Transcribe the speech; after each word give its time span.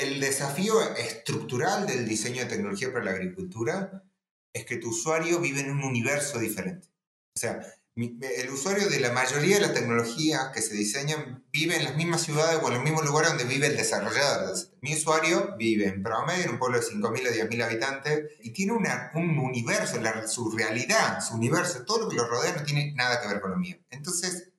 el 0.00 0.20
desafío 0.20 0.80
estructural 0.96 1.86
del 1.86 2.08
diseño 2.08 2.42
de 2.42 2.48
tecnología 2.48 2.92
para 2.92 3.04
la 3.04 3.10
agricultura 3.12 4.04
es 4.52 4.64
que 4.64 4.76
tu 4.76 4.90
usuario 4.90 5.40
vive 5.40 5.60
en 5.60 5.70
un 5.70 5.84
universo 5.84 6.38
diferente. 6.38 6.88
O 7.36 7.38
sea, 7.38 7.60
el 7.96 8.50
usuario 8.50 8.88
de 8.88 9.00
la 9.00 9.12
mayoría 9.12 9.56
de 9.56 9.62
las 9.62 9.74
tecnologías 9.74 10.50
que 10.54 10.62
se 10.62 10.74
diseñan 10.74 11.44
vive 11.52 11.76
en 11.76 11.84
las 11.84 11.96
mismas 11.96 12.22
ciudades 12.22 12.60
o 12.62 12.68
en 12.68 12.74
los 12.74 12.82
mismos 12.82 13.04
lugares 13.04 13.30
donde 13.30 13.44
vive 13.44 13.66
el 13.66 13.76
desarrollador. 13.76 14.56
Mi 14.80 14.94
usuario 14.94 15.54
vive 15.58 15.86
en 15.88 16.02
promedio 16.02 16.44
en 16.44 16.50
un 16.50 16.58
pueblo 16.58 16.78
de 16.78 16.86
5.000 16.86 17.28
a 17.28 17.48
10.000 17.48 17.62
habitantes 17.62 18.30
y 18.40 18.50
tiene 18.50 18.72
un 18.72 19.38
universo, 19.38 20.00
su 20.28 20.50
realidad, 20.50 21.20
su 21.20 21.34
universo, 21.34 21.84
todo 21.84 22.04
lo 22.04 22.08
que 22.08 22.16
lo 22.16 22.26
rodea 22.26 22.56
no 22.56 22.62
tiene 22.62 22.94
nada 22.94 23.20
que 23.20 23.28
ver 23.28 23.40
con 23.40 23.50
lo 23.50 23.56
mío. 23.58 23.76
Entonces, 23.90 24.50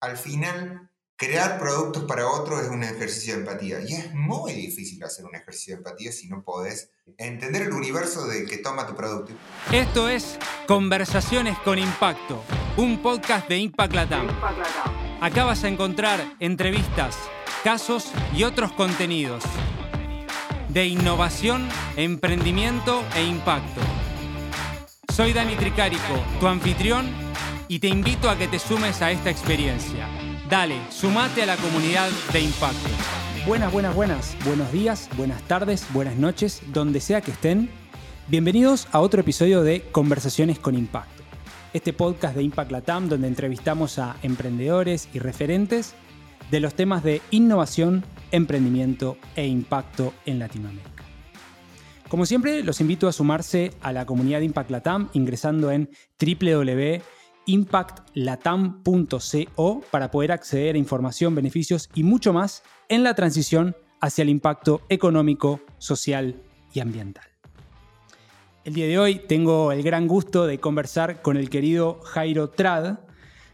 al 0.00 0.16
final, 0.16 0.89
crear 1.20 1.58
productos 1.58 2.04
para 2.04 2.26
otros 2.26 2.62
es 2.62 2.70
un 2.70 2.82
ejercicio 2.82 3.34
de 3.34 3.40
empatía. 3.40 3.80
Y 3.86 3.92
es 3.92 4.14
muy 4.14 4.54
difícil 4.54 5.04
hacer 5.04 5.26
un 5.26 5.34
ejercicio 5.34 5.74
de 5.74 5.78
empatía 5.78 6.10
si 6.12 6.28
no 6.28 6.42
podés 6.42 6.90
entender 7.18 7.62
el 7.62 7.74
universo 7.74 8.26
de 8.26 8.46
que 8.46 8.56
toma 8.56 8.86
tu 8.86 8.96
producto. 8.96 9.34
Esto 9.70 10.08
es 10.08 10.38
Conversaciones 10.66 11.58
con 11.58 11.78
Impacto, 11.78 12.42
un 12.78 13.02
podcast 13.02 13.46
de 13.48 13.58
Impact 13.58 13.92
Latam. 13.92 14.28
Acá 15.20 15.44
vas 15.44 15.62
a 15.62 15.68
encontrar 15.68 16.36
entrevistas, 16.40 17.18
casos 17.62 18.10
y 18.34 18.44
otros 18.44 18.72
contenidos 18.72 19.44
de 20.70 20.86
innovación, 20.86 21.68
emprendimiento 21.96 23.04
e 23.14 23.24
impacto. 23.24 23.82
Soy 25.12 25.34
Dani 25.34 25.56
Tricarico, 25.56 26.24
tu 26.38 26.46
anfitrión, 26.46 27.10
y 27.68 27.78
te 27.78 27.88
invito 27.88 28.30
a 28.30 28.38
que 28.38 28.48
te 28.48 28.58
sumes 28.58 29.02
a 29.02 29.10
esta 29.10 29.28
experiencia. 29.28 30.19
Dale, 30.50 30.80
sumate 30.90 31.44
a 31.44 31.46
la 31.46 31.56
comunidad 31.56 32.10
de 32.32 32.40
impacto. 32.40 32.88
Buenas, 33.46 33.72
buenas, 33.72 33.94
buenas. 33.94 34.36
Buenos 34.44 34.72
días, 34.72 35.08
buenas 35.16 35.40
tardes, 35.42 35.86
buenas 35.92 36.16
noches, 36.16 36.60
donde 36.72 36.98
sea 36.98 37.20
que 37.20 37.30
estén. 37.30 37.70
Bienvenidos 38.26 38.88
a 38.90 38.98
otro 38.98 39.20
episodio 39.20 39.62
de 39.62 39.82
Conversaciones 39.92 40.58
con 40.58 40.74
Impacto. 40.74 41.22
Este 41.72 41.92
podcast 41.92 42.34
de 42.34 42.42
Impact 42.42 42.72
Latam 42.72 43.08
donde 43.08 43.28
entrevistamos 43.28 44.00
a 44.00 44.16
emprendedores 44.24 45.08
y 45.14 45.20
referentes 45.20 45.94
de 46.50 46.58
los 46.58 46.74
temas 46.74 47.04
de 47.04 47.22
innovación, 47.30 48.04
emprendimiento 48.32 49.18
e 49.36 49.46
impacto 49.46 50.14
en 50.26 50.40
Latinoamérica. 50.40 51.04
Como 52.08 52.26
siempre, 52.26 52.64
los 52.64 52.80
invito 52.80 53.06
a 53.06 53.12
sumarse 53.12 53.70
a 53.82 53.92
la 53.92 54.04
comunidad 54.04 54.40
de 54.40 54.46
Impact 54.46 54.72
Latam 54.72 55.10
ingresando 55.12 55.70
en 55.70 55.90
www 56.20 57.19
impactlatam.co 57.46 59.82
para 59.90 60.10
poder 60.10 60.32
acceder 60.32 60.74
a 60.74 60.78
información, 60.78 61.34
beneficios 61.34 61.88
y 61.94 62.04
mucho 62.04 62.32
más 62.32 62.62
en 62.88 63.02
la 63.02 63.14
transición 63.14 63.76
hacia 64.00 64.22
el 64.22 64.28
impacto 64.28 64.82
económico, 64.88 65.60
social 65.78 66.36
y 66.72 66.80
ambiental. 66.80 67.24
El 68.64 68.74
día 68.74 68.86
de 68.86 68.98
hoy 68.98 69.22
tengo 69.26 69.72
el 69.72 69.82
gran 69.82 70.06
gusto 70.06 70.46
de 70.46 70.58
conversar 70.58 71.22
con 71.22 71.36
el 71.36 71.50
querido 71.50 72.00
Jairo 72.02 72.50
Trad. 72.50 72.98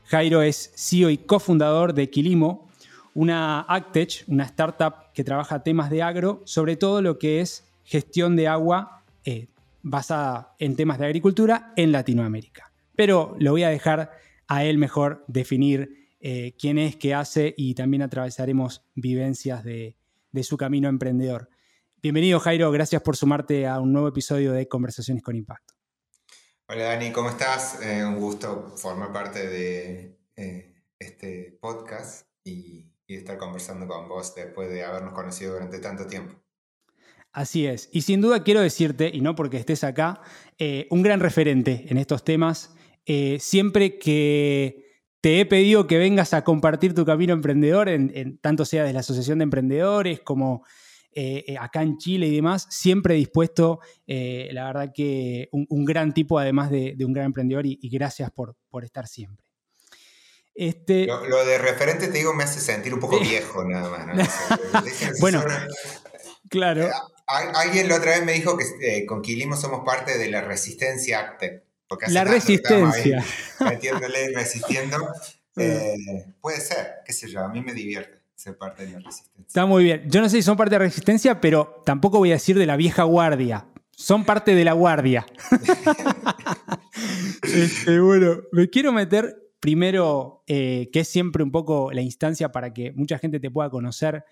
Jairo 0.05 0.43
es 0.43 0.73
CEO 0.77 1.11
y 1.11 1.19
cofundador 1.19 1.95
de 1.95 2.11
Quilimo, 2.11 2.69
una 3.15 3.61
Actech, 3.61 4.25
una 4.29 4.45
startup 4.45 5.13
que 5.15 5.25
trabaja 5.25 5.63
temas 5.63 5.91
de 5.91 6.03
agro, 6.03 6.43
sobre 6.45 6.77
todo 6.77 7.03
lo 7.03 7.19
que 7.19 7.41
es 7.41 7.65
gestión 7.85 8.37
de 8.37 8.49
agua 8.49 9.05
eh, 9.25 9.49
basada 9.83 10.55
en 10.59 10.77
temas 10.77 10.99
de 10.99 11.07
agricultura 11.07 11.73
en 11.77 11.93
Latinoamérica 11.93 12.66
pero 12.97 13.37
lo 13.39 13.53
voy 13.53 13.63
a 13.63 13.69
dejar 13.69 14.11
a 14.49 14.65
él 14.65 14.79
mejor 14.79 15.25
definir 15.29 16.07
eh, 16.21 16.57
quién 16.59 16.79
es, 16.79 16.97
qué 16.97 17.15
hace 17.15 17.55
y 17.57 17.75
también 17.75 18.03
atravesaremos 18.03 18.85
vivencias 18.95 19.63
de, 19.65 19.97
su 20.43 20.57
camino 20.57 20.89
emprendedor. 20.89 21.49
Bienvenido 22.03 22.41
Jairo, 22.41 22.71
gracias 22.71 23.01
por 23.01 23.17
sumarte 23.17 23.67
a 23.67 23.81
un 23.81 23.93
nuevo 23.93 24.09
episodio 24.09 24.53
de 24.53 24.69
Conversaciones 24.69 25.23
con 25.23 25.35
Impacto. 25.35 25.75
Hola 26.69 26.85
Dani, 26.85 27.11
¿cómo 27.11 27.31
estás? 27.31 27.81
Eh, 27.83 28.05
un 28.05 28.17
gusto 28.17 28.75
formar 28.77 29.13
parte 29.13 29.47
de 29.47 30.19
eh, 30.37 30.75
este 30.99 31.59
podcast 31.61 32.27
y, 32.45 32.93
estar 33.09 33.39
conversando 33.39 33.87
con 33.87 34.09
vos 34.09 34.35
después 34.35 34.69
de 34.69 34.83
habernos 34.83 35.13
conocido 35.13 35.53
durante 35.53 35.79
tanto 35.79 36.09
tiempo. 36.09 36.35
Así 37.31 37.65
es, 37.65 37.89
y 37.93 38.03
sin 38.03 38.21
duda 38.21 38.43
quiero 38.43 38.61
decirte, 38.61 39.09
y 39.15 39.21
no 39.21 39.37
porque 39.37 39.59
estés 39.59 39.85
acá, 39.85 40.21
un 40.91 41.03
gran 41.03 41.21
referente 41.21 41.87
en 41.89 41.99
estos 41.99 42.25
temas, 42.25 42.76
eh, 43.07 43.39
siempre 43.41 43.99
que 43.99 44.85
te 45.21 45.41
he 45.41 45.47
pedido 45.47 45.87
que 45.87 45.97
vengas 45.97 46.35
a 46.35 46.43
compartir 46.43 46.93
tu 46.93 47.07
camino 47.07 47.33
emprendedor, 47.33 47.89
en, 47.89 48.39
tanto 48.39 48.65
sea 48.65 48.83
de 48.83 48.93
la 48.93 49.01
Asociación 49.01 49.39
de 49.39 49.45
Emprendedores 49.45 50.21
como 50.21 50.65
eh, 51.13 51.45
eh, 51.47 51.57
acá 51.59 51.83
en 51.83 51.99
Chile 51.99 52.27
y 52.27 52.35
demás, 52.35 52.67
siempre 52.69 53.15
dispuesto, 53.15 53.79
la 54.07 54.67
verdad 54.67 54.93
que 54.93 55.49
un, 55.53 55.85
gran 55.85 56.13
tipo 56.13 56.39
además 56.39 56.71
de, 56.71 56.97
un 57.05 57.13
gran 57.13 57.27
emprendedor 57.27 57.65
y, 57.65 57.89
gracias 57.89 58.31
por, 58.33 58.57
por, 58.69 58.85
estar 58.85 59.07
siempre. 59.07 59.47
Este... 60.55 61.07
Lo, 61.07 61.45
de 61.45 61.59
referente, 61.59 62.09
te 62.09 62.19
digo, 62.19 62.35
me 62.35 62.45
hace 62.45 62.61
sentir 62.61 62.93
un 62.93 63.01
poco 63.01 63.21
viejo 63.21 63.65
nada 63.65 63.89
más. 63.89 64.29
bueno, 65.21 65.45
claro. 66.51 66.89
Alguien 67.27 67.89
la 67.89 67.97
otra 67.97 68.13
vez 68.13 68.25
me 68.25 68.33
dijo 68.33 68.57
que 68.57 69.07
con 69.07 69.23
Quilimo 69.23 69.57
somos 69.57 69.85
parte 69.85 70.19
de 70.19 70.31
la 70.31 70.43
Resistencia 70.43 71.37
La 72.09 72.25
resistencia. 72.25 73.25
Metiéndole, 73.61 74.33
resistiendo. 74.35 74.97
Eh, 75.59 75.97
puede 76.43 76.61
ser, 76.61 76.97
qué 77.03 77.15
sé 77.15 77.31
yo, 77.31 77.41
a 77.41 77.49
mí 77.49 77.63
me 77.63 77.73
divierte 77.73 78.21
ser 78.35 78.59
parte 78.59 78.85
de 78.85 78.93
la 78.93 78.99
resistencia. 78.99 79.47
Está 79.47 79.65
muy 79.65 79.85
bien. 79.85 80.03
Yo 80.07 80.21
no 80.21 80.29
sé 80.29 80.37
si 80.37 80.43
son 80.43 80.55
parte 80.55 80.75
de 80.75 80.81
la 80.81 80.85
resistencia, 80.85 81.41
pero 81.41 81.83
tampoco 81.87 82.19
voy 82.19 82.29
a 82.29 82.35
decir 82.35 82.59
de 82.59 82.67
la 82.67 82.77
vieja 82.77 83.05
guardia. 83.05 83.67
Son 83.91 84.27
parte 84.27 84.55
de 84.55 84.65
la 84.65 84.75
guardia. 84.75 85.25
Este, 87.43 88.01
bueno, 88.01 88.43
me 88.53 88.69
quiero 88.69 88.93
meter 88.93 89.47
primero, 89.61 90.43
eh, 90.47 90.91
que 90.93 91.01
es 91.01 91.09
siempre 91.09 91.43
un 91.43 91.51
poco 91.51 91.91
la 91.93 92.01
instancia 92.01 92.51
para 92.53 92.73
que 92.73 92.93
mucha 92.93 93.19
gente 93.19 93.41
te 93.41 93.51
pueda 93.51 93.71
conocer, 93.71 94.25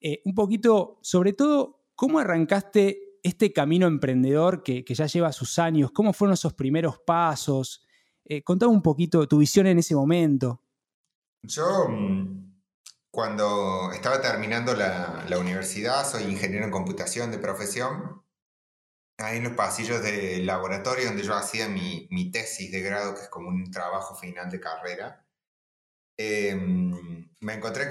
eh, 0.00 0.20
un 0.24 0.34
poquito, 0.34 0.98
sobre 1.02 1.32
todo, 1.32 1.84
cómo 1.94 2.18
arrancaste 2.18 3.05
este 3.26 3.52
camino 3.52 3.86
emprendedor 3.86 4.62
que, 4.62 4.84
ya 4.86 5.06
lleva 5.06 5.32
sus 5.32 5.58
años, 5.58 5.90
¿cómo 5.92 6.12
fueron 6.12 6.34
esos 6.34 6.54
primeros 6.54 6.98
pasos? 6.98 7.84
Eh, 8.24 8.42
contame 8.42 8.72
un 8.72 8.82
poquito 8.82 9.26
tu 9.26 9.38
visión 9.38 9.66
en 9.66 9.78
ese 9.78 9.94
momento. 9.94 10.62
Yo, 11.42 11.88
mm, 11.88 12.62
cuando 13.10 13.90
estaba 13.92 14.20
terminando 14.20 14.74
la, 14.74 15.26
universidad, 15.38 16.06
soy 16.06 16.24
ingeniero 16.24 16.64
en 16.64 16.70
computación 16.70 17.30
de 17.30 17.38
profesión. 17.38 18.22
Ahí 19.18 19.38
en 19.38 19.44
los 19.44 19.54
pasillos 19.54 20.02
del 20.02 20.46
laboratorio 20.46 21.06
donde 21.06 21.22
yo 21.22 21.34
hacía 21.34 21.68
mi, 21.68 22.30
tesis 22.30 22.70
de 22.70 22.80
grado, 22.80 23.14
que 23.14 23.22
es 23.22 23.28
como 23.28 23.48
un 23.48 23.70
trabajo 23.70 24.14
final 24.14 24.50
de 24.50 24.60
carrera, 24.60 25.26
em, 26.18 27.28
me 27.40 27.54
encontré 27.54 27.88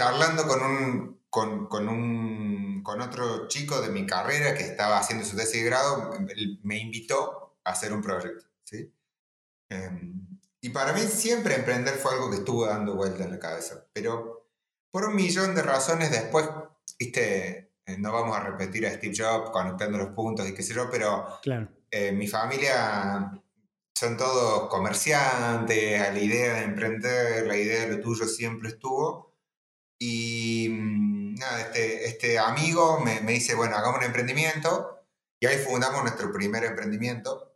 charlando 0.00 0.46
con 0.46 0.62
un, 0.62 1.20
con, 1.28 1.88
un, 1.88 2.82
con 2.82 3.02
otro 3.02 3.48
chico 3.48 3.82
de 3.82 3.90
mi 3.90 4.06
carrera 4.06 4.54
que 4.54 4.62
estaba 4.62 4.98
haciendo 4.98 5.26
su 5.26 5.36
tesis 5.36 5.62
de 5.62 5.68
grado, 5.68 6.10
me 6.62 6.78
invitó 6.78 7.58
a 7.62 7.72
hacer 7.72 7.92
un 7.92 8.00
proyecto. 8.00 8.46
¿sí? 8.64 8.90
Em, 9.68 10.26
y 10.62 10.70
para 10.70 10.94
mí 10.94 11.02
siempre 11.02 11.54
emprender 11.54 11.96
fue 11.96 12.14
algo 12.14 12.30
que 12.30 12.36
estuvo 12.36 12.64
dando 12.64 12.94
vuelta 12.94 13.24
en 13.24 13.32
la 13.32 13.38
cabeza, 13.38 13.84
pero 13.92 14.48
por 14.90 15.04
un 15.04 15.14
millón 15.14 15.54
de 15.54 15.60
razones 15.60 16.10
después, 16.10 16.48
viste, 16.98 17.74
eh, 17.84 17.98
no 17.98 18.10
vamos 18.10 18.34
a 18.34 18.40
repetir 18.40 18.86
a 18.86 18.94
Steve 18.94 19.14
Jobs 19.14 19.50
conectando 19.50 19.98
los 19.98 20.14
puntos 20.14 20.48
y 20.48 20.54
qué 20.54 20.62
sé 20.62 20.72
yo, 20.72 20.88
pero 20.90 21.26
claro. 21.42 21.68
Eh, 21.90 22.12
mi 22.12 22.26
familia 22.26 23.30
son 23.94 24.16
todos 24.16 24.70
comerciantes, 24.70 26.00
a 26.00 26.10
la 26.10 26.20
idea 26.20 26.54
de 26.54 26.62
emprender, 26.62 27.46
la 27.46 27.56
idea 27.58 27.82
de 27.82 27.96
lo 27.96 28.00
tuyo 28.00 28.26
siempre 28.26 28.70
estuvo. 28.70 29.29
Y 30.00 30.68
mm, 30.70 31.34
nada, 31.34 31.60
este, 31.60 32.08
este 32.08 32.38
amigo 32.38 33.00
me, 33.00 33.20
me, 33.20 33.32
dice, 33.32 33.54
bueno, 33.54 33.76
hagamos 33.76 33.98
un 33.98 34.04
emprendimiento. 34.06 35.04
Y 35.38 35.46
ahí 35.46 35.58
fundamos 35.58 36.02
nuestro 36.02 36.32
primer 36.32 36.64
emprendimiento. 36.64 37.50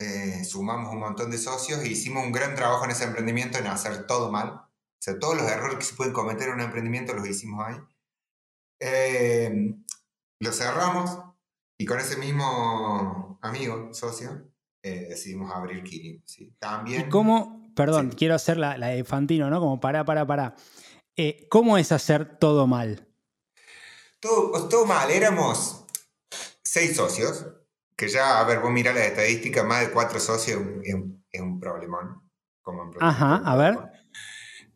Eh, 0.00 0.44
sumamos 0.44 0.92
un 0.92 1.00
montón 1.00 1.30
de 1.30 1.36
socios 1.36 1.80
e 1.80 1.88
hicimos 1.88 2.24
un 2.24 2.32
gran 2.32 2.54
trabajo 2.54 2.86
en 2.86 2.92
ese 2.92 3.04
emprendimiento 3.04 3.58
en 3.58 3.66
hacer 3.66 4.06
todo 4.06 4.30
mal. 4.32 4.48
O 4.48 5.02
sea, 5.02 5.18
todos 5.18 5.36
los 5.36 5.50
errores 5.50 5.76
que 5.76 5.84
se 5.84 5.94
pueden 5.94 6.12
cometer 6.12 6.48
en 6.48 6.54
un 6.54 6.60
emprendimiento 6.62 7.12
los 7.14 7.28
hicimos 7.28 7.66
ahí. 7.66 7.76
Eh, 8.80 9.74
lo 10.40 10.52
cerramos 10.52 11.18
y 11.78 11.84
con 11.84 12.00
ese 12.00 12.16
mismo 12.16 13.38
amigo, 13.42 13.92
socio, 13.92 14.50
eh, 14.82 15.06
decidimos 15.10 15.52
abrir 15.52 15.82
Kirin. 15.82 16.22
¿sí? 16.26 16.54
También, 16.58 17.02
¿Y 17.02 17.08
cómo? 17.10 17.70
Perdón, 17.74 18.10
quiero 18.10 18.34
hacer 18.34 18.56
la, 18.56 18.78
la 18.78 18.88
de 18.88 19.04
Fantino, 19.04 19.48
¿no? 19.50 19.60
Como 19.60 19.80
para, 19.80 20.04
para, 20.04 20.26
para. 20.26 20.54
Eh, 21.16 21.46
¿Cómo 21.50 21.76
es 21.76 21.92
hacer 21.92 22.38
todo 22.38 22.66
mal? 22.66 23.06
Todo, 24.20 24.68
todo 24.68 24.86
mal. 24.86 25.10
Éramos 25.10 25.84
seis 26.62 26.96
socios, 26.96 27.46
que 27.96 28.08
ya, 28.08 28.40
a 28.40 28.44
ver, 28.44 28.60
vos 28.60 28.70
mirá 28.70 28.92
las 28.92 29.06
estadísticas, 29.06 29.64
más 29.64 29.80
de 29.80 29.92
cuatro 29.92 30.20
socios 30.20 30.62
es 30.82 30.94
un, 30.94 31.60
problemón. 31.60 32.22
Ajá, 33.00 33.36
a 33.44 33.56
ver. 33.56 33.78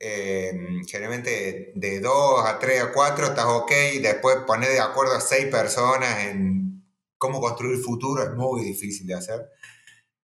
eh, 0.01 0.53
generalmente 0.87 1.73
de 1.75 2.01
2 2.01 2.45
a 2.45 2.59
3 2.59 2.83
a 2.83 2.93
4 2.93 3.27
estás 3.27 3.47
ok, 3.47 3.71
después 4.03 4.39
poner 4.47 4.71
de 4.71 4.81
acuerdo 4.81 5.15
a 5.15 5.21
6 5.21 5.47
personas 5.47 6.25
en 6.25 6.85
cómo 7.17 7.41
construir 7.41 7.79
futuro 7.79 8.23
es 8.23 8.35
muy 8.35 8.65
difícil 8.65 9.07
de 9.07 9.15
hacer, 9.15 9.49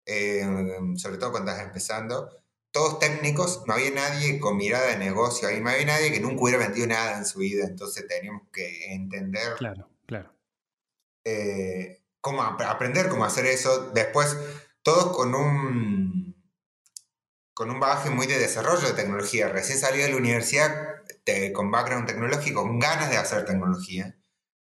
eh, 0.06 0.46
sobre 0.98 1.18
todo 1.18 1.32
cuando 1.32 1.52
estás 1.52 1.66
empezando. 1.66 2.43
Todos 2.74 3.00
técnicos, 3.00 3.64
no 3.68 3.76
había 3.76 3.92
nadie 3.92 4.40
con 4.40 4.58
mirada 4.58 4.88
de 4.88 4.98
negocio, 4.98 5.48
no 5.62 5.70
había 5.70 5.86
nadie 5.86 6.12
que 6.12 6.20
nunca 6.20 6.42
hubiera 6.42 6.58
vendido 6.58 6.88
nada 6.88 7.18
en 7.18 7.26
su 7.26 7.40
vida, 7.40 7.66
entonces 7.66 8.06
teníamos 8.08 8.42
que 8.52 8.94
entender 8.94 9.54
claro, 9.58 9.88
claro. 10.06 10.34
Eh, 11.24 12.04
cómo 12.20 12.42
aprender 12.42 13.10
cómo 13.10 13.26
hacer 13.26 13.46
eso. 13.46 13.92
Después, 13.92 14.38
todos 14.82 15.16
con 15.16 15.36
un, 15.36 16.36
con 17.54 17.70
un 17.70 17.80
bagaje 17.80 18.10
muy 18.10 18.28
de 18.28 18.40
desarrollo 18.40 18.88
de 18.88 18.94
tecnología. 18.94 19.50
Recién 19.50 19.78
salido 19.78 20.06
de 20.06 20.12
la 20.12 20.18
universidad 20.18 21.04
con 21.54 21.70
background 21.70 22.08
tecnológico, 22.08 22.64
con 22.64 22.80
ganas 22.80 23.10
de 23.10 23.18
hacer 23.18 23.46
tecnología 23.46 24.18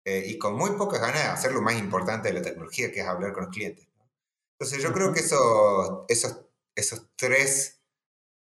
eh, 0.04 0.24
y 0.26 0.38
con 0.38 0.54
muy 0.54 0.72
pocas 0.72 1.00
ganas 1.00 1.22
de 1.22 1.28
hacer 1.28 1.52
lo 1.52 1.62
más 1.62 1.78
importante 1.78 2.28
de 2.28 2.34
la 2.34 2.42
tecnología, 2.42 2.92
que 2.92 3.00
es 3.00 3.06
hablar 3.06 3.32
con 3.32 3.44
los 3.44 3.54
clientes. 3.54 3.88
Entonces 4.58 4.82
yo 4.82 4.92
creo 4.92 5.12
que 5.12 5.20
eso, 5.20 6.04
esos, 6.08 6.46
esos 6.74 7.08
tres 7.16 7.80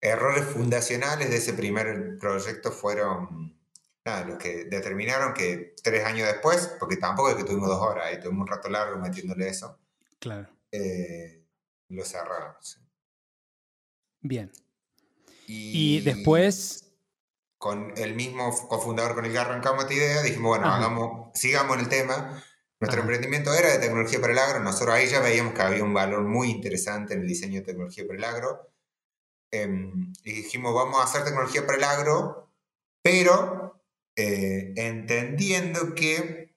errores 0.02 0.46
fundacionales 0.46 1.30
de 1.30 1.38
ese 1.38 1.54
primer 1.54 2.18
proyecto 2.20 2.72
fueron 2.72 3.58
nada, 4.06 4.26
los 4.26 4.38
que 4.38 4.66
determinaron 4.66 5.34
que 5.34 5.76
tres 5.84 6.06
años 6.06 6.28
después, 6.28 6.76
porque 6.80 6.98
tampoco 6.98 7.30
es 7.30 7.36
que 7.36 7.44
tuvimos 7.44 7.68
dos 7.70 7.82
horas, 7.82 8.14
y 8.14 8.20
tuvimos 8.20 8.44
un 8.44 8.48
rato 8.48 8.70
largo 8.70 9.00
metiéndole 9.00 9.48
eso, 9.48 9.78
claro. 10.20 10.48
Eh, 10.72 11.44
lo 11.90 12.06
cerraron. 12.06 12.56
Bien. 14.22 14.52
Y, 15.48 16.02
después... 16.02 16.86
Con 17.58 17.94
el 17.98 18.16
mismo 18.16 18.56
cofundador 18.70 19.16
con 19.16 19.26
el 19.26 19.34
que 19.34 19.38
arrancamos 19.38 19.84
esta 19.84 19.94
idea, 19.94 20.22
dijimos, 20.22 20.58
bueno, 20.58 20.74
hagamos, 20.74 21.38
sigamos 21.38 21.76
en 21.76 21.84
el 21.84 21.90
tema. 21.90 22.42
Nuestro 22.80 23.02
emprendimiento 23.02 23.54
era 23.54 23.70
de 23.70 23.80
tecnología 23.80 24.22
para 24.22 24.32
el 24.32 24.40
agro. 24.40 24.60
Nosotros 24.62 24.96
ahí 24.96 25.08
ya 25.08 25.20
veíamos 25.20 25.54
que 25.54 25.62
había 25.62 25.84
un 25.84 25.94
valor 25.94 26.24
muy 26.24 26.52
interesante 26.52 27.16
en 27.16 27.22
el 27.22 27.28
diseño 27.28 27.60
de 27.60 27.66
tecnología 27.66 28.06
para 28.08 28.18
el 28.18 28.24
agro. 28.24 28.72
Em, 29.52 30.14
y 30.24 30.32
dijimos, 30.32 30.74
vamos 30.74 31.00
a 31.00 31.04
hacer 31.04 31.24
tecnología 31.24 31.66
para 31.66 31.78
el 31.78 31.84
agro, 31.84 32.52
pero 33.02 33.82
eh, 34.16 34.74
entendiendo 34.76 35.96
que 35.96 36.56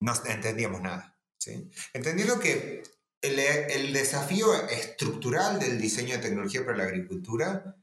no 0.00 0.12
entendíamos 0.26 0.80
nada. 0.80 1.18
¿sí? 1.38 1.70
Entendiendo 1.92 2.38
que 2.38 2.82
el, 3.22 3.92
desafío 3.92 4.54
estructural 4.68 5.58
del 5.58 5.80
diseño 5.80 6.16
de 6.16 6.22
tecnología 6.22 6.64
para 6.64 6.76
la 6.76 6.84
agricultura 6.84 7.76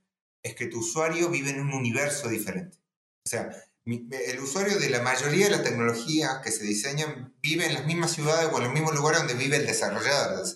es 0.43 0.55
que 0.55 0.67
tu 0.67 0.79
usuario 0.79 1.29
vive 1.29 1.49
en 1.49 1.61
un 1.61 1.73
universo 1.73 2.29
diferente. 2.29 2.77
O 3.25 3.29
sea, 3.29 3.49
el 3.85 4.39
usuario 4.39 4.79
de 4.79 4.89
la 4.89 5.01
mayoría 5.01 5.45
de 5.45 5.51
las 5.51 5.63
tecnologías 5.63 6.39
que 6.43 6.51
se 6.51 6.63
diseñan 6.63 7.33
vive 7.41 7.65
en 7.65 7.73
las 7.73 7.85
mismas 7.85 8.11
ciudades 8.11 8.49
o 8.51 8.57
en 8.57 8.65
los 8.65 8.73
mismos 8.73 8.95
lugares 8.95 9.21
donde 9.21 9.33
vive 9.33 9.57
el 9.57 9.65
desarrollador 9.65 10.45
de. 10.45 10.53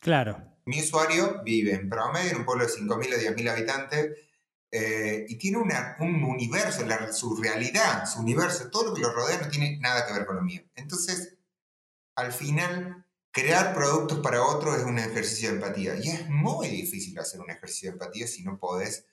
Claro. 0.00 0.49
Mi 0.64 0.80
usuario 0.80 1.42
vive 1.44 1.74
en 1.74 1.88
promedio 1.88 2.30
en 2.30 2.38
un 2.38 2.44
pueblo 2.44 2.66
de 2.66 2.72
5.000 2.72 3.14
a 3.14 3.34
10.000 3.34 3.50
habitantes 3.50 4.16
eh, 4.72 5.26
y 5.28 5.36
tiene 5.36 5.58
un 5.58 6.24
universo, 6.24 6.84
su 7.12 7.36
realidad, 7.36 8.06
su 8.06 8.20
universo, 8.20 8.70
todo 8.70 8.90
lo 8.90 8.94
que 8.94 9.00
lo 9.00 9.12
rodea 9.12 9.40
no 9.40 9.48
tiene 9.48 9.78
nada 9.80 10.06
que 10.06 10.12
ver 10.12 10.26
con 10.26 10.36
lo 10.36 10.42
mío. 10.42 10.62
Entonces, 10.76 11.34
al 12.14 12.32
final, 12.32 13.04
crear 13.32 13.74
productos 13.74 14.20
para 14.20 14.42
otros 14.42 14.78
es 14.78 14.84
un 14.84 14.98
ejercicio 14.98 15.48
de 15.48 15.56
empatía. 15.56 15.96
Y 15.96 16.08
es 16.08 16.28
muy 16.28 16.68
difícil 16.68 17.18
hacer 17.18 17.40
un 17.40 17.50
ejercicio 17.50 17.90
de 17.90 17.94
empatía 17.94 18.26
si 18.26 18.42
no 18.44 18.58
podés 18.58 19.06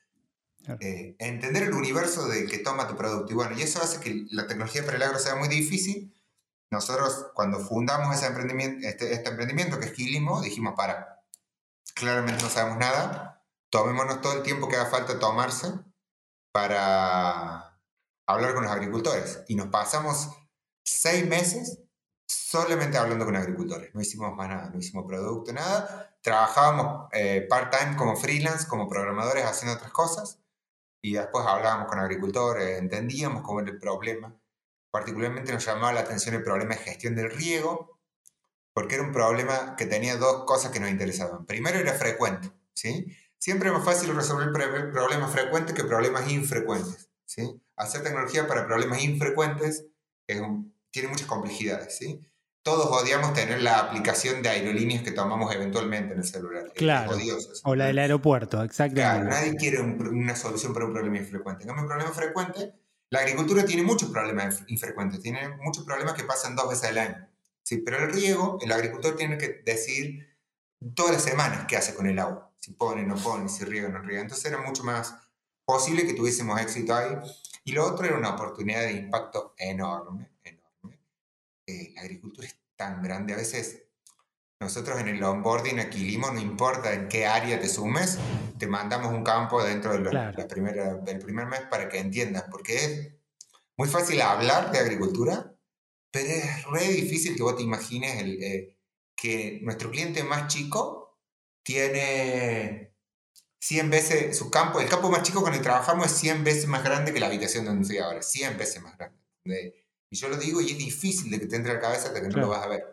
eh, 0.80 1.16
entender 1.20 1.64
el 1.64 1.74
universo 1.74 2.28
de 2.28 2.46
que 2.46 2.60
toma 2.60 2.88
tu 2.88 2.96
producto. 2.96 3.32
Y 3.32 3.36
bueno, 3.36 3.58
y 3.58 3.62
eso 3.62 3.82
hace 3.82 4.00
que 4.00 4.26
la 4.32 4.48
tecnología 4.48 4.86
para 4.86 4.98
el 4.98 5.04
agro 5.04 5.20
sea 5.20 5.36
muy 5.36 5.48
difícil. 5.48 6.14
Nosotros, 6.70 7.28
cuando 7.34 7.60
fundamos 7.60 8.16
ese 8.16 8.28
emprendimiento, 8.28 8.86
este, 8.86 9.14
este 9.14 9.30
emprendimiento 9.30 9.80
que 9.80 9.86
es 9.86 9.94
Quilimo, 9.94 10.42
dijimos, 10.42 10.74
para, 10.76 11.17
claramente 11.98 12.44
no 12.44 12.50
sabemos 12.50 12.78
nada, 12.78 13.44
tomémonos 13.70 14.22
todo 14.22 14.34
el 14.34 14.44
tiempo 14.44 14.68
que 14.68 14.76
haga 14.76 14.90
falta 14.90 15.20
tomarse 15.20 15.74
para 16.54 17.80
hablar 18.28 18.54
con 18.54 18.64
los 18.64 18.72
agricultores. 18.72 19.44
Y 19.48 19.56
nos 19.56 19.68
pasamos 19.68 20.30
seis 20.86 21.28
meses 21.28 21.80
solamente 22.28 22.98
hablando 22.98 23.26
con 23.26 23.36
agricultores. 23.36 23.94
No 23.94 24.02
hicimos 24.02 24.36
más 24.36 24.50
nada, 24.50 24.70
no 24.70 24.80
hicimos 24.80 25.06
producto, 25.06 25.54
nada. 25.54 26.16
Trabajábamos 26.22 27.10
eh, 27.14 27.46
part-time 27.50 27.96
como 27.96 28.16
freelance, 28.16 28.68
como 28.68 28.88
programadores, 28.88 29.46
haciendo 29.46 29.76
otras 29.76 29.92
cosas. 29.92 30.42
Y 31.02 31.14
después 31.14 31.46
hablábamos 31.46 31.88
con 31.88 32.00
agricultores, 32.00 32.80
entendíamos 32.80 33.44
cómo 33.44 33.62
era 33.62 33.72
el 33.72 33.80
problema. 33.80 34.36
Particularmente 34.92 35.54
nos 35.54 35.66
llamaba 35.66 35.94
la 35.94 36.02
atención 36.02 36.36
el 36.36 36.44
problema 36.44 36.76
de 36.76 36.82
gestión 36.82 37.16
del 37.16 37.32
riego, 37.32 37.97
porque 38.78 38.94
era 38.94 39.04
un 39.04 39.12
problema 39.12 39.76
que 39.76 39.88
tenía 39.88 40.18
dos 40.18 40.46
cosas 40.46 40.70
que 40.70 40.80
nos 40.80 40.92
interesaban. 40.92 41.48
Primero 41.48 41.80
era 41.80 41.94
frecuente, 41.94 42.52
¿sí? 42.76 43.08
Siempre 43.40 43.70
es 43.70 43.74
más 43.74 43.84
fácil 43.84 44.16
resolver 44.16 44.52
problemas 44.52 45.32
frecuentes 45.32 45.74
que 45.74 45.84
problemas 45.84 46.30
infrecuentes, 46.30 47.10
¿sí? 47.26 47.60
Hacer 47.76 48.04
tecnología 48.04 48.48
para 48.48 48.68
problemas 48.68 49.04
infrecuentes 49.04 49.88
es 50.28 50.40
un, 50.40 50.76
tiene 50.92 51.08
muchas 51.08 51.26
complejidades, 51.26 51.98
¿sí? 51.98 52.22
Todos 52.62 52.86
odiamos 53.02 53.34
tener 53.34 53.64
la 53.64 53.80
aplicación 53.80 54.44
de 54.44 54.50
aerolíneas 54.50 55.02
que 55.02 55.12
tomamos 55.12 55.52
eventualmente 55.56 56.14
en 56.14 56.20
el 56.20 56.26
celular. 56.26 56.72
Claro. 56.76 57.18
o 57.64 57.74
la 57.74 57.86
del 57.86 57.98
aeropuerto, 57.98 58.62
exactamente. 58.62 59.02
Claro, 59.02 59.24
nadie 59.24 59.56
quiere 59.56 59.82
una 59.82 60.36
solución 60.36 60.72
para 60.72 60.86
un 60.86 60.94
problema 60.94 61.18
infrecuente. 61.18 61.64
En 61.64 61.70
cambio, 61.70 61.82
un 61.82 61.90
problema 61.90 62.12
frecuente, 62.12 62.76
la 63.10 63.22
agricultura 63.22 63.66
tiene 63.66 63.82
muchos 63.82 64.12
problemas 64.12 64.62
infrecuentes, 64.68 65.20
tiene 65.20 65.50
muchos 65.64 65.84
problemas 65.84 66.14
que 66.14 66.26
pasan 66.26 66.56
dos 66.56 66.70
veces 66.70 66.90
al 66.92 67.00
año. 67.00 67.28
¿Sí? 67.68 67.80
Pero 67.80 67.98
el 67.98 68.14
riego, 68.14 68.58
el 68.62 68.72
agricultor 68.72 69.18
tiene 69.18 69.38
que 69.38 69.62
decir 69.66 70.26
todas 70.96 71.12
las 71.14 71.24
semanas 71.24 71.66
qué 71.68 71.76
hace 71.76 71.94
con 71.94 72.08
el 72.08 72.18
agua. 72.18 72.54
Si 72.56 72.72
pone, 72.72 73.04
no 73.04 73.16
pone, 73.16 73.50
si 73.50 73.66
riega, 73.66 73.90
no 73.90 74.00
riega. 74.00 74.22
Entonces 74.22 74.46
era 74.46 74.62
mucho 74.62 74.86
más 74.86 75.14
posible 75.66 76.06
que 76.06 76.14
tuviésemos 76.14 76.62
éxito 76.62 76.96
ahí. 76.96 77.12
Y 77.66 77.74
lo 77.74 77.86
otro 77.86 78.06
era 78.06 78.18
una 78.18 78.36
oportunidad 78.36 78.84
de 78.84 78.94
impacto 78.94 79.54
enorme 79.58 80.32
eh, 81.70 81.92
la 81.96 82.02
agricultura 82.02 82.48
es 82.48 82.58
tan 82.78 83.04
grande. 83.04 83.34
A 83.34 83.38
veces 83.38 83.84
nosotros 84.62 84.98
en 85.02 85.10
el 85.10 85.22
onboarding 85.22 85.82
Aquilimo, 85.82 86.32
no 86.32 86.40
importa 86.40 86.94
en 86.94 87.10
qué 87.10 87.26
área 87.26 87.60
te 87.60 87.68
sumes, 87.68 88.18
te 88.58 88.68
mandamos 88.68 89.12
un 89.14 89.24
campo 89.24 89.62
dentro 89.62 89.92
de 89.92 90.10
del 91.04 91.20
primer 91.20 91.46
mes 91.48 91.62
para 91.70 91.90
que 91.90 92.00
entiendas, 92.00 92.46
porque 92.50 92.76
es 92.76 93.12
muy 93.76 93.90
fácil 93.90 94.22
hablar 94.22 94.72
de 94.72 94.80
agricultura, 94.80 95.57
pero 96.12 96.28
es 96.28 96.64
re 96.66 96.88
difícil 96.88 97.36
que 97.36 97.44
vos 97.44 97.56
te 97.56 97.64
imagines 97.64 98.22
el, 98.22 98.44
eh, 98.44 98.78
que 99.16 99.60
nuestro 99.64 99.92
cliente 99.92 100.24
más 100.24 100.48
chico 100.48 101.20
tiene 101.64 102.94
100 103.60 103.90
veces, 103.90 104.38
su 104.38 104.50
campo, 104.50 104.80
el 104.80 104.88
campo 104.88 105.10
más 105.10 105.24
chico 105.24 105.42
con 105.42 105.52
el 105.52 105.60
que 105.60 105.64
trabajamos 105.64 106.06
es 106.06 106.14
100 106.14 106.44
veces 106.44 106.68
más 106.68 106.84
grande 106.84 107.14
que 107.14 107.20
la 107.20 107.26
habitación 107.26 107.66
donde 107.66 107.82
estoy 107.82 107.98
ahora, 107.98 108.22
100 108.22 108.58
veces 108.58 108.82
más 108.82 108.98
grande. 108.98 109.84
Y 110.10 110.16
yo 110.16 110.30
lo 110.30 110.38
digo 110.38 110.62
y 110.62 110.72
es 110.72 110.78
difícil 110.78 111.32
de 111.32 111.40
que 111.40 111.48
te 111.48 111.56
entre 111.56 111.72
a 111.72 111.76
la 111.76 111.82
cabeza 111.82 112.08
hasta 112.08 112.22
que 112.22 112.30
no 112.30 112.38
lo 112.38 112.50
vas 112.50 112.64
a 112.64 112.68
ver. 112.68 112.84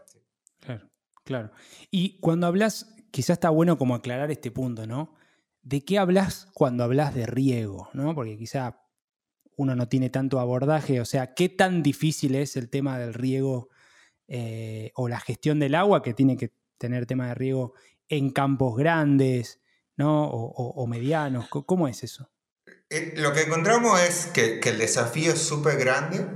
Claro, 0.61 0.91
claro. 1.23 1.51
Y 1.91 2.19
cuando 2.19 2.47
hablas, 2.47 2.95
quizás 3.11 3.35
está 3.35 3.51
bueno 3.51 3.79
como 3.79 3.95
aclarar 3.95 4.31
este 4.31 4.51
punto, 4.51 4.87
¿no? 4.87 5.15
¿De 5.63 5.85
qué 5.85 5.99
hablas 5.99 6.49
cuando 6.55 6.83
hablas 6.83 7.15
de 7.15 7.27
riego? 7.27 7.91
¿no? 7.93 8.15
Porque 8.15 8.37
quizá 8.37 8.84
uno 9.57 9.75
no 9.77 9.89
tiene 9.89 10.11
tanto 10.11 10.41
abordaje, 10.41 11.01
o 11.01 11.05
sea, 11.05 11.35
¿qué 11.35 11.49
tan 11.49 11.83
difícil 11.83 12.35
es 12.35 12.57
el 12.57 12.69
tema 12.71 12.99
del 12.99 13.15
riego 13.15 13.69
eh, 14.29 14.93
o 14.95 15.09
la 15.09 15.21
gestión 15.21 15.61
del 15.61 15.75
agua 15.75 16.03
que 16.03 16.15
tiene 16.15 16.37
que 16.37 16.53
tener 16.79 17.07
tema 17.07 17.29
de 17.29 17.35
riego 17.35 17.75
en 18.09 18.31
campos 18.31 18.77
grandes, 18.77 19.61
¿no? 19.97 20.29
O, 20.29 20.87
medianos, 20.87 21.49
¿cómo 21.49 21.89
es 21.89 22.03
eso? 22.03 22.31
Eh, 22.91 23.15
lo 23.17 23.33
que 23.33 23.43
encontramos 23.43 24.01
es 24.01 24.27
que, 24.27 24.61
el 24.61 24.79
desafío 24.79 25.33
es 25.33 25.41
súper 25.41 25.79
grande 25.79 26.27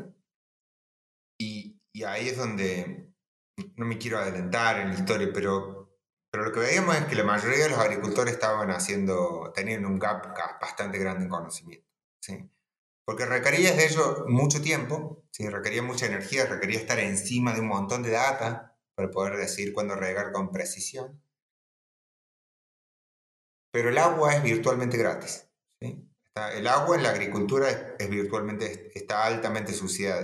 y 1.39 1.81
ahí 2.05 2.29
es 2.29 2.37
donde 2.37 3.09
no 3.77 3.87
me 3.87 3.99
quiero 3.99 4.19
adelantar 4.19 4.81
en 4.81 4.89
la 4.89 4.95
historia, 4.95 5.31
pero, 5.33 5.99
pero 6.31 6.45
lo 6.45 6.53
que 6.53 6.61
veíamos 6.61 6.97
es 6.97 7.05
que 7.07 7.15
la 7.15 7.25
mayoría 7.25 7.65
de 7.65 7.71
los 7.71 7.79
agricultores 7.79 8.35
estaban 8.35 8.71
haciendo, 8.71 9.53
teniendo 9.55 9.89
un 9.89 9.99
gap 9.99 10.35
bastante 10.61 10.99
grande 10.99 11.25
en 11.25 11.31
conocimiento. 11.31 11.87
Porque 13.09 13.25
requería 13.25 13.73
de 13.73 13.87
ello 13.87 14.27
mucho 14.29 14.61
tiempo, 14.61 15.25
¿sí? 15.31 15.49
requería 15.49 15.83
mucha 15.83 16.05
energía, 16.05 16.45
requería 16.45 16.79
estar 16.79 16.99
encima 16.99 17.55
de 17.55 17.61
un 17.61 17.69
montón 17.69 18.03
de 18.03 18.11
data 18.11 18.77
para 18.95 19.11
poder 19.11 19.39
decir 19.39 19.73
cuándo 19.73 19.95
regar 19.95 20.31
con 20.31 20.53
precisión. 20.53 21.19
Pero 23.73 23.89
el 23.89 23.97
agua 23.97 24.35
es 24.35 24.43
virtualmente 24.43 24.99
gratis. 24.99 25.49
¿sí? 25.81 26.07
el 26.55 26.67
agua 26.67 26.97
en 26.97 27.03
la 27.03 27.09
agricultura 27.09 27.97
es, 27.99 28.11
virtualmente, 28.11 28.93
está 28.95 29.25
altamente 29.25 29.73
subsidiada. 29.73 30.21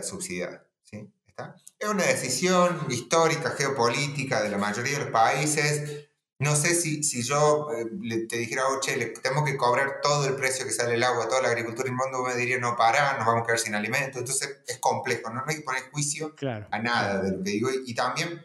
Es 1.79 1.89
una 1.89 2.05
decisión 2.05 2.87
histórica, 2.91 3.53
geopolítica 3.53 4.43
de 4.43 4.51
la 4.51 4.59
mayoría 4.59 4.99
de 4.99 5.05
los 5.05 5.11
países 5.11 6.11
no 6.41 6.57
sé 6.57 6.75
si, 6.75 7.03
si 7.05 7.23
yo 7.23 7.69
eh, 7.73 8.27
te 8.29 8.37
dijera, 8.37 8.67
oh, 8.67 8.81
che, 8.81 8.97
le 8.97 9.07
tengo 9.07 9.45
que 9.45 9.57
cobrar 9.57 10.01
todo 10.03 10.27
el 10.27 10.35
precio 10.35 10.65
que 10.65 10.73
sale 10.73 10.95
el 10.95 11.03
agua, 11.03 11.29
toda 11.29 11.43
la 11.43 11.49
agricultura 11.49 11.85
del 11.85 11.95
mundo, 11.95 12.25
me 12.25 12.35
diría, 12.35 12.59
no, 12.59 12.77
para, 12.77 13.17
nos 13.17 13.27
vamos 13.27 13.43
a 13.43 13.47
quedar 13.47 13.59
sin 13.59 13.75
alimento. 13.75 14.19
Entonces 14.19 14.63
es 14.67 14.79
complejo, 14.79 15.31
no, 15.31 15.45
hay 15.47 15.57
que 15.57 15.63
poner 15.63 15.91
juicio 15.93 16.35
a 16.71 16.79
nada 16.81 17.23
de 17.23 17.31
lo 17.31 17.43
que 17.43 17.51
digo. 17.51 17.71
Y, 17.71 17.95
también 17.95 18.45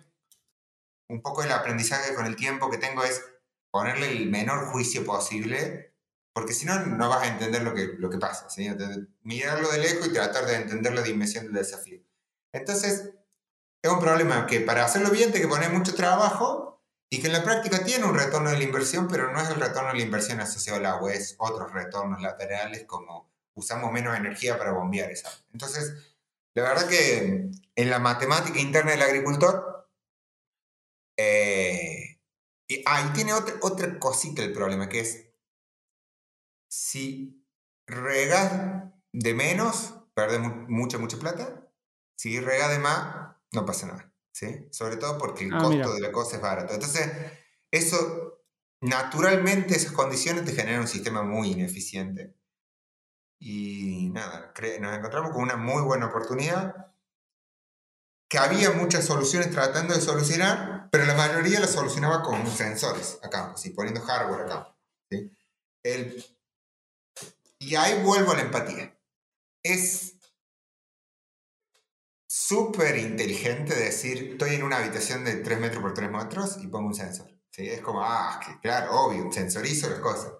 un 1.09 1.21
poco 1.23 1.43
el 1.43 1.51
aprendizaje 1.51 2.13
con 2.13 2.27
el 2.27 2.35
tiempo 2.35 2.69
que 2.69 2.77
tengo 2.77 3.03
es 3.03 3.25
ponerle 3.71 4.11
el 4.11 4.29
menor 4.29 4.67
juicio 4.67 5.03
posible, 5.03 5.95
porque 6.31 6.53
si 6.53 6.67
no, 6.67 6.79
no 6.85 7.09
vas 7.09 7.23
a 7.23 7.27
entender 7.27 7.63
lo 7.63 7.73
que, 7.73 7.95
lo 7.97 8.11
que 8.11 8.19
pasa. 8.19 8.47
¿sí? 8.51 8.69
Mirarlo 9.23 9.71
de 9.71 9.79
lejos 9.79 10.07
y 10.07 10.13
tratar 10.13 10.45
de 10.45 10.55
entender 10.55 10.93
la 10.93 11.01
dimensión 11.01 11.45
del 11.45 11.53
desafío. 11.53 11.99
Entonces, 12.53 13.09
es 13.81 13.91
un 13.91 13.99
problema 13.99 14.45
que 14.45 14.59
para 14.59 14.85
hacerlo 14.85 15.09
bien 15.09 15.31
te 15.31 15.41
que 15.41 15.47
poner 15.47 15.71
mucho 15.71 15.95
trabajo 15.95 16.68
y 17.09 17.19
que 17.19 17.27
en 17.27 17.33
la 17.33 17.43
práctica 17.43 17.83
tiene 17.83 18.05
un 18.05 18.15
retorno 18.15 18.51
de 18.51 18.57
la 18.57 18.63
inversión, 18.63 19.07
pero 19.07 19.31
no 19.31 19.41
es 19.41 19.49
el 19.49 19.59
retorno 19.59 19.89
de 19.89 19.97
la 19.97 20.03
inversión 20.03 20.39
asociado 20.39 20.79
al 20.79 20.85
agua, 20.85 21.13
es 21.13 21.35
otros 21.39 21.73
retornos 21.73 22.21
laterales 22.21 22.85
como 22.85 23.31
usamos 23.55 23.91
menos 23.91 24.15
energía 24.15 24.57
para 24.57 24.73
bombear 24.73 25.09
esa. 25.11 25.29
Entonces, 25.51 26.15
la 26.53 26.63
verdad 26.63 26.87
que 26.87 27.49
en 27.75 27.89
la 27.89 27.99
matemática 27.99 28.59
interna 28.59 28.91
del 28.91 29.01
agricultor, 29.01 29.89
eh, 31.17 32.19
y, 32.67 32.83
ah, 32.85 33.11
tiene 33.13 33.33
otra, 33.33 33.55
otra 33.61 33.99
cosita 33.99 34.43
el 34.43 34.53
problema, 34.53 34.87
que 34.87 34.99
es, 34.99 35.25
si 36.69 37.43
regas 37.87 38.91
de 39.11 39.33
menos, 39.33 39.95
perdes 40.13 40.39
mucha, 40.39 40.99
mucha 40.99 41.17
plata, 41.17 41.67
si 42.15 42.39
regas 42.39 42.69
de 42.69 42.79
más, 42.79 43.35
no 43.51 43.65
pasa 43.65 43.87
nada. 43.87 44.08
Sobre 44.71 44.97
todo 44.97 45.17
porque 45.17 45.45
el 45.45 45.53
ah, 45.53 45.59
costo 45.59 45.93
de 45.93 45.99
la 45.99 46.11
cosa 46.11 46.37
es 46.37 46.41
barato. 46.41 46.73
Entonces, 46.73 47.11
eso, 47.71 48.43
naturalmente, 48.81 49.75
esas 49.75 49.91
condiciones 49.91 50.45
te 50.45 50.53
generan 50.53 50.81
un 50.81 50.87
sistema 50.87 51.23
muy 51.23 51.51
ineficiente. 51.51 52.35
Y 53.39 54.09
nada, 54.13 54.53
nos 54.79 54.97
encontramos 54.97 55.31
con 55.31 55.43
una 55.43 55.55
muy 55.55 55.81
buena 55.81 56.07
oportunidad 56.07 56.89
que 58.29 58.37
había 58.37 58.71
muchas 58.71 59.05
soluciones 59.05 59.49
tratando 59.49 59.95
de 59.95 60.01
solucionar, 60.01 60.87
pero 60.91 61.05
la 61.05 61.15
mayoría 61.15 61.59
las 61.59 61.71
solucionaba 61.71 62.21
con 62.21 62.45
sensores 62.47 63.17
acá, 63.23 63.55
¿sí? 63.57 63.71
poniendo 63.71 64.01
hardware. 64.01 64.45
El, 65.83 66.23
y 67.57 67.75
ahí 67.75 68.03
vuelvo 68.03 68.31
a 68.31 68.35
la 68.35 68.41
empatía. 68.41 68.95
Es 69.63 70.18
súper 72.29 72.95
inteligente 72.97 73.73
decir, 73.73 74.31
estoy 74.33 74.53
en 74.53 74.63
una 74.63 74.77
habitación 74.77 75.25
de 75.25 75.37
3 75.37 75.59
metros 75.59 75.81
por 75.81 75.95
3 75.95 76.11
metros 76.11 76.57
y 76.61 76.67
pongo 76.67 76.89
un 76.89 76.93
sensor. 76.93 77.27
¿sí? 77.49 77.67
Es 77.67 77.81
como, 77.81 78.03
ah, 78.03 78.39
claro, 78.61 78.91
obvio, 79.01 79.31
sensorizo 79.31 79.89
las 79.89 79.99
cosas. 79.99 80.33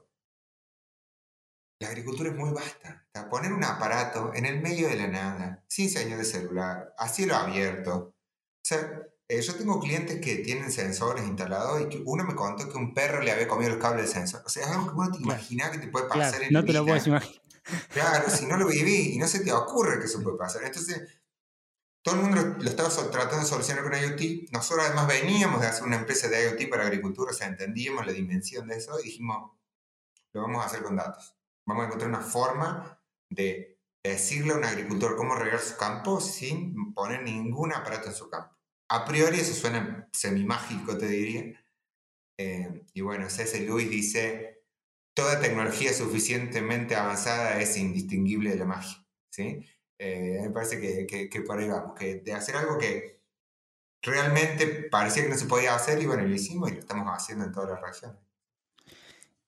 La 1.82 1.88
agricultura 1.88 2.30
es 2.30 2.36
muy 2.36 2.52
vasta. 2.52 3.08
poner 3.30 3.54
un 3.54 3.64
aparato 3.64 4.32
en 4.36 4.46
el 4.46 4.62
medio 4.62 4.88
de 4.88 4.98
la 4.98 5.08
nada, 5.08 5.66
sin 5.68 5.90
señal 5.90 6.20
de 6.20 6.26
celular, 6.26 6.94
a 6.98 7.10
cielo 7.10 7.36
abierto. 7.36 7.96
O 7.96 8.64
sea, 8.64 9.02
eh, 9.28 9.42
yo 9.42 9.56
tengo 9.56 9.80
clientes 9.80 10.22
que 10.22 10.38
tienen 10.38 10.72
sensores 10.72 11.26
instalados 11.26 11.82
y 11.82 11.90
que 11.90 12.04
uno 12.06 12.24
me 12.24 12.36
contó 12.36 12.70
que 12.70 12.78
un 12.78 12.94
perro 12.94 13.22
le 13.22 13.32
había 13.32 13.48
comido 13.48 13.74
el 13.74 13.80
cable 13.80 14.04
del 14.04 14.12
sensor. 14.12 14.44
O 14.46 14.50
sea, 14.50 14.64
es 14.64 14.70
algo 14.70 14.90
que 14.92 14.96
uno 14.96 15.12
te 15.12 15.18
imagina 15.18 15.72
que 15.72 15.80
te 15.80 15.88
puede 15.88 16.08
pasar 16.08 16.44
en 16.44 16.54
No 16.54 16.64
te 16.64 16.74
lo 16.74 16.86
puedes 16.86 17.08
imaginar. 17.08 17.42
Claro, 17.90 18.30
si 18.30 18.46
no 18.46 18.58
lo 18.58 18.68
viví 18.68 19.14
y 19.14 19.18
no 19.18 19.28
se 19.28 19.40
te 19.40 19.52
ocurre 19.52 20.00
que 20.00 20.06
eso 20.06 20.22
puede 20.22 20.38
pasar. 20.38 20.64
Entonces, 20.64 21.02
todo 22.02 22.16
el 22.16 22.22
mundo 22.22 22.56
lo 22.60 22.70
estaba 22.70 22.90
tratando 22.90 23.40
de 23.40 23.46
solucionar 23.46 23.84
con 23.84 23.94
IoT. 23.94 24.52
Nosotros 24.52 24.86
además 24.86 25.08
veníamos 25.08 25.62
de 25.62 25.68
hacer 25.68 25.84
una 25.84 25.98
empresa 25.98 26.28
de 26.28 26.44
IoT 26.44 26.70
para 26.70 26.86
agricultura, 26.86 27.32
o 27.32 27.34
sea, 27.34 27.48
entendíamos 27.48 28.06
la 28.06 28.14
dimensión 28.14 28.68
de 28.68 28.78
eso 28.78 29.00
y 29.00 29.04
dijimos, 29.04 29.52
lo 30.34 30.42
vamos 30.42 30.64
a 30.64 30.68
hacer 30.68 30.84
con 30.84 30.96
datos. 30.96 31.36
Vamos 31.66 31.84
a 31.84 31.86
encontrar 31.88 32.10
una 32.10 32.22
forma 32.22 33.00
de 33.30 33.80
decirle 34.04 34.54
a 34.54 34.58
un 34.58 34.64
agricultor 34.64 35.16
cómo 35.16 35.36
regar 35.36 35.60
su 35.60 35.78
campo 35.78 36.22
sin 36.22 36.94
poner 36.94 37.24
ningún 37.24 37.74
aparato 37.74 38.08
en 38.08 38.16
su 38.16 38.30
campo. 38.30 38.56
A 38.90 39.06
priori 39.06 39.40
eso 39.40 39.54
suena 39.54 40.10
semi-mágico, 40.12 40.98
te 40.98 41.08
diría. 41.08 41.64
Eh, 42.38 42.86
y 42.94 43.02
bueno, 43.02 43.30
C.S. 43.30 43.60
Lewis 43.60 43.90
dice, 43.90 44.64
toda 45.14 45.40
tecnología 45.40 45.94
suficientemente 45.94 46.96
avanzada 46.96 47.60
es 47.60 47.78
indistinguible 47.78 48.52
de 48.52 48.56
la 48.56 48.66
magia. 48.66 49.06
¿sí? 49.30 49.64
Eh, 50.02 50.40
me 50.42 50.50
parece 50.52 50.80
que, 50.80 51.30
que, 51.30 51.42
por 51.42 51.60
ahí 51.60 51.68
vamos, 51.68 51.94
que 51.94 52.22
de 52.22 52.34
hacer 52.34 52.56
algo 52.56 52.78
que 52.78 53.20
realmente 54.02 54.66
parecía 54.90 55.24
que 55.24 55.30
no 55.30 55.36
se 55.36 55.46
podía 55.46 55.76
hacer 55.76 56.02
y 56.02 56.06
bueno, 56.06 56.24
lo 56.24 56.34
hicimos 56.34 56.72
y 56.72 56.76
lo 56.76 56.80
estamos 56.80 57.06
haciendo 57.10 57.44
en 57.44 57.52
todas 57.52 57.72
las 57.72 57.82
regiones. 57.82 58.18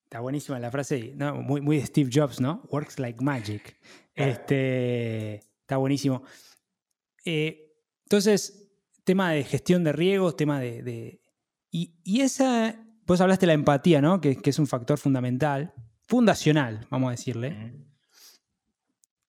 Está 0.04 0.20
buenísima 0.20 0.60
la 0.60 0.70
frase, 0.70 1.14
¿no? 1.16 1.36
muy, 1.36 1.62
muy 1.62 1.78
de 1.78 1.86
Steve 1.86 2.10
Jobs, 2.14 2.42
¿no? 2.42 2.64
Works 2.70 3.00
like 3.00 3.24
magic. 3.24 3.78
Este, 4.14 5.36
está 5.36 5.78
buenísimo. 5.78 6.24
Eh, 7.24 7.74
entonces, 8.04 8.74
tema 9.06 9.32
de 9.32 9.46
gestión 9.46 9.86
de 9.86 9.94
riegos, 9.94 10.36
tema 10.36 10.60
de... 10.60 11.22
y, 11.72 11.96
y, 12.04 12.20
esa, 12.20 12.76
vos 13.06 13.22
hablaste 13.22 13.44
de 13.44 13.48
la 13.48 13.54
empatía, 13.54 14.02
¿no? 14.02 14.20
Que, 14.20 14.36
que, 14.36 14.50
es 14.50 14.60
un 14.60 14.68
factor 14.68 14.98
fundamental, 14.98 15.74
fundacional, 16.08 16.86
vamos 16.90 17.08
a 17.08 17.12
decirle 17.12 17.91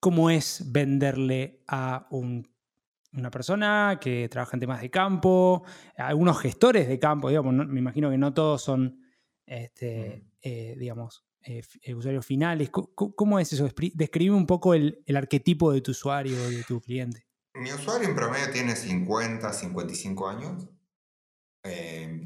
cómo 0.03 0.31
es 0.31 0.65
venderle 0.73 1.63
a 1.69 2.09
una 2.11 3.31
persona 3.31 4.01
que 4.01 4.29
trabaja 4.29 4.57
en 4.57 4.61
temas 4.61 4.81
de 4.81 4.91
campo, 4.91 5.63
algunos 5.97 6.41
gestores 6.41 6.89
de 6.89 6.99
campo, 6.99 7.29
digamos, 7.29 7.55
me 7.69 7.79
imagino 7.79 8.11
que 8.11 8.19
no 8.19 8.35
todos 8.35 8.61
son, 8.63 9.01
este, 9.47 10.27
eh, 10.41 10.75
digamos, 10.77 11.25
eh, 11.43 11.63
eh, 11.83 11.95
usuarios 11.95 12.27
finales. 12.27 12.69
¿Cómo, 12.71 13.39
es 13.39 13.53
eso? 13.53 13.69
Describe 13.95 14.35
un 14.35 14.45
poco 14.45 14.75
el, 14.75 15.05
arquetipo 15.15 15.73
de 15.73 15.83
tu 15.83 15.93
usuario, 15.93 16.51
de 16.51 16.65
tu 16.65 16.81
cliente. 16.81 17.25
Mi 17.55 17.73
usuario 17.73 18.09
en 18.09 18.17
promedio 18.17 18.51
tiene 18.51 18.75
50, 18.75 19.53
55 19.53 20.29
años. 20.29 20.69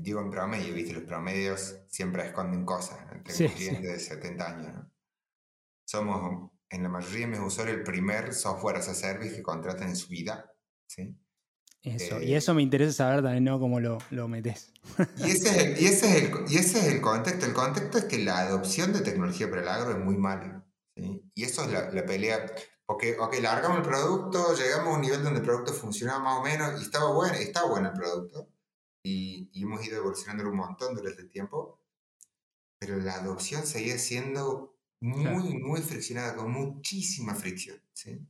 digo 0.01 0.23
en 0.23 0.31
promedio, 0.31 0.73
viste, 0.73 0.95
los 0.95 1.03
promedios 1.03 1.79
siempre 1.89 2.25
esconden 2.25 2.65
cosas. 2.65 3.07
Tengo 3.23 3.55
clientes 3.55 3.83
de 3.83 3.99
70 3.99 4.47
años. 4.49 4.87
Somos 5.85 6.56
en 6.71 6.83
la 6.83 6.89
mayoría 6.89 7.27
de 7.27 7.33
mis 7.33 7.41
usuarios 7.41 7.77
el 7.77 7.83
primer 7.83 8.35
software 8.35 8.77
as 8.77 8.89
a 8.89 8.95
service 8.95 9.37
que 9.37 9.43
contratan 9.43 9.89
en 9.89 9.97
su 9.97 10.09
vida. 10.09 10.53
¿sí? 10.87 11.17
Eso, 11.83 12.21
y 12.21 12.35
eso 12.35 12.53
me 12.53 12.63
interesa 12.63 12.93
saber 12.93 13.23
también, 13.23 13.45
¿no? 13.45 13.61
Cómo 13.61 13.79
lo, 13.79 13.99
lo 14.11 14.27
metes. 14.27 14.73
Y 15.19 15.31
ese, 15.31 15.49
es 15.51 15.57
el, 15.57 15.81
y, 15.81 15.87
ese 15.87 16.09
es 16.09 16.23
el, 16.25 16.45
y 16.49 16.57
ese 16.57 16.79
es 16.81 16.87
el 16.87 17.01
contexto. 17.01 17.47
El 17.47 17.53
contexto 17.53 17.99
es 17.99 18.05
que 18.07 18.19
la 18.19 18.41
adopción 18.41 18.93
de 18.93 19.03
tecnología 19.03 19.49
para 19.49 19.63
el 19.63 19.69
agro 19.69 19.93
es 19.93 19.99
muy 19.99 20.17
mala. 20.17 20.67
¿sí? 20.97 21.23
Y 21.35 21.45
eso 21.45 21.63
es 21.65 21.71
la, 21.71 21.91
la 21.93 22.05
pelea. 22.05 22.53
Porque, 22.85 23.17
ok, 23.19 23.37
largamos 23.41 23.79
el 23.79 23.85
producto, 23.85 24.55
llegamos 24.57 24.89
a 24.89 24.97
un 24.97 25.01
nivel 25.03 25.23
donde 25.23 25.41
el 25.41 25.47
producto 25.47 25.73
funcionaba 25.73 26.19
más 26.19 26.39
o 26.39 26.43
menos 26.43 26.81
y 26.81 26.85
estaba 26.85 27.13
bueno, 27.13 27.35
estaba 27.35 27.69
bueno 27.69 27.89
el 27.89 27.95
producto. 27.95 28.49
Y, 29.05 29.49
y 29.53 29.63
hemos 29.63 29.87
ido 29.87 29.99
evolucionando 29.99 30.49
un 30.51 30.57
montón 30.57 30.95
durante 30.95 31.23
el 31.23 31.31
tiempo. 31.31 31.81
Pero 32.81 32.97
la 32.97 33.15
adopción 33.15 33.65
seguía 33.65 33.99
siendo 33.99 34.76
muy, 35.01 35.59
muy 35.59 35.81
friccionada, 35.81 36.37
con 36.37 36.51
muchísima 36.53 37.35
fricción. 37.35 37.81
¿sí? 37.93 38.21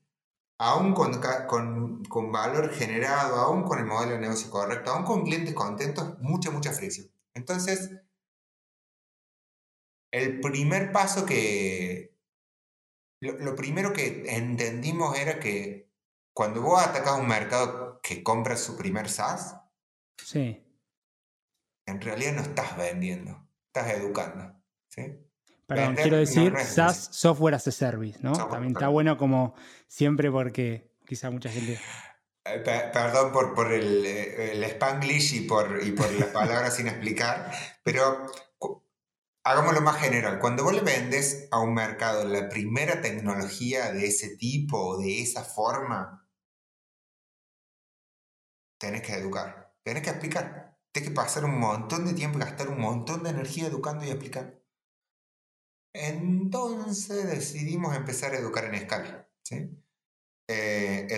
Aún 0.59 0.95
con, 0.95 1.21
con, 1.49 2.05
con, 2.05 2.33
valor 2.33 2.73
generado, 2.73 3.37
aún 3.37 3.63
con 3.65 3.79
el 3.79 3.87
modelo 3.87 4.13
de 4.13 4.21
negocio 4.21 4.51
correcto, 4.51 4.91
aún 4.91 5.05
con 5.05 5.25
clientes 5.25 5.55
contentos, 5.55 6.19
mucha, 6.21 6.51
mucha 6.51 6.73
fricción. 6.73 7.11
Entonces, 7.35 7.91
el 10.13 10.41
primer 10.41 10.93
paso 10.93 11.27
que... 11.27 12.15
Lo, 13.21 13.57
primero 13.57 13.93
que 13.93 14.25
entendimos 14.37 15.19
era 15.19 15.41
que 15.41 15.91
cuando 16.35 16.61
vos 16.61 16.83
atacás 16.83 17.19
un 17.19 17.27
mercado 17.27 17.99
que 18.03 18.23
compra 18.23 18.57
su 18.57 18.77
primer 18.77 19.09
SaaS, 19.09 19.57
sí. 20.19 20.63
en 21.87 22.01
realidad 22.01 22.35
no 22.35 22.43
estás 22.43 22.77
vendiendo, 22.77 23.49
estás 23.69 23.95
educando. 23.95 24.55
¿sí? 24.89 25.26
Perdón, 25.67 25.97
quiero 25.97 26.17
decir 26.17 26.55
SaaS, 26.57 27.09
Software 27.13 27.55
as 27.55 27.67
a 27.67 27.73
Service, 27.73 28.19
¿no? 28.23 28.33
También 28.33 28.73
está 28.73 28.89
bueno 28.89 29.19
como 29.19 29.55
siempre 29.89 30.31
porque 30.31 30.93
quizá 31.07 31.31
mucha 31.31 31.51
gente... 31.51 31.81
Eh, 32.45 32.61
perdón 32.61 33.33
por, 33.33 33.55
por 33.55 33.73
el, 33.73 34.07
el, 34.07 34.63
spanglish 34.63 35.35
y 35.35 35.41
por, 35.41 35.83
y 35.83 35.91
por 35.91 36.09
las 36.13 36.29
palabras 36.29 36.77
sin 36.77 36.87
explicar, 36.87 37.51
pero 37.83 38.31
hagámoslo 39.43 39.81
más 39.81 39.97
general. 40.01 40.39
Cuando 40.39 40.63
vos 40.63 40.73
le 40.73 40.81
vendes 40.81 41.49
a 41.51 41.59
un 41.59 41.75
mercado 41.75 42.25
la 42.25 42.49
primera 42.49 43.01
tecnología 43.01 43.93
de 43.93 44.07
ese 44.07 44.37
tipo 44.37 44.79
o 44.79 44.99
de 44.99 45.23
esa 45.23 45.43
forma, 45.43 46.29
tenés 48.79 49.03
que 49.03 49.15
educar, 49.15 49.75
tenés 49.83 50.03
que 50.03 50.11
explicar. 50.11 50.77
Tienes 50.93 51.11
que 51.11 51.15
pasar 51.15 51.45
un 51.45 51.59
montón 51.59 52.07
de 52.07 52.15
tiempo 52.15 52.39
y 52.39 52.43
gastar 52.43 52.69
un 52.69 52.81
montón 52.81 53.23
de 53.23 53.31
energía 53.31 53.67
educando 53.67 54.05
y 54.05 54.09
explicando. 54.09 54.56
Entonces 55.99 57.27
decidimos 57.31 57.97
empezar 57.97 58.33
a 58.35 58.39
educar 58.39 58.65
en 58.67 58.75
escala. 58.75 59.29
¿sí? 59.43 59.71
Eh, 60.49 61.09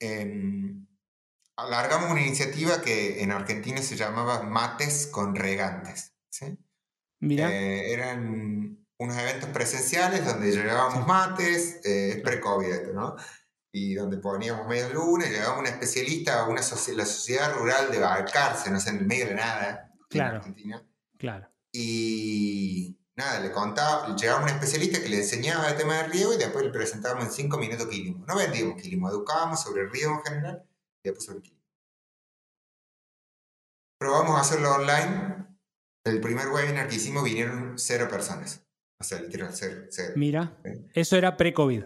em, 0.00 0.86
alargamos 1.56 2.10
una 2.10 2.20
iniciativa 2.20 2.80
que 2.82 3.22
en 3.22 3.30
Argentina 3.32 3.80
se 3.80 3.96
llamaba 3.96 4.42
Mates 4.42 5.06
con 5.06 5.34
Regantes. 5.34 6.14
¿sí? 6.30 6.58
Mira. 7.20 7.50
Eh, 7.50 7.92
eran 7.92 8.86
unos 8.98 9.18
eventos 9.18 9.48
presenciales 9.50 10.24
donde 10.24 10.50
llevábamos 10.52 11.06
mates, 11.06 11.80
eh, 11.84 12.10
es 12.10 12.22
pre-COVID 12.22 12.92
¿no? 12.94 13.16
Y 13.72 13.94
donde 13.94 14.18
poníamos 14.18 14.68
medio 14.68 14.88
lunes, 14.92 15.30
llevábamos 15.30 15.60
un 15.60 15.66
especialista, 15.66 16.46
una 16.48 16.60
soci- 16.60 16.94
la 16.94 17.04
sociedad 17.04 17.54
rural 17.54 17.90
de 17.90 17.98
Balcarce, 17.98 18.70
no 18.70 18.78
sé, 18.78 18.90
en 18.90 18.98
el 18.98 19.06
medio 19.06 19.26
de 19.26 19.34
nada, 19.34 19.90
en 19.92 20.06
Claro. 20.08 20.36
Argentina. 20.36 20.86
Claro. 21.18 21.48
Y 21.72 22.96
nada, 23.16 23.40
le 23.40 23.52
contaba, 23.52 24.14
llevábamos 24.16 24.50
un 24.50 24.56
especialista 24.56 25.00
que 25.00 25.08
le 25.08 25.18
enseñaba 25.18 25.68
el 25.68 25.76
tema 25.76 25.94
de 25.94 26.08
riego 26.08 26.34
y 26.34 26.36
después 26.36 26.64
le 26.64 26.70
presentábamos 26.70 27.24
en 27.26 27.32
cinco 27.32 27.58
minutos 27.58 27.86
quilimo. 27.86 28.24
No 28.26 28.36
vendíamos 28.36 28.80
quilimo, 28.80 29.08
educábamos 29.08 29.62
sobre 29.62 29.82
el 29.82 29.90
riego 29.90 30.12
en 30.12 30.22
general 30.22 30.66
y 31.02 31.08
después 31.08 31.24
sobre 31.24 31.38
el 31.38 31.42
quilimo. 31.42 31.62
Probamos 33.98 34.36
a 34.36 34.40
hacerlo 34.40 34.74
online. 34.74 35.46
El 36.04 36.20
primer 36.20 36.48
webinar 36.48 36.88
que 36.88 36.96
hicimos 36.96 37.24
vinieron 37.24 37.78
cero 37.78 38.08
personas. 38.10 38.62
O 39.00 39.04
sea, 39.04 39.20
literal, 39.20 39.50
cero, 39.52 39.86
cero. 39.90 40.12
Mira. 40.16 40.58
Sí. 40.64 40.86
Eso 40.94 41.16
era 41.16 41.36
pre-COVID. 41.36 41.84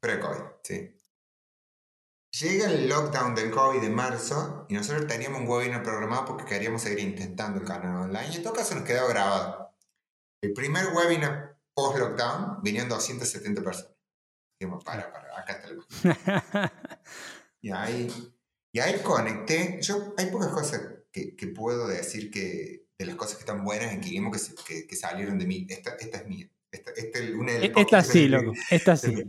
Pre-COVID, 0.00 0.44
sí. 0.62 0.96
Llega 2.40 2.70
el 2.70 2.88
lockdown 2.88 3.34
del 3.34 3.50
COVID 3.50 3.80
de 3.80 3.90
marzo 3.90 4.66
y 4.68 4.74
nosotros 4.74 5.06
teníamos 5.08 5.40
un 5.40 5.48
webinar 5.48 5.82
programado 5.82 6.26
porque 6.26 6.44
queríamos 6.44 6.82
seguir 6.82 7.00
intentando 7.00 7.60
el 7.60 7.66
canal 7.66 8.08
online 8.08 8.28
y 8.32 8.36
en 8.36 8.42
todo 8.42 8.52
caso 8.54 8.76
nos 8.76 8.84
quedó 8.84 9.08
grabado. 9.08 9.69
El 10.42 10.52
primer 10.52 10.86
webinar 10.94 11.58
post-lockdown 11.74 12.62
vinieron 12.62 12.88
270 12.88 13.62
personas. 13.62 13.94
Dijimos, 14.58 14.84
para, 14.84 15.12
para, 15.12 15.38
acá 15.38 15.52
está 15.54 15.68
el 15.68 15.80
Y 17.62 17.70
ahí, 17.70 18.08
y 18.72 18.80
ahí 18.80 19.00
conecté. 19.02 19.78
Yo, 19.82 20.14
hay 20.16 20.26
pocas 20.26 20.48
cosas 20.48 20.82
que, 21.12 21.36
que 21.36 21.46
puedo 21.48 21.86
decir 21.88 22.30
que 22.30 22.86
de 22.98 23.06
las 23.06 23.16
cosas 23.16 23.36
que 23.36 23.40
están 23.40 23.64
buenas 23.64 23.92
en 23.92 24.00
Kirimo 24.00 24.30
que, 24.30 24.38
que, 24.66 24.86
que 24.86 24.96
salieron 24.96 25.38
de 25.38 25.46
mí. 25.46 25.66
Esta, 25.68 25.90
esta 25.98 26.18
es 26.18 26.26
mía. 26.26 26.48
Esta, 26.70 26.90
esta 26.92 27.18
es 27.18 27.30
una 27.34 27.52
de 27.52 27.68
las 27.68 27.76
E- 27.76 27.80
Esta 27.80 28.02
sí, 28.04 28.28
loco. 28.28 28.52
Esta 28.70 28.96
sí. 28.96 29.24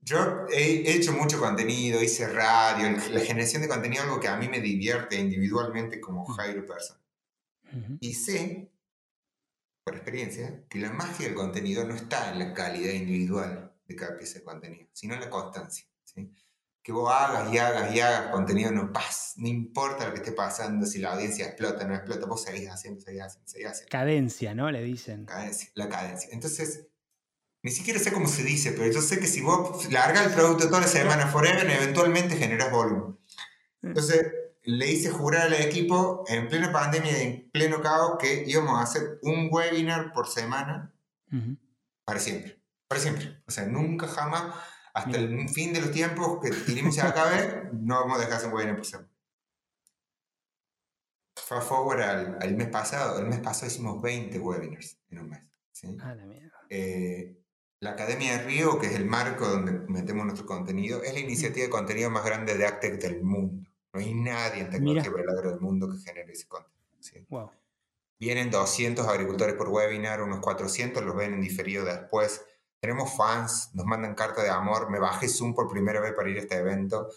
yo 0.00 0.46
he 0.50 0.90
he 0.90 0.96
hecho 0.96 1.12
mucho 1.12 1.38
contenido, 1.38 2.02
hice 2.02 2.26
radio, 2.28 2.90
la 3.10 3.20
generación 3.20 3.62
de 3.62 3.68
contenido 3.68 4.02
es 4.02 4.08
algo 4.08 4.20
que 4.20 4.28
a 4.28 4.36
mí 4.36 4.48
me 4.48 4.60
divierte 4.60 5.16
individualmente 5.16 6.00
como 6.00 6.24
Jairo 6.24 6.66
Person. 6.66 6.98
Ujú. 7.72 7.98
Y 8.00 8.14
sé, 8.14 8.72
por 9.84 9.96
experiencia, 9.96 10.64
que 10.68 10.78
la 10.78 10.92
magia 10.92 11.26
del 11.26 11.34
contenido 11.34 11.84
no 11.84 11.94
está 11.94 12.32
en 12.32 12.38
la 12.38 12.54
calidad 12.54 12.92
individual 12.92 13.74
de 13.86 13.96
cada 13.96 14.16
pieza 14.16 14.38
de 14.38 14.44
contenido, 14.44 14.88
sino 14.92 15.14
en 15.14 15.20
la 15.20 15.30
constancia. 15.30 15.86
¿sí? 16.04 16.32
Que 16.82 16.92
vos 16.92 17.12
hagas 17.12 17.52
y 17.52 17.58
hagas 17.58 17.94
y 17.94 18.00
hagas 18.00 18.30
contenido, 18.30 18.70
no 18.70 18.92
pasa, 18.92 19.34
no 19.36 19.48
importa 19.48 20.06
lo 20.06 20.12
que 20.12 20.20
esté 20.20 20.32
pasando, 20.32 20.86
si 20.86 20.98
la 20.98 21.12
audiencia 21.12 21.46
explota 21.46 21.84
o 21.84 21.88
no 21.88 21.94
explota, 21.94 22.26
vos 22.26 22.42
seguís 22.42 22.68
haciendo, 22.68 23.00
seguís 23.00 23.22
haciendo, 23.22 23.48
seguís 23.48 23.66
haciendo 23.68 23.90
Cadencia, 23.90 24.54
¿no? 24.54 24.70
Le 24.70 24.82
dicen. 24.82 25.26
cadencia, 25.26 25.70
la 25.74 25.88
cadencia. 25.88 26.28
Entonces, 26.32 26.86
ni 27.62 27.70
siquiera 27.70 28.00
sé 28.00 28.12
cómo 28.12 28.26
se 28.26 28.42
dice, 28.42 28.72
pero 28.72 28.90
yo 28.90 29.00
sé 29.00 29.20
que 29.20 29.26
si 29.26 29.40
vos 29.40 29.90
largas 29.92 30.26
el 30.26 30.32
producto 30.32 30.66
toda 30.66 30.80
la 30.80 30.88
semana 30.88 31.28
forever, 31.28 31.68
eventualmente 31.70 32.36
generas 32.36 32.70
volumen. 32.70 33.18
Entonces, 33.82 34.26
le 34.64 34.90
hice 34.90 35.10
jurar 35.10 35.48
al 35.48 35.54
equipo 35.54 36.24
en 36.28 36.48
plena 36.48 36.72
pandemia 36.72 37.18
y 37.18 37.26
en 37.26 37.50
pleno 37.50 37.80
caos 37.80 38.16
que 38.18 38.44
íbamos 38.46 38.78
a 38.78 38.82
hacer 38.82 39.18
un 39.22 39.48
webinar 39.50 40.12
por 40.12 40.28
semana 40.28 40.94
para 42.04 42.20
siempre. 42.20 42.62
Para 42.88 43.00
siempre. 43.00 43.42
O 43.46 43.50
sea, 43.50 43.66
nunca 43.66 44.06
jamás, 44.06 44.54
hasta 44.94 45.18
Bien. 45.18 45.40
el 45.40 45.48
fin 45.48 45.72
de 45.72 45.80
los 45.80 45.90
tiempos 45.90 46.38
que 46.42 46.50
Tirimo 46.50 46.92
se 46.92 47.00
acabe, 47.00 47.70
no 47.72 48.00
vamos 48.00 48.16
a 48.16 48.20
dejar 48.20 48.30
de 48.30 48.36
hacer 48.36 48.48
un 48.48 48.54
webinar 48.54 48.76
por 48.76 48.86
semana. 48.86 49.08
Fast 51.36 51.68
forward 51.68 52.02
al, 52.02 52.38
al 52.40 52.54
mes 52.54 52.68
pasado. 52.68 53.18
El 53.18 53.26
mes 53.26 53.40
pasado 53.40 53.66
hicimos 53.66 54.00
20 54.00 54.38
webinars 54.38 54.98
en 55.10 55.18
un 55.18 55.30
mes. 55.30 55.40
¿sí? 55.72 55.96
Ah, 56.00 56.14
la 56.14 56.24
mierda. 56.24 56.60
Eh, 56.68 57.42
la 57.80 57.90
Academia 57.90 58.38
de 58.38 58.44
Río, 58.44 58.78
que 58.78 58.86
es 58.86 58.94
el 58.94 59.06
marco 59.06 59.48
donde 59.48 59.72
metemos 59.72 60.24
nuestro 60.24 60.46
contenido, 60.46 61.02
es 61.02 61.14
la 61.14 61.18
iniciativa 61.18 61.64
de 61.64 61.70
contenido 61.70 62.10
más 62.10 62.24
grande 62.24 62.56
de 62.56 62.64
Actec 62.64 63.00
del 63.00 63.24
mundo. 63.24 63.68
No 63.92 64.00
hay 64.00 64.14
nadie 64.14 64.62
en 64.62 64.70
tecnología 64.70 65.10
Mira. 65.10 65.32
agro 65.32 65.50
del 65.50 65.60
mundo 65.60 65.88
que 65.90 65.98
genere 65.98 66.32
ese 66.32 66.46
contenido. 66.48 66.80
¿sí? 67.00 67.26
Wow. 67.28 67.50
Vienen 68.18 68.50
200 68.50 69.06
agricultores 69.06 69.54
por 69.54 69.68
webinar, 69.68 70.22
unos 70.22 70.40
400 70.40 71.02
los 71.04 71.14
ven 71.16 71.34
en 71.34 71.40
diferido 71.40 71.84
después. 71.84 72.44
Tenemos 72.80 73.14
fans, 73.16 73.70
nos 73.74 73.84
mandan 73.84 74.14
carta 74.14 74.42
de 74.42 74.50
amor. 74.50 74.90
Me 74.90 74.98
bajé 74.98 75.28
Zoom 75.28 75.54
por 75.54 75.68
primera 75.70 76.00
vez 76.00 76.14
para 76.14 76.28
ir 76.30 76.38
a 76.38 76.40
este 76.40 76.56
evento. 76.56 77.08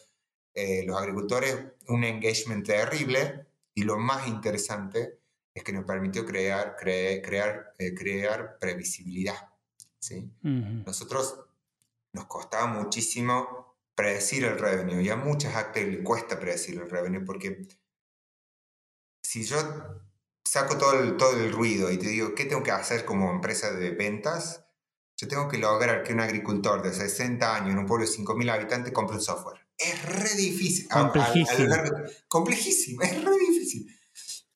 Eh, 0.53 0.83
los 0.85 0.97
agricultores, 0.97 1.57
un 1.87 2.03
engagement 2.03 2.65
terrible. 2.65 3.45
Y 3.73 3.83
lo 3.83 3.97
más 3.97 4.27
interesante 4.27 5.19
es 5.53 5.63
que 5.63 5.73
nos 5.73 5.85
permitió 5.85 6.25
crear, 6.25 6.75
cre- 6.75 7.21
crear, 7.23 7.73
eh, 7.77 7.93
crear 7.93 8.57
previsibilidad. 8.59 9.35
¿sí? 9.99 10.29
Ujú. 10.43 10.83
Nosotros 10.85 11.39
nos 12.13 12.25
costaba 12.25 12.67
muchísimo 12.67 13.64
predecir 13.95 14.43
el 14.45 14.59
revenue 14.59 15.01
y 15.01 15.09
a 15.09 15.15
muchas 15.15 15.55
actas 15.55 15.83
le 15.83 16.03
cuesta 16.03 16.39
predecir 16.39 16.75
el 16.79 16.89
revenue 16.89 17.23
porque 17.25 17.67
si 19.23 19.43
yo 19.43 19.57
saco 20.43 20.77
todo 20.77 20.99
el, 20.99 21.17
todo 21.17 21.31
el 21.39 21.51
ruido 21.51 21.91
y 21.91 21.97
te 21.97 22.07
digo 22.07 22.35
qué 22.35 22.45
tengo 22.45 22.63
que 22.63 22.71
hacer 22.71 23.05
como 23.05 23.31
empresa 23.31 23.71
de 23.71 23.91
ventas, 23.91 24.65
yo 25.17 25.27
tengo 25.27 25.47
que 25.47 25.57
lograr 25.57 26.03
que 26.03 26.13
un 26.13 26.19
agricultor 26.19 26.81
de 26.83 26.93
60 26.93 27.55
años 27.55 27.71
en 27.71 27.79
un 27.79 27.85
pueblo 27.85 28.05
de 28.05 28.11
5.000 28.11 28.49
habitantes 28.51 28.93
compre 28.93 29.15
un 29.15 29.21
software. 29.21 29.65
Es 29.77 30.03
re 30.05 30.33
difícil. 30.35 30.87
A- 30.91 30.95
a- 30.95 30.99
a 30.99 31.03
lo 31.05 31.11
Complejísimo. 31.13 31.67
largo- 31.69 31.97
complejísimo, 32.27 33.01
es 33.01 33.23
re 33.23 33.37
difícil. 33.39 33.87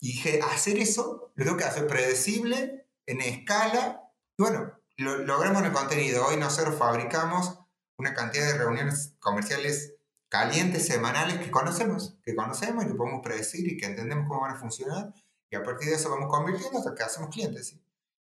Y 0.01 0.07
dije, 0.13 0.39
hacer 0.41 0.77
eso 0.77 1.31
lo 1.35 1.43
tengo 1.45 1.57
que 1.57 1.63
hacer 1.65 1.87
predecible, 1.87 2.87
en 3.05 3.21
escala. 3.21 4.01
Y 4.37 4.43
bueno, 4.43 4.79
lo, 4.97 5.17
logramos 5.17 5.63
el 5.63 5.71
contenido. 5.73 6.25
Hoy 6.27 6.37
nosotros 6.37 6.77
fabricamos 6.77 7.58
una 7.99 8.13
cantidad 8.13 8.47
de 8.47 8.57
reuniones 8.57 9.13
comerciales 9.19 9.93
calientes 10.29 10.87
semanales 10.87 11.37
que 11.39 11.51
conocemos, 11.51 12.17
que 12.23 12.35
conocemos 12.35 12.85
y 12.85 12.87
que 12.87 12.93
podemos 12.95 13.21
predecir 13.21 13.67
y 13.71 13.77
que 13.77 13.85
entendemos 13.85 14.27
cómo 14.27 14.41
van 14.41 14.55
a 14.55 14.59
funcionar. 14.59 15.13
Y 15.51 15.55
a 15.55 15.63
partir 15.63 15.89
de 15.89 15.95
eso 15.95 16.09
vamos 16.09 16.29
convirtiendo 16.29 16.79
hasta 16.79 16.95
que 16.95 17.03
hacemos 17.03 17.29
clientes. 17.29 17.67
¿sí? 17.67 17.81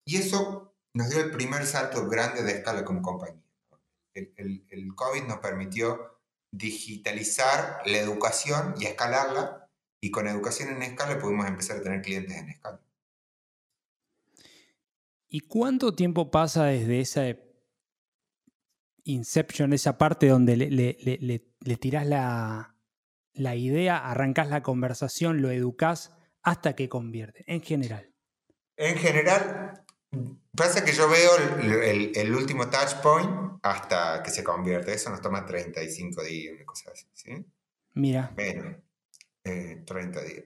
Y 0.05 0.17
eso 0.17 0.75
nos 0.93 1.09
dio 1.09 1.21
el 1.21 1.31
primer 1.31 1.65
salto 1.65 2.07
grande 2.07 2.43
de 2.43 2.51
escala 2.51 2.83
como 2.83 3.01
compañía. 3.01 3.41
El, 4.13 4.33
el- 4.37 4.67
el 4.69 4.93
COVID 4.95 5.23
nos 5.23 5.37
permitió 5.37 6.19
digitalizar 6.51 7.81
la 7.85 7.97
educación 7.97 8.75
y 8.77 8.85
escalarla, 8.85 9.71
y 10.01 10.11
con 10.11 10.27
educación 10.27 10.69
en 10.69 10.83
escala 10.83 11.17
pudimos 11.17 11.47
empezar 11.47 11.77
a 11.77 11.81
tener 11.81 12.01
clientes 12.01 12.35
en 12.35 12.49
escala. 12.49 12.79
¿Y 15.29 15.39
cuánto 15.39 15.95
tiempo 15.95 16.29
pasa 16.29 16.65
desde 16.65 16.99
esa 16.99 17.27
inception, 19.03 19.73
esa 19.73 19.97
parte 19.97 20.27
donde 20.27 20.55
le, 20.57 20.69
le, 20.71 20.97
le, 21.01 21.17
le- 21.19 21.47
le 21.59 21.77
tirás 21.77 22.05
la, 22.07 22.75
la 23.33 23.55
idea, 23.55 23.97
arrancás 24.09 24.49
la 24.49 24.63
conversación, 24.63 25.41
lo 25.41 25.51
educás, 25.51 26.13
hasta 26.41 26.75
que 26.75 26.89
convierte, 26.89 27.43
en 27.47 27.61
general? 27.61 28.13
En 28.77 28.97
general, 28.97 29.83
pasa 30.55 30.83
que 30.83 30.91
yo 30.93 31.07
veo 31.09 31.31
el, 31.61 31.71
el- 31.83 32.11
el 32.15 32.35
último 32.35 32.69
touch 32.69 32.95
point 33.01 33.29
hasta 33.61 34.21
que 34.23 34.31
se 34.31 34.43
convierte. 34.43 34.93
Eso 34.93 35.09
nos 35.09 35.21
toma 35.21 35.45
35 35.45 36.23
días, 36.23 36.55
una 36.55 36.65
cosa 36.65 36.91
así, 36.91 37.05
¿sí? 37.13 37.45
Mira, 37.93 38.33
Menos, 38.35 38.75
eh, 39.43 39.83
30 39.85 40.21
días. 40.23 40.45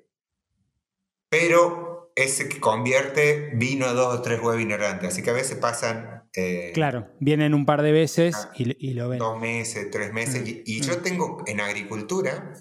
Pero 1.30 2.12
ese 2.15 2.48
que 2.50 2.60
convierte 2.60 3.52
vino 3.56 3.93
dos 3.93 4.15
o 4.15 4.22
tres 4.22 4.41
webinars 4.41 4.86
antes, 4.86 5.10
así 5.10 5.22
que 5.24 5.30
a 5.30 5.34
veces 5.34 5.58
pasan 5.58 6.16
eh, 6.38 6.71
claro, 6.73 7.08
vienen 7.19 7.54
un 7.56 7.65
par 7.65 7.82
de 7.82 7.91
veces 7.91 8.36
Ah, 8.38 8.52
y, 8.56 8.89
y 8.89 8.93
lo 8.93 9.10
ven. 9.10 9.19
dos 9.19 9.39
meses, 9.39 9.89
tres 9.91 10.13
meses. 10.13 10.41
Mm, 10.43 10.47
Y, 10.47 10.63
y 10.65 10.80
mm. 10.80 10.84
yo 10.84 11.02
tengo 11.02 11.43
en 11.47 11.60
agricultura, 11.60 12.54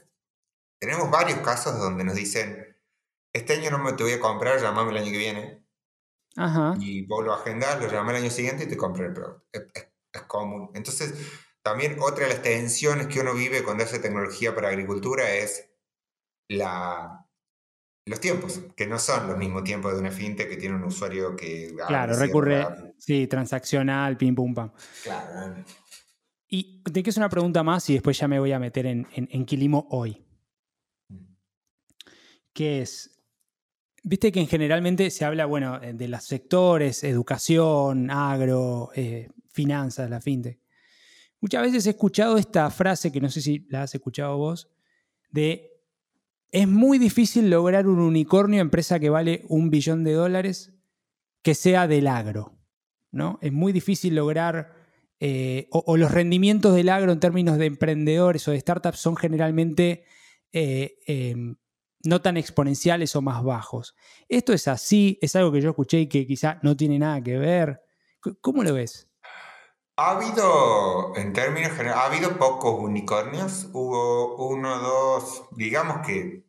tenemos 0.81 1.11
varios 1.11 1.41
casos 1.41 1.79
donde 1.79 2.03
nos 2.05 2.15
dicen, 2.17 2.77
este 3.35 3.53
año 3.55 3.71
no 3.71 3.79
me 3.79 3.93
te 3.93 4.03
voy 4.03 4.12
a 4.15 4.21
comprar, 4.21 4.61
llamame 4.61 4.93
el 4.93 4.97
año 4.99 5.12
que 5.12 5.19
viene. 5.19 5.62
Ajá, 6.37 6.75
Y 6.81 7.07
vos 7.07 7.25
lo 7.25 7.33
agendás, 7.35 7.81
lo 7.81 7.91
llamás 7.91 8.15
el 8.17 8.23
año 8.23 8.31
siguiente 8.31 8.65
y 8.65 8.69
te 8.69 8.77
compras 8.77 9.09
el 9.09 9.12
producto. 9.15 9.45
Es, 9.53 9.62
es- 9.75 9.89
es 10.12 10.23
común. 10.23 10.71
Entonces, 10.75 11.12
también 11.62 11.99
otra 12.01 12.25
de 12.27 12.31
las 12.33 12.43
tensiones 12.43 13.07
que 13.09 13.21
uno 13.21 13.35
vive 13.35 13.62
cuando 13.62 13.85
hace 13.85 13.99
tecnología 13.99 14.55
para 14.55 14.69
agricultura 14.69 15.31
es 15.35 15.69
la, 16.49 17.26
los 18.07 18.21
tiempos, 18.21 18.61
que 18.77 18.87
no 18.87 19.01
son 19.01 19.27
los 19.27 19.37
mismos 19.37 19.64
tiempos 19.64 19.92
de 19.92 19.99
una 19.99 20.12
fintech 20.12 20.49
que 20.49 20.57
tiene 20.57 20.77
un 20.77 20.85
usuario 20.85 21.35
que... 21.35 21.71
abre, 21.73 21.87
claro, 21.87 22.16
recurre, 22.16 22.64
sí, 22.99 23.27
transaccional, 23.27 24.16
pim, 24.16 24.35
pum, 24.35 24.55
pam. 24.55 24.71
Claro. 25.03 25.64
Y 26.49 26.85
te 26.85 27.03
quiero 27.03 27.19
una 27.19 27.29
pregunta 27.29 27.64
más 27.64 27.90
y 27.90 27.95
después 27.95 28.16
ya 28.16 28.29
me 28.29 28.38
voy 28.38 28.53
a 28.53 28.61
meter 28.61 28.87
en, 28.87 29.09
en, 29.12 29.29
en 29.33 29.45
Quilimo 29.45 29.88
hoy. 29.90 30.25
Que 32.53 32.83
es, 32.83 33.21
viste 34.05 34.31
que 34.31 34.38
en 34.38 34.47
generalmente 34.47 35.11
se 35.11 35.25
habla, 35.25 35.45
bueno, 35.47 35.83
eh, 35.83 35.92
de 35.92 36.07
los 36.07 36.25
sectores, 36.25 37.03
educación, 37.03 38.09
agro, 38.12 38.90
eh, 38.95 39.29
finanzas, 39.51 40.09
la 40.09 40.21
fintech. 40.21 40.61
Muchas 41.40 41.62
veces 41.62 41.87
he 41.87 41.90
escuchado 41.90 42.38
esta 42.38 42.71
frase, 42.71 43.11
que 43.11 43.21
no 43.21 43.29
sé 43.29 43.40
si 43.40 43.66
la 43.69 43.83
has 43.83 43.95
escuchado 43.97 44.37
vos, 44.37 44.71
de 45.29 45.76
es 46.57 46.66
muy 46.66 46.99
difícil 46.99 47.51
lograr 47.51 47.87
un 47.87 47.99
unicornio, 47.99 48.62
empresa 48.62 48.99
que 48.99 49.11
vale 49.11 49.45
un 49.51 49.69
billón 49.69 50.05
de 50.05 50.14
dólares, 50.14 50.73
que 51.42 51.55
sea 51.55 51.87
del 51.87 52.07
agro. 52.07 52.57
¿no? 53.12 53.38
Es 53.42 53.53
muy 53.53 53.75
difícil 53.75 54.14
lograr, 54.14 54.73
eh, 55.21 55.69
o, 55.71 55.99
los 55.99 56.11
rendimientos 56.11 56.75
del 56.75 56.88
agro 56.88 57.12
en 57.12 57.21
términos 57.21 57.59
de 57.59 57.66
emprendedores 57.66 58.49
o 58.49 58.53
de 58.53 58.61
startups 58.61 58.99
son 58.99 59.16
generalmente 59.16 60.05
eh, 60.51 60.97
em, 61.07 61.57
no 62.05 62.23
tan 62.23 62.38
exponenciales 62.38 63.14
o 63.16 63.21
más 63.21 63.45
bajos. 63.45 63.95
¿Esto 64.27 64.55
es 64.55 64.66
así? 64.66 65.19
¿Es 65.21 65.37
algo 65.37 65.53
que 65.53 65.61
yo 65.61 65.69
escuché 65.69 66.01
y 66.01 66.09
que 66.09 66.27
quizá 66.27 66.59
no 66.62 66.75
tiene 66.75 66.99
nada 66.99 67.23
que 67.23 67.37
ver? 67.37 67.83
¿Cómo 68.40 68.64
lo 68.64 68.73
ves? 68.73 69.11
Ha 69.99 70.12
habido, 70.12 71.14
en 71.16 71.35
términos 71.35 71.73
generales, 71.73 71.97
ha 71.97 72.07
habido 72.07 72.38
pocos 72.38 72.81
unicornios. 72.81 73.69
Hubo 73.75 74.37
uno, 74.49 74.79
dos, 74.79 75.42
digamos 75.53 76.07
que 76.07 76.46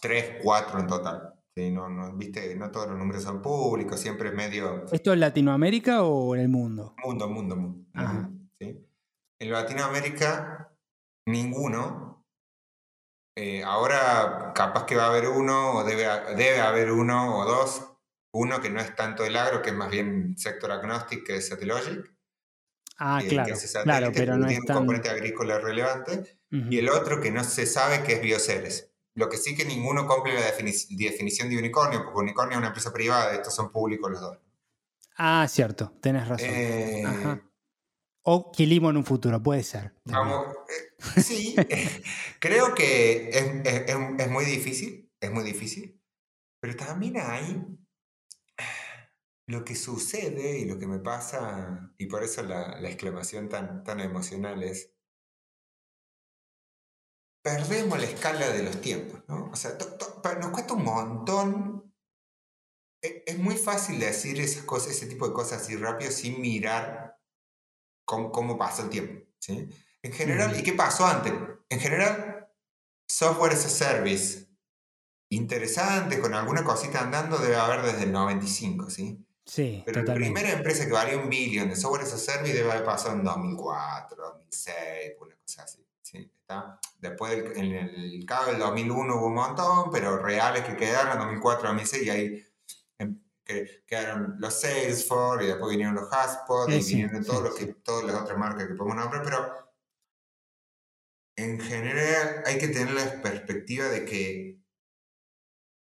tres, 0.00 0.36
cuatro 0.42 0.80
en 0.80 0.86
total. 0.86 1.34
Sí, 1.54 1.70
no, 1.70 1.88
no, 1.88 2.16
viste, 2.16 2.54
no 2.54 2.70
todos 2.70 2.88
los 2.88 2.98
números 2.98 3.22
son 3.22 3.42
públicos, 3.42 3.98
siempre 3.98 4.28
es 4.28 4.34
medio. 4.34 4.86
¿Esto 4.92 5.12
en 5.12 5.20
Latinoamérica 5.20 6.02
o 6.02 6.34
en 6.34 6.42
el 6.42 6.48
mundo? 6.48 6.94
Mundo, 7.04 7.28
mundo, 7.28 7.56
mundo. 7.56 7.84
¿sí? 8.58 8.86
En 9.40 9.50
Latinoamérica, 9.50 10.72
ninguno. 11.26 12.24
Eh, 13.36 13.62
ahora 13.64 14.52
capaz 14.54 14.86
que 14.86 14.96
va 14.96 15.04
a 15.04 15.08
haber 15.08 15.28
uno, 15.28 15.76
o 15.76 15.84
debe, 15.84 16.06
debe 16.36 16.60
haber 16.60 16.92
uno 16.92 17.38
o 17.38 17.44
dos, 17.44 17.90
uno 18.32 18.60
que 18.60 18.70
no 18.70 18.80
es 18.80 18.94
tanto 18.94 19.24
el 19.24 19.36
agro, 19.36 19.62
que 19.62 19.70
es 19.70 19.76
más 19.76 19.90
bien 19.90 20.36
sector 20.38 20.70
agnostic, 20.70 21.26
que 21.26 21.36
es 21.36 21.48
Satellogic. 21.48 22.14
Ah, 22.98 23.22
claro, 23.26 23.54
claro, 23.82 24.12
pero 24.14 24.36
no 24.36 24.46
tiene 24.46 24.60
un 24.60 24.74
componente 24.74 25.08
agrícola 25.08 25.58
relevante. 25.58 26.38
Y 26.50 26.78
el 26.78 26.90
otro 26.90 27.20
que 27.20 27.30
no 27.30 27.42
se 27.44 27.64
sabe 27.64 28.02
que 28.02 28.14
es 28.14 28.20
Bioceres. 28.20 28.89
Lo 29.20 29.28
que 29.28 29.36
sí 29.36 29.54
que 29.54 29.66
ninguno 29.66 30.06
cumple 30.06 30.32
la 30.32 30.46
definición 30.46 31.50
de 31.50 31.58
unicornio, 31.58 32.02
porque 32.02 32.20
unicornio 32.20 32.52
es 32.52 32.58
una 32.58 32.68
empresa 32.68 32.90
privada, 32.90 33.34
estos 33.34 33.54
son 33.54 33.70
públicos 33.70 34.10
los 34.10 34.20
dos. 34.20 34.38
Ah, 35.18 35.46
cierto, 35.46 35.92
tenés 36.00 36.26
razón. 36.26 36.48
Eh, 36.50 37.04
o 38.22 38.50
Quilimo 38.50 38.88
en 38.88 38.96
un 38.96 39.04
futuro, 39.04 39.42
puede 39.42 39.62
ser. 39.62 39.94
Vamos, 40.06 40.56
eh, 40.70 41.20
sí, 41.20 41.54
creo 42.40 42.74
que 42.74 43.28
es, 43.28 43.94
es, 44.18 44.30
muy 44.30 44.46
difícil, 44.46 45.12
es 45.20 45.30
muy 45.30 45.44
difícil, 45.44 46.00
pero 46.58 46.74
también 46.74 47.18
hay 47.18 47.62
lo 49.48 49.66
que 49.66 49.74
sucede 49.74 50.60
y 50.60 50.64
lo 50.64 50.78
que 50.78 50.86
me 50.86 51.00
pasa, 51.00 51.92
y 51.98 52.06
por 52.06 52.22
eso 52.22 52.42
la, 52.42 52.80
exclamación 52.88 53.50
tan, 53.50 53.84
tan 53.84 54.00
emocional 54.00 54.62
es, 54.62 54.94
perdemos 57.42 57.98
la 57.98 58.06
escala 58.06 58.50
de 58.50 58.62
los 58.62 58.80
tiempos, 58.80 59.22
¿no? 59.28 59.50
O 59.52 59.56
sea, 59.56 59.76
nos 60.40 60.50
cuesta 60.50 60.74
un 60.74 60.84
montón. 60.84 61.94
E, 63.02 63.24
es, 63.26 63.38
muy 63.38 63.56
fácil 63.56 63.98
decir 63.98 64.40
esas 64.40 64.64
cosas, 64.64 64.92
ese 64.92 65.06
tipo 65.06 65.26
de 65.26 65.32
cosas 65.34 65.62
así 65.62 65.76
rápido 65.76 66.10
sin 66.10 66.40
mirar 66.40 67.18
cómo, 68.04 68.30
cómo 68.30 68.58
pasó 68.58 68.82
el 68.82 68.90
tiempo, 68.90 69.26
¿sí? 69.38 69.68
En 70.02 70.12
general, 70.12 70.58
¿y 70.58 70.62
qué 70.62 70.72
pasó 70.72 71.06
antes? 71.06 71.32
En 71.68 71.80
general, 71.80 72.48
software 73.06 73.52
as 73.52 73.66
a 73.66 73.68
service 73.68 74.50
interesante, 75.30 76.20
con 76.20 76.34
alguna 76.34 76.64
cosita 76.64 77.00
andando, 77.00 77.38
debe 77.38 77.56
haber 77.56 77.82
desde 77.82 78.04
el 78.04 78.12
95, 78.12 78.90
¿sí? 78.90 79.24
Sí, 79.44 79.82
Pero 79.84 80.02
la 80.02 80.14
primera 80.14 80.52
empresa 80.52 80.86
que 80.86 80.92
valía 80.92 81.18
un 81.18 81.28
billón 81.28 81.70
de 81.70 81.76
software 81.76 82.02
as 82.02 82.12
a 82.12 82.18
service 82.18 82.52
debe 82.52 82.70
haber 82.70 82.84
pasado 82.84 83.16
en 83.16 83.24
2004, 83.24 84.16
2006, 84.16 84.76
una 85.20 85.36
cosa 85.36 85.62
así. 85.64 85.89
¿Sí? 86.10 86.32
¿Está? 86.40 86.78
Después 86.98 87.56
en 87.56 87.72
el 87.72 88.24
caso 88.26 88.50
del 88.50 88.58
2001 88.58 89.16
hubo 89.16 89.26
un 89.26 89.34
montón, 89.34 89.90
pero 89.90 90.18
reales 90.18 90.64
que 90.64 90.76
quedaron 90.76 91.12
en 91.12 91.18
2004, 91.18 91.68
2006 91.68 92.02
y 92.02 92.10
ahí 92.10 92.46
em, 92.98 93.20
quedaron 93.86 94.36
los 94.38 94.60
Salesforce 94.60 95.44
y 95.44 95.48
después 95.48 95.70
vinieron 95.70 95.94
los 95.94 96.08
HubSpot 96.08 96.68
y 96.68 96.78
vinieron 96.78 97.24
todos 97.24 97.54
que, 97.54 97.66
todas 97.66 98.04
las 98.04 98.22
otras 98.22 98.38
marcas 98.38 98.66
que 98.66 98.74
podemos 98.74 98.96
nombrar, 98.96 99.22
pero 99.22 99.70
en 101.36 101.60
general 101.60 102.42
hay 102.44 102.58
que 102.58 102.68
tener 102.68 102.92
la 102.92 103.22
perspectiva 103.22 103.86
de 103.86 104.04
que 104.04 104.60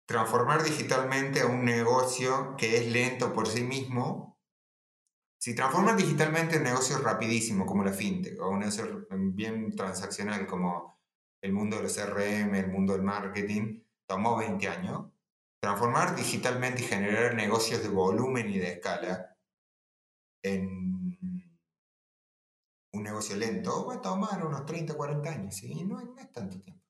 transformar 0.07 0.65
digitalmente 0.65 1.41
a 1.41 1.47
un 1.47 1.65
negocio 1.65 2.57
que 2.59 2.77
es 2.77 2.87
lento 2.87 3.33
por 3.33 3.47
sí 3.47 3.63
mismo, 3.63 4.30
si 5.41 5.55
transformas 5.55 5.97
digitalmente 5.97 6.59
un 6.59 6.65
negocio 6.65 6.99
rapidísimo 6.99 7.65
como 7.65 7.83
la 7.83 7.93
fintech 7.93 8.39
o 8.41 8.51
un 8.51 8.59
negocio 8.59 9.07
bien 9.11 9.75
transaccional 9.75 10.47
como 10.47 11.01
el 11.43 11.55
mundo 11.55 11.77
de 11.77 11.85
los 11.85 11.97
CRM, 11.97 12.55
el 12.55 12.69
mundo 12.69 12.93
del 12.93 13.03
marketing, 13.03 13.83
tomó 14.07 14.37
20 14.37 14.69
años. 14.69 15.07
Transformar 15.63 16.15
digitalmente 16.15 16.83
y 16.83 16.87
generar 16.87 17.35
negocios 17.35 17.83
de 17.83 17.89
volumen 17.89 18.51
y 18.51 18.59
de 18.59 18.73
escala 18.73 19.35
en 20.43 20.91
un 22.93 23.03
negocio 23.03 23.37
lento 23.37 23.87
va 23.87 23.95
a 23.95 24.01
tomar 24.03 24.45
unos 24.45 24.67
30, 24.67 24.95
40 24.95 25.31
años, 25.31 25.63
y 25.63 25.85
no, 25.85 26.01
es 26.01 26.33
tanto 26.33 26.61
tiempo. 26.61 26.85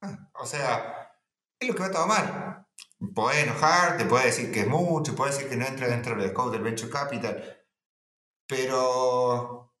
Ah, 0.00 0.30
o 0.40 0.46
sea, 0.46 1.12
es 1.60 1.68
lo 1.68 1.74
que 1.74 1.82
va 1.82 1.86
a 1.86 1.92
tomar. 1.92 2.68
Puede 3.14 3.42
enojar, 3.42 3.96
te 3.96 4.06
puede 4.06 4.26
decir 4.26 4.52
que 4.52 4.60
es 4.60 4.68
mucho, 4.68 5.14
puede 5.14 5.32
decir 5.32 5.48
que 5.48 5.56
no 5.56 5.66
entra 5.66 5.86
dentro 5.86 6.16
del 6.16 6.30
scope 6.30 6.52
del 6.52 6.62
venture 6.62 6.90
capital, 6.90 7.61
pero 8.52 9.72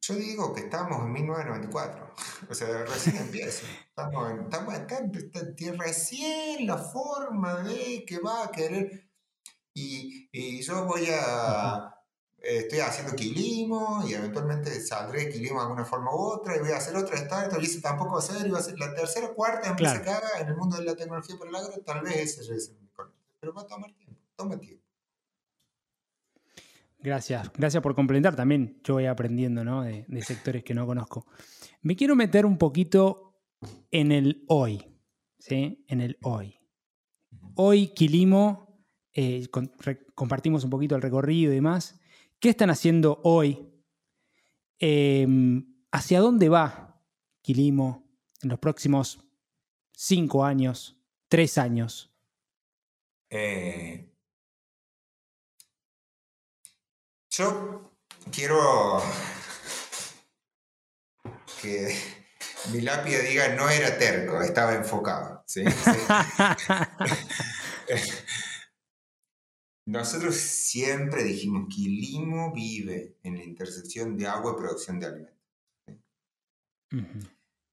yo 0.00 0.14
digo 0.16 0.52
que 0.52 0.62
estamos 0.62 0.98
en 0.98 1.12
1994, 1.12 2.14
o 2.50 2.54
sea, 2.54 2.84
recién 2.84 3.16
empieza. 3.18 3.66
Estamos, 3.88 4.30
en, 4.32 4.40
estamos 4.40 4.74
acá, 4.74 5.00
recién 5.78 6.66
la 6.66 6.76
forma 6.76 7.62
de 7.62 8.04
que 8.04 8.18
va 8.18 8.44
a 8.44 8.50
querer. 8.50 9.08
Y, 9.72 10.28
y 10.32 10.60
yo 10.62 10.84
voy 10.86 11.06
a, 11.12 11.94
estoy 12.40 12.80
haciendo 12.80 13.14
Quilimo 13.14 14.02
y 14.04 14.14
eventualmente 14.14 14.80
saldré 14.80 15.30
Quilimo 15.30 15.60
de 15.60 15.66
alguna 15.66 15.84
forma 15.84 16.12
u 16.12 16.18
otra 16.18 16.56
y 16.56 16.58
voy 16.58 16.72
a 16.72 16.78
hacer 16.78 16.96
otra 16.96 17.16
startup 17.16 17.62
y 17.62 17.66
ese 17.66 17.80
tampoco 17.80 18.14
va 18.14 18.18
a 18.18 18.22
ser 18.22 18.44
y 18.44 18.50
va 18.50 18.58
a 18.58 18.62
ser 18.62 18.76
la 18.76 18.92
tercera 18.92 19.28
o 19.28 19.34
cuarta 19.34 19.68
empresa 19.68 20.02
que 20.02 20.10
haga 20.10 20.40
en 20.40 20.48
el 20.48 20.56
mundo 20.56 20.76
de 20.76 20.84
la 20.84 20.96
tecnología 20.96 21.38
para 21.38 21.50
el 21.50 21.56
agro, 21.56 21.80
tal 21.82 22.02
vez 22.02 22.16
ese 22.16 22.56
es 22.56 22.70
el 22.70 22.76
Pero 23.38 23.54
va 23.54 23.62
a 23.62 23.66
tomar 23.68 23.92
tiempo, 23.92 24.20
toma 24.34 24.58
tiempo. 24.58 24.79
Gracias, 27.02 27.50
gracias 27.54 27.82
por 27.82 27.94
complementar 27.94 28.36
también. 28.36 28.80
Yo 28.84 28.94
voy 28.94 29.06
aprendiendo 29.06 29.64
¿no? 29.64 29.82
de, 29.82 30.04
sectores 30.22 30.62
que 30.62 30.74
no 30.74 30.86
conozco. 30.86 31.26
Me 31.82 31.96
quiero 31.96 32.14
meter 32.14 32.44
un 32.44 32.58
poquito 32.58 33.42
en 33.90 34.12
el 34.12 34.44
hoy, 34.48 34.84
¿sí? 35.38 35.84
En 35.88 36.00
el 36.02 36.18
hoy. 36.22 36.58
Hoy 37.54 37.88
Quilimo, 37.88 38.84
eh, 39.14 39.48
compartimos 40.14 40.64
un 40.64 40.70
poquito 40.70 40.94
el 40.94 41.02
recorrido 41.02 41.52
y 41.52 41.54
demás. 41.54 41.98
¿Qué 42.38 42.50
están 42.50 42.70
haciendo 42.70 43.20
hoy? 43.24 43.70
Em, 44.78 45.66
¿Hacia 45.92 46.20
dónde 46.20 46.48
va 46.48 47.02
Quilimo 47.42 48.08
en 48.42 48.50
los 48.50 48.58
próximos 48.58 49.26
cinco 49.92 50.44
años, 50.44 50.98
tres 51.28 51.58
años? 51.58 52.14
Eh, 53.30 54.09
yo 57.40 57.90
quiero 58.30 59.02
que 61.62 61.96
mi 62.70 62.82
lápida 62.82 63.20
diga 63.20 63.54
no 63.54 63.70
era 63.70 63.96
terco, 63.98 64.42
estaba 64.42 64.74
enfocado. 64.74 65.42
¿sí? 65.46 65.64
Nosotros 69.86 70.36
siempre 70.36 71.24
dijimos 71.24 71.66
que 71.74 71.80
Limo 71.80 72.52
vive 72.52 73.16
en 73.22 73.38
la 73.38 73.44
intersección 73.44 74.18
de 74.18 74.26
agua 74.26 74.52
y 74.52 74.60
producción 74.60 75.00
de 75.00 75.06
alimentos. 75.06 75.40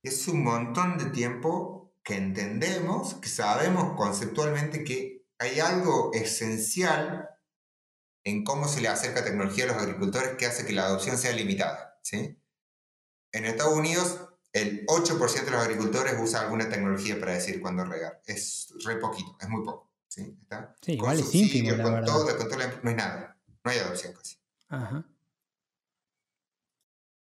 Es 0.01 0.29
un 0.29 0.45
montón 0.45 0.97
de 0.97 1.09
tiempo 1.09 1.93
que 2.03 2.15
entendemos, 2.15 3.15
que 3.15 3.27
sabemos 3.27 3.97
conceptualmente 3.97 4.85
que 4.85 5.25
hay 5.37 5.59
algo 5.59 6.13
esencial 6.13 7.36
en 8.27 8.43
cómo 8.43 8.67
se 8.67 8.81
le 8.81 8.89
acerca 8.89 9.23
tecnología 9.23 9.63
a 9.63 9.67
los 9.67 9.77
agricultores 9.77 10.35
que 10.37 10.45
hace 10.45 10.65
que 10.65 10.73
la 10.73 10.83
adopción 10.85 11.17
sea 11.17 11.31
limitada. 11.31 11.97
¿sí? 12.03 12.37
En 13.31 13.45
Estados 13.45 13.73
Unidos, 13.73 14.19
el 14.51 14.85
8% 14.85 15.45
de 15.45 15.51
los 15.51 15.61
agricultores 15.61 16.13
usa 16.19 16.41
alguna 16.41 16.67
tecnología 16.67 17.17
para 17.21 17.33
decir 17.33 17.61
cuándo 17.61 17.85
regar. 17.85 18.21
Es 18.25 18.73
re 18.83 18.97
poquito, 18.97 19.37
es 19.39 19.47
muy 19.47 19.63
poco. 19.63 19.93
¿sí? 20.09 20.37
¿Está? 20.41 20.75
Sí, 20.81 20.93
igual 20.93 21.17
es 21.17 21.33
ínfimo, 21.33 21.81
con. 21.81 22.03
Todo, 22.03 22.37
con 22.37 22.49
todo 22.49 22.59
no 22.83 22.89
hay 22.89 22.95
nada, 22.95 23.39
no 23.63 23.71
hay 23.71 23.77
adopción 23.79 24.13
casi. 24.13 24.35
Ajá. 24.67 25.05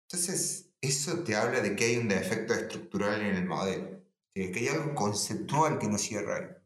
Entonces, 0.08 0.70
eso 0.80 1.20
te 1.20 1.36
habla 1.36 1.60
de 1.60 1.76
que 1.76 1.84
hay 1.84 1.98
un 1.98 2.08
defecto 2.08 2.54
estructural 2.54 3.20
en 3.20 3.36
el 3.36 3.46
modelo, 3.46 4.00
que 4.34 4.54
hay 4.56 4.68
algo 4.70 4.96
conceptual 4.96 5.80
que 5.80 5.88
no 5.88 5.98
cierra 5.98 6.38
ahí. 6.38 6.63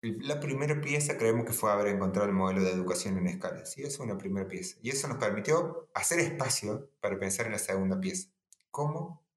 La 0.00 0.38
primera 0.38 0.80
pieza 0.80 1.18
creemos 1.18 1.44
que 1.44 1.52
fue 1.52 1.72
haber 1.72 1.88
encontrado 1.88 2.28
el 2.28 2.34
modelo 2.34 2.62
de 2.62 2.70
educación 2.70 3.18
en 3.18 3.26
escala. 3.26 3.66
¿sí? 3.66 3.82
Esa 3.82 3.94
es 3.94 4.00
una 4.00 4.16
primera 4.16 4.46
pieza. 4.46 4.78
Y 4.82 4.90
eso 4.90 5.08
nos 5.08 5.18
permitió 5.18 5.88
hacer 5.94 6.20
espacio 6.20 6.90
para 7.00 7.18
pensar 7.18 7.46
en 7.46 7.52
la 7.52 7.58
segunda 7.58 7.98
pieza. 8.00 8.28
¿Cómo 8.70 9.28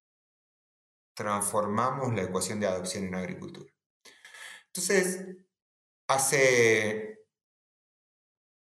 transformamos 1.13 2.13
la 2.13 2.23
ecuación 2.23 2.59
de 2.59 2.67
adopción 2.67 3.05
en 3.05 3.15
agricultura. 3.15 3.71
Entonces, 4.67 5.37
hace 6.07 7.25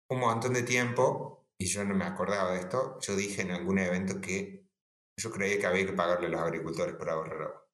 un 0.10 0.19
montón 0.19 0.53
de 0.53 0.63
tiempo, 0.63 1.47
y 1.58 1.65
yo 1.65 1.84
no 1.84 1.95
me 1.95 2.05
acordaba 2.05 2.53
de 2.53 2.60
esto, 2.60 2.99
yo 3.01 3.15
dije 3.15 3.41
en 3.41 3.51
algún 3.51 3.79
evento 3.79 4.21
que 4.21 4.65
yo 5.17 5.31
creía 5.31 5.60
que 5.60 5.65
había 5.65 5.86
que 5.86 5.93
pagarle 5.93 6.27
a 6.27 6.29
los 6.29 6.41
agricultores 6.41 6.95
por 6.95 7.10
ahorrar 7.10 7.41
agua. 7.41 7.64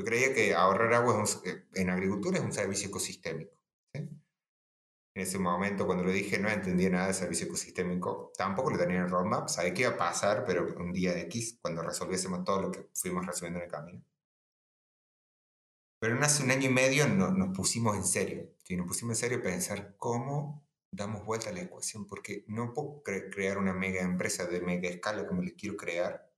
¿Sí? 0.00 0.06
Porque 0.06 0.10
creía 0.10 0.34
que 0.34 0.54
ahorrar 0.54 0.94
agua 0.94 1.24
eh, 1.44 1.66
en 1.74 1.90
agricultura 1.90 2.38
es 2.38 2.44
un 2.44 2.52
servicio 2.52 2.88
ecosistémico. 2.88 3.60
En 3.92 5.22
ese 5.22 5.38
momento, 5.38 5.86
cuando 5.86 6.04
lo 6.04 6.12
dije, 6.12 6.38
no 6.38 6.48
entendía 6.48 6.88
nada 6.88 7.08
de 7.08 7.14
servicio 7.14 7.46
ecosistémico. 7.46 8.32
Tampoco 8.36 8.70
lo 8.70 8.78
tenía 8.78 8.98
en 8.98 9.04
el 9.04 9.10
roadmap. 9.10 9.48
Sabía 9.48 9.74
que 9.74 9.82
iba 9.82 9.90
a 9.90 9.96
pasar, 9.96 10.44
pero 10.46 10.74
un 10.76 10.92
día 10.92 11.18
X, 11.22 11.58
cuando 11.60 11.82
resolviésemos 11.82 12.44
todo 12.44 12.62
lo 12.62 12.70
que 12.70 12.88
fuimos 12.94 13.26
resolviendo 13.26 13.58
en 13.58 13.64
el 13.64 13.70
camino. 13.70 14.04
Pero 16.00 16.18
hace 16.22 16.44
un 16.44 16.50
año 16.50 16.70
y 16.70 16.72
medio 16.72 17.08
no, 17.08 17.30
nos 17.32 17.54
pusimos 17.54 17.96
en 17.96 18.04
serio. 18.04 18.54
¿sí? 18.62 18.76
Nos 18.76 18.86
pusimos 18.86 19.16
en 19.18 19.20
serio 19.20 19.38
a 19.38 19.42
pensar 19.42 19.96
cómo 19.98 20.66
damos 20.92 21.24
vuelta 21.24 21.50
a 21.50 21.52
la 21.52 21.62
ecuación, 21.62 22.06
porque 22.06 22.44
no 22.48 22.72
puedo 22.72 23.02
crear 23.02 23.58
una 23.58 23.72
mega 23.72 24.02
empresa 24.02 24.46
de 24.46 24.60
mega 24.60 24.88
escala 24.88 25.26
como 25.26 25.42
le 25.42 25.54
quiero 25.54 25.76
crear, 25.76 26.32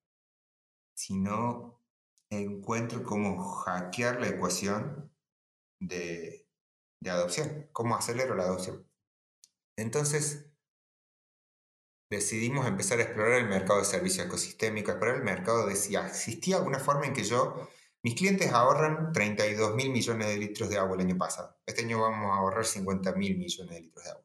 sino 0.94 1.81
encuentro 2.40 3.02
cómo 3.04 3.42
hackear 3.42 4.20
la 4.20 4.28
ecuación 4.28 5.12
de, 5.80 6.48
de 7.00 7.10
adopción, 7.10 7.68
cómo 7.72 7.96
acelero 7.96 8.34
la 8.34 8.44
adopción. 8.44 8.88
Entonces, 9.76 10.46
decidimos 12.10 12.66
empezar 12.66 12.98
a 12.98 13.02
explorar 13.02 13.40
el 13.40 13.48
mercado 13.48 13.80
de 13.80 13.84
servicios 13.84 14.26
ecosistémicos, 14.26 14.90
explorar 14.92 15.16
el 15.16 15.24
mercado 15.24 15.66
de 15.66 15.76
si 15.76 15.96
existía 15.96 16.56
alguna 16.56 16.78
forma 16.78 17.06
en 17.06 17.14
que 17.14 17.24
yo, 17.24 17.68
mis 18.04 18.14
clientes 18.14 18.52
ahorran 18.52 19.12
32 19.12 19.74
mil 19.74 19.90
millones 19.90 20.26
de 20.28 20.36
litros 20.36 20.68
de 20.68 20.78
agua 20.78 20.96
el 20.96 21.02
año 21.02 21.16
pasado. 21.16 21.56
Este 21.66 21.82
año 21.82 22.00
vamos 22.00 22.30
a 22.30 22.38
ahorrar 22.38 22.64
50 22.64 23.12
mil 23.12 23.38
millones 23.38 23.74
de 23.74 23.80
litros 23.80 24.04
de 24.04 24.10
agua. 24.10 24.24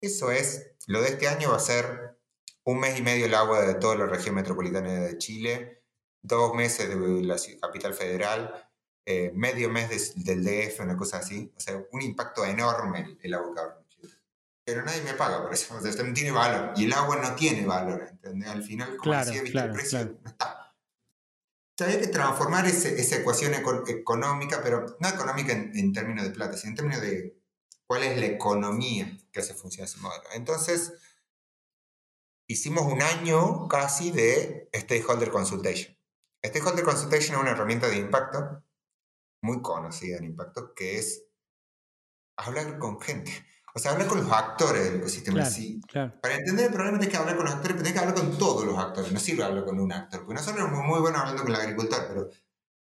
Eso 0.00 0.30
es, 0.30 0.74
lo 0.88 1.00
de 1.00 1.08
este 1.08 1.28
año 1.28 1.50
va 1.50 1.56
a 1.56 1.60
ser 1.60 2.18
un 2.64 2.80
mes 2.80 2.98
y 2.98 3.02
medio 3.02 3.26
el 3.26 3.34
agua 3.34 3.62
de 3.62 3.74
toda 3.74 3.94
la 3.94 4.06
región 4.06 4.34
metropolitana 4.34 4.92
de 4.92 5.18
Chile, 5.18 5.81
dos 6.22 6.54
meses 6.54 6.88
de 6.88 7.22
la 7.22 7.36
capital 7.60 7.94
federal, 7.94 8.68
eh, 9.04 9.32
medio 9.34 9.68
mes 9.68 10.14
del 10.24 10.44
DF, 10.44 10.80
una 10.80 10.96
cosa 10.96 11.18
así. 11.18 11.52
O 11.56 11.60
sea, 11.60 11.82
un 11.90 12.02
impacto 12.02 12.44
enorme 12.44 13.18
el, 13.20 13.34
agua 13.34 13.84
que 13.88 14.08
Pero 14.64 14.84
nadie 14.84 15.02
me 15.02 15.14
paga 15.14 15.42
por 15.42 15.52
eso. 15.52 15.74
O 15.78 15.80
sea, 15.80 16.04
no 16.04 16.14
tiene 16.14 16.30
valor. 16.30 16.72
Y 16.76 16.84
el 16.84 16.92
agua 16.92 17.16
no 17.16 17.34
tiene 17.34 17.66
valor. 17.66 18.06
¿entendés? 18.08 18.48
Al 18.48 18.62
final, 18.62 18.90
como 18.96 19.02
claro, 19.02 19.30
decía, 19.30 19.50
claro, 19.50 19.68
el 19.68 19.74
precio 19.74 19.98
claro. 19.98 20.18
no 20.22 20.30
está. 20.30 20.58
O 21.74 21.74
sea, 21.76 21.86
hay 21.88 22.00
que 22.00 22.08
transformar 22.08 22.66
ese, 22.66 23.00
esa 23.00 23.16
ecuación 23.16 23.54
eco- 23.54 23.84
económica, 23.88 24.60
pero 24.62 24.96
no 25.00 25.08
económica 25.08 25.52
en, 25.52 25.76
en 25.76 25.92
términos 25.92 26.24
de 26.24 26.30
plata, 26.30 26.56
sino 26.56 26.70
en 26.70 26.76
términos 26.76 27.00
de 27.00 27.40
cuál 27.86 28.04
es 28.04 28.18
la 28.18 28.26
economía 28.26 29.18
que 29.32 29.40
hace 29.40 29.54
funcionar 29.54 29.88
ese 29.88 29.98
modelo. 29.98 30.24
Entonces, 30.34 30.92
hicimos 32.46 32.84
un 32.84 33.02
año 33.02 33.68
casi 33.68 34.10
de 34.10 34.68
Stakeholder 34.74 35.30
Consultation. 35.30 35.96
Stakeholder 36.44 36.84
Consultation 36.84 37.36
es 37.36 37.40
una 37.42 37.50
herramienta 37.52 37.88
de 37.88 37.96
impacto 37.98 38.62
muy 39.42 39.60
conocida 39.62 40.18
en 40.18 40.24
impacto, 40.24 40.74
que 40.74 40.98
es 40.98 41.24
hablar 42.36 42.78
con 42.78 43.00
gente. 43.00 43.32
O 43.74 43.78
sea, 43.78 43.92
hablar 43.92 44.06
con 44.06 44.22
los 44.22 44.30
actores 44.30 44.84
del 44.84 44.96
ecosistema. 44.96 45.38
Claro, 45.38 45.50
Sí, 45.50 45.80
claro. 45.88 46.12
para 46.20 46.34
entender 46.34 46.66
el 46.66 46.72
problema 46.72 46.98
tienes 46.98 47.16
que 47.16 47.20
hablar 47.20 47.36
con 47.36 47.46
los 47.46 47.54
actores, 47.54 47.76
pero 47.76 47.84
tienes 47.84 47.92
que 48.00 48.06
hablar 48.08 48.14
con 48.14 48.38
todos 48.38 48.64
los 48.64 48.78
actores. 48.78 49.12
No 49.12 49.18
sirve 49.20 49.44
hablar 49.44 49.64
con 49.64 49.80
un 49.80 49.92
actor. 49.92 50.20
Porque 50.20 50.34
nosotros 50.34 50.68
somos 50.68 50.84
muy 50.84 51.00
buenos 51.00 51.20
hablando 51.20 51.42
con 51.42 51.54
el 51.54 51.60
agricultor, 51.60 52.06
pero 52.08 52.30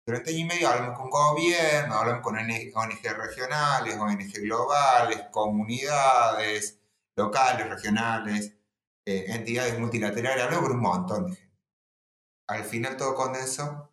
durante 0.06 0.30
año 0.30 0.40
y 0.40 0.46
medio 0.46 0.70
hablamos 0.70 0.98
con 0.98 1.10
gobierno, 1.10 1.94
hablamos 1.96 2.22
con 2.22 2.38
ONG 2.38 3.18
regionales, 3.18 3.98
ONG 3.98 4.32
globales, 4.42 5.24
comunidades 5.32 6.80
locales, 7.18 7.68
regionales, 7.70 8.54
eh, 9.06 9.26
entidades 9.28 9.78
multilaterales, 9.80 10.44
hablamos 10.44 10.68
con 10.68 10.78
un 10.78 10.84
montón 10.84 11.26
de 11.26 11.36
gente. 11.36 11.47
Al 12.48 12.64
final 12.64 12.98
todo 12.98 13.16
condensó 13.16 13.92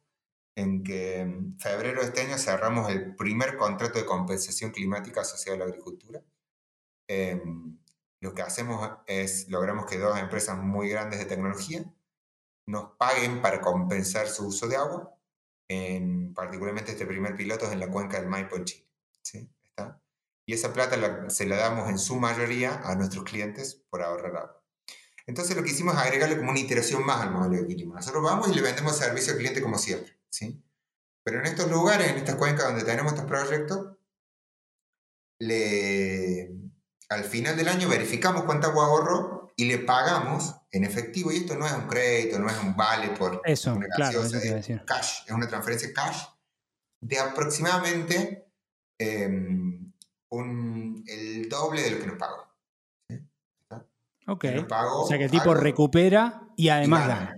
en 0.56 0.84
que 0.84 1.18
en 1.20 1.58
febrero 1.58 2.00
de 2.00 2.06
este 2.08 2.20
año 2.22 2.38
cerramos 2.38 2.90
el 2.90 3.16
primer 3.16 3.56
contrato 3.56 3.98
de 3.98 4.06
compensación 4.06 4.70
climática 4.70 5.22
asociado 5.22 5.56
a 5.56 5.58
la 5.58 5.64
agricultura. 5.64 6.22
Em, 7.08 7.78
lo 8.20 8.34
que 8.34 8.42
hacemos 8.42 8.98
es, 9.06 9.48
logramos 9.48 9.86
que 9.86 9.98
dos 9.98 10.18
empresas 10.18 10.58
muy 10.58 10.88
grandes 10.88 11.18
de 11.18 11.26
tecnología 11.26 11.84
nos 12.66 12.92
paguen 12.96 13.42
para 13.42 13.60
compensar 13.60 14.28
su 14.28 14.46
uso 14.46 14.68
de 14.68 14.76
agua, 14.76 15.14
en, 15.68 16.32
particularmente 16.34 16.92
este 16.92 17.06
primer 17.06 17.36
piloto 17.36 17.66
es 17.66 17.72
en 17.72 17.80
la 17.80 17.90
cuenca 17.90 18.18
del 18.18 18.28
Maipo 18.28 18.56
en 18.56 18.64
Chile. 18.64 18.88
¿sí? 19.22 19.50
¿Está? 19.64 20.00
Y 20.46 20.54
esa 20.54 20.72
plata 20.72 20.96
la- 20.96 21.28
se 21.30 21.46
la 21.46 21.56
damos 21.56 21.88
en 21.90 21.98
su 21.98 22.16
mayoría 22.16 22.80
a 22.84 22.94
nuestros 22.94 23.24
clientes 23.24 23.74
por 23.90 24.02
ahorrar 24.02 24.36
agua. 24.36 24.63
Entonces 25.26 25.56
lo 25.56 25.62
que 25.62 25.70
hicimos 25.70 25.94
es 25.94 26.00
agregarle 26.00 26.36
como 26.36 26.50
una 26.50 26.60
iteración 26.60 27.04
más 27.04 27.20
al 27.22 27.30
modelo 27.30 27.54
de 27.56 27.62
equilibrio. 27.62 27.94
Nosotros 27.94 28.22
vamos 28.22 28.48
y 28.48 28.54
le 28.54 28.60
vendemos 28.62 28.96
servicio 28.96 29.32
al 29.32 29.38
cliente 29.38 29.62
como 29.62 29.78
siempre. 29.78 30.18
¿sí? 30.30 30.62
Pero 31.24 31.40
en 31.40 31.46
estos 31.46 31.70
lugares, 31.70 32.08
en 32.10 32.18
estas 32.18 32.34
cuencas 32.36 32.66
donde 32.66 32.84
tenemos 32.84 33.12
estos 33.12 33.26
proyectos, 33.26 33.96
le, 35.40 36.50
al 37.08 37.24
final 37.24 37.56
del 37.56 37.68
año 37.68 37.88
verificamos 37.88 38.44
cuánta 38.44 38.68
agua 38.68 38.86
ahorró 38.86 39.52
y 39.56 39.64
le 39.66 39.78
pagamos 39.78 40.54
en 40.70 40.84
efectivo. 40.84 41.32
Y 41.32 41.38
esto 41.38 41.56
no 41.56 41.66
es 41.66 41.72
un 41.72 41.86
crédito, 41.88 42.38
no 42.38 42.48
es 42.48 42.58
un 42.58 42.76
vale 42.76 43.08
por 43.10 43.40
Eso, 43.44 43.74
una 43.74 43.86
claro, 43.88 44.22
eso 44.22 44.36
es 44.36 44.42
decir. 44.42 44.82
cash, 44.86 45.20
es 45.26 45.32
una 45.32 45.48
transferencia 45.48 45.92
cash 45.92 46.24
de 47.00 47.18
aproximadamente 47.18 48.48
em, 48.98 49.92
un- 50.30 51.04
el 51.06 51.48
doble 51.48 51.82
de 51.82 51.90
lo 51.92 51.98
que 52.00 52.06
nos 52.06 52.18
pagó. 52.18 52.53
Ok. 54.26 54.44
Pagó 54.68 55.02
O 55.02 55.06
sea 55.06 55.18
que 55.18 55.24
el 55.24 55.30
tipo 55.30 55.50
algo 55.50 55.54
recupera 55.54 56.42
y 56.56 56.66
y 56.66 56.68
además 56.68 57.08
gana. 57.08 57.36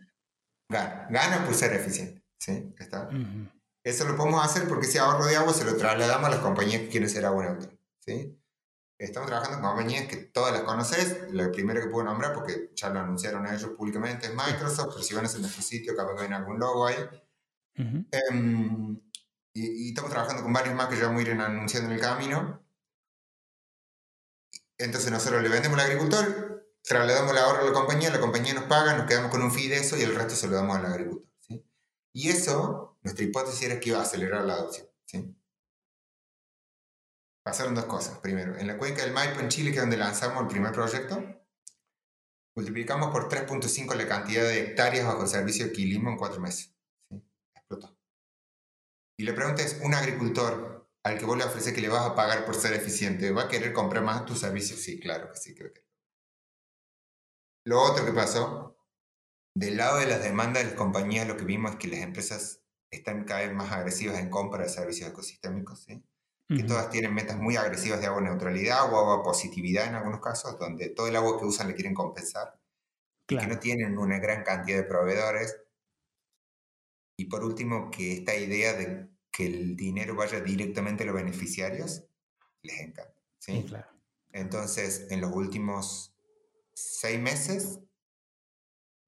Gana, 0.69 1.07
gana 1.11 1.45
por 1.45 1.55
ser 1.55 1.73
eficiente. 1.73 2.23
¿sí? 2.39 2.75
¿Está? 2.79 3.09
Ujú. 3.09 3.49
Eso 3.85 4.05
lo 4.05 4.17
podemos 4.17 4.45
hacer 4.45 4.69
porque 4.69 4.87
ese 4.87 4.99
ahorro 4.99 5.27
de 5.27 5.37
agua 5.37 5.53
se 5.53 5.65
lo 5.65 5.77
trasladamos 5.77 6.29
a 6.29 6.31
las 6.33 6.41
compañías 6.41 6.83
que 6.83 6.89
quieren 6.89 7.09
ser 7.09 7.25
agua 7.25 7.45
neutra. 7.45 7.71
¿sí? 8.01 8.37
Estamos 8.99 9.29
trabajando 9.29 9.61
con 9.61 9.71
compañías 9.71 10.09
que 10.09 10.17
todas 10.17 10.53
las 10.53 10.63
conoces. 10.63 11.33
La 11.33 11.53
primera 11.53 11.81
que 11.81 11.89
puedo 11.89 12.05
nombrar, 12.05 12.33
porque 12.33 12.73
ya 12.75 12.89
lo 12.89 13.01
anunciaron 13.01 13.47
ellos 13.47 13.71
públicamente, 13.77 14.27
es 14.27 14.35
Microsoft, 14.35 14.95
pero 14.95 15.03
si 15.03 15.15
van 15.15 15.27
a 15.27 15.29
nuestro 15.29 15.63
sitio, 15.63 15.95
capaz 15.95 16.17
que 16.17 16.23
ven 16.23 16.33
algún 16.33 16.59
logo 16.59 16.87
ahí. 16.87 16.97
Ujú. 17.79 18.07
Em, 18.11 19.01
y, 19.53 19.87
y 19.87 19.89
estamos 19.91 20.11
trabajando 20.11 20.43
con 20.43 20.53
varios 20.53 20.75
más 20.75 20.89
que 20.89 20.97
ya 20.97 21.07
vamos 21.07 21.21
a 21.21 21.23
ir 21.23 21.33
anunciando 21.33 21.91
en 21.91 21.97
el 21.97 22.01
camino. 22.01 22.67
Entonces 24.79 25.11
nosotros 25.11 25.43
le 25.43 25.49
vendemos 25.49 25.79
al 25.79 25.87
agricultor, 25.87 26.56
trasladamos 26.87 27.33
el 27.33 27.39
ahorro 27.39 27.63
a 27.63 27.65
la 27.65 27.73
compañía, 27.73 28.11
la 28.11 28.21
compañía 28.21 28.55
nos 28.55 28.65
paga, 28.65 28.97
nos 28.97 29.07
quedamos 29.07 29.31
con 29.31 29.43
un 29.43 29.51
fee 29.51 29.69
de 29.69 29.79
eso 29.79 29.97
y 29.97 30.03
el 30.03 30.15
resto 30.15 30.37
se 30.37 30.47
lo 30.47 30.55
damos 30.55 30.77
al 30.77 30.87
agricultor. 30.87 31.27
Y 32.13 32.31
eso, 32.31 32.97
nuestra 33.03 33.25
hipótesis 33.25 33.63
era 33.63 33.81
que 33.81 33.91
iba 33.91 33.99
a 33.99 34.03
acelerar 34.03 34.45
la 34.45 34.55
adopción. 34.55 34.87
Pasaron 37.45 37.75
dos 37.75 37.85
cosas. 37.85 38.19
Primero, 38.19 38.57
en 38.57 38.67
la 38.67 38.79
cuenca 38.79 39.03
del 39.03 39.13
Maipo 39.13 39.41
en 39.41 39.49
Chile, 39.49 39.71
que 39.71 39.77
es 39.77 39.83
donde 39.83 39.97
lanzamos 39.97 40.43
el 40.43 40.49
primer 40.49 40.73
proyecto, 40.73 41.23
multiplicamos 42.57 43.11
por 43.11 43.29
3.5 43.29 43.95
la 43.95 44.09
cantidad 44.09 44.43
de 44.43 44.61
hectáreas 44.61 45.07
bajo 45.07 45.23
el 45.23 45.29
servicio 45.29 45.67
de 45.67 45.73
Quilimo 45.73 46.11
en 46.11 46.17
cuatro 46.17 46.41
meses. 46.41 46.75
Explotó. 47.55 47.97
Y 49.19 49.25
la 49.25 49.35
pregunta 49.35 49.63
es, 49.63 49.81
un 49.83 49.95
agricultor 49.95 50.89
al 51.03 51.19
que 51.19 51.25
vos 51.25 51.37
le 51.37 51.45
ofreces 51.45 51.73
que 51.73 51.81
le 51.81 51.89
vas 51.89 52.05
a 52.07 52.15
pagar 52.15 52.45
por 52.45 52.55
ser 52.55 52.73
eficiente, 52.73 53.31
¿va 53.31 53.43
a 53.43 53.49
querer 53.49 53.73
comprar 53.73 54.03
más 54.03 54.25
tus 54.25 54.41
servicios? 54.41 54.81
Sí, 54.81 54.99
claro 54.99 55.31
que 55.31 55.39
sí, 55.39 55.55
creo 55.55 55.73
que. 55.73 55.86
Lo 57.67 57.83
otro 57.83 58.07
que 58.07 58.13
pasó, 58.13 58.77
del 59.57 59.77
lado 59.77 59.99
de 59.99 60.07
las 60.07 60.23
demandas 60.23 60.63
de 60.63 60.69
las 60.71 60.79
compañías, 60.79 61.27
lo 61.27 61.37
que 61.37 61.45
vimos 61.45 61.73
es 61.73 61.77
que 61.79 61.89
las 61.89 61.99
empresas 62.01 62.63
están 62.93 63.25
cada 63.25 63.41
vez 63.41 63.53
más 63.53 63.73
agresivas 63.73 64.21
en 64.21 64.31
compra 64.31 64.63
de 64.63 64.69
servicios 64.69 65.11
ecosistémicos, 65.11 65.81
¿sí? 65.81 66.01
que 66.49 66.63
todas 66.63 66.91
tienen 66.91 67.13
metas 67.13 67.39
muy 67.39 67.57
agresivas 67.57 68.01
de 68.01 68.07
agua 68.07 68.21
neutralidad 68.21 68.85
o 68.93 68.97
agua 68.97 69.25
positividad 69.25 69.89
en 69.89 69.97
algunos 69.97 70.21
casos, 70.21 70.57
donde 70.61 70.91
todo 70.91 71.09
el 71.09 71.17
agua 71.17 71.41
que 71.41 71.45
usan 71.45 71.67
le 71.67 71.75
quieren 71.75 71.93
compensar, 71.93 72.61
y 73.29 73.37
que 73.37 73.47
Claro. 73.47 73.55
no 73.55 73.59
tienen 73.59 73.99
una 73.99 74.21
gran 74.21 74.45
cantidad 74.45 74.79
de 74.79 74.85
proveedores. 74.85 75.57
Y 77.19 77.27
por 77.27 77.45
último, 77.45 77.91
que 77.91 78.13
esta 78.13 78.37
idea 78.37 78.75
de 78.75 79.09
que 79.33 79.47
el 79.47 79.77
dinero 79.77 80.15
vaya 80.15 80.41
directamente 80.41 81.03
a 81.03 81.07
los 81.07 81.17
beneficiarios, 81.17 82.05
les 82.63 82.81
encanta. 82.81 83.21
¿sí? 83.39 83.53
Sí, 83.53 83.65
claro. 83.65 83.89
Entonces, 84.33 85.09
en 85.11 85.21
los 85.21 85.33
últimos 85.33 86.16
seis 86.77 87.19
meses, 87.19 87.81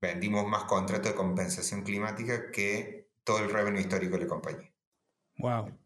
vendimos 0.00 0.46
más 0.46 0.64
contratos 0.64 1.10
de 1.10 1.14
compensación 1.14 1.82
climática 1.82 2.50
que 2.50 3.10
todo 3.24 3.40
el 3.40 3.50
revenue 3.50 3.80
histórico 3.80 4.16
de 4.16 4.22
la 4.22 4.28
compañía. 4.28 4.72
Wow. 5.36 5.76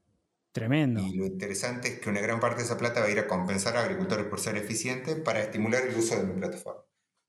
Tremendo. 0.53 1.01
Y 1.01 1.17
lo 1.17 1.27
interesante 1.27 1.89
es 1.89 2.01
que 2.01 2.11
una 2.11 2.21
gran 2.21 2.39
parte 2.39 2.59
de 2.59 2.65
esa 2.65 2.77
plata 2.79 3.01
va 3.01 3.07
a 3.07 3.11
ir 3.11 3.19
a 3.19 3.27
compensar 3.27 3.77
a 3.77 3.81
agricultores 3.81 4.27
por 4.27 4.39
ser 4.39 4.57
eficientes 4.57 5.19
para 5.21 5.41
estimular 5.41 5.83
el 5.83 5.97
uso 5.97 6.17
de 6.17 6.25
mi 6.25 6.39
plataforma. 6.39 6.83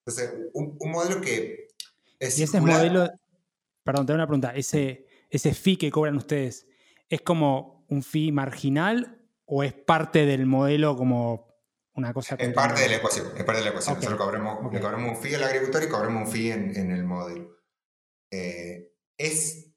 Entonces, 0.06 0.34
un, 0.54 0.76
un 0.80 0.92
modelo 0.92 1.22
que 1.22 1.70
es 2.20 2.38
Y 2.38 2.44
ese 2.44 2.54
circular. 2.54 2.78
modelo, 2.78 3.10
perdón, 3.84 4.06
te 4.06 4.12
hago 4.12 4.18
una 4.18 4.28
pregunta, 4.28 4.54
ese, 4.54 5.08
ese 5.30 5.54
fee 5.54 5.78
que 5.78 5.90
cobran 5.90 6.18
ustedes, 6.18 6.68
¿es 7.10 7.22
como 7.22 7.86
un 7.88 8.04
fee 8.04 8.32
marginal 8.32 9.22
o 9.46 9.64
es 9.64 9.74
parte 9.74 10.26
del 10.26 10.46
modelo 10.46 10.96
como 10.98 11.53
una 11.96 12.14
cosa? 12.14 12.36
Es 12.36 12.54
parte 12.54 12.82
de 12.82 12.90
la 12.90 12.96
ecuación, 12.96 13.28
es 13.36 13.44
parte 13.44 13.60
de 13.60 13.66
la 13.66 13.70
ecuación. 13.72 13.96
Nosotros 13.96 14.20
cobramos, 14.20 14.74
le 14.74 14.80
cobramos 14.80 15.18
un 15.18 15.22
fee 15.22 15.36
al 15.36 15.44
agricultor 15.44 15.84
y 15.84 15.88
cobramos 15.88 16.28
un 16.28 16.32
fee 16.32 16.52
en, 16.52 16.92
el 16.92 17.04
modelo. 17.04 17.58
Eh, 18.32 18.92
es 19.18 19.74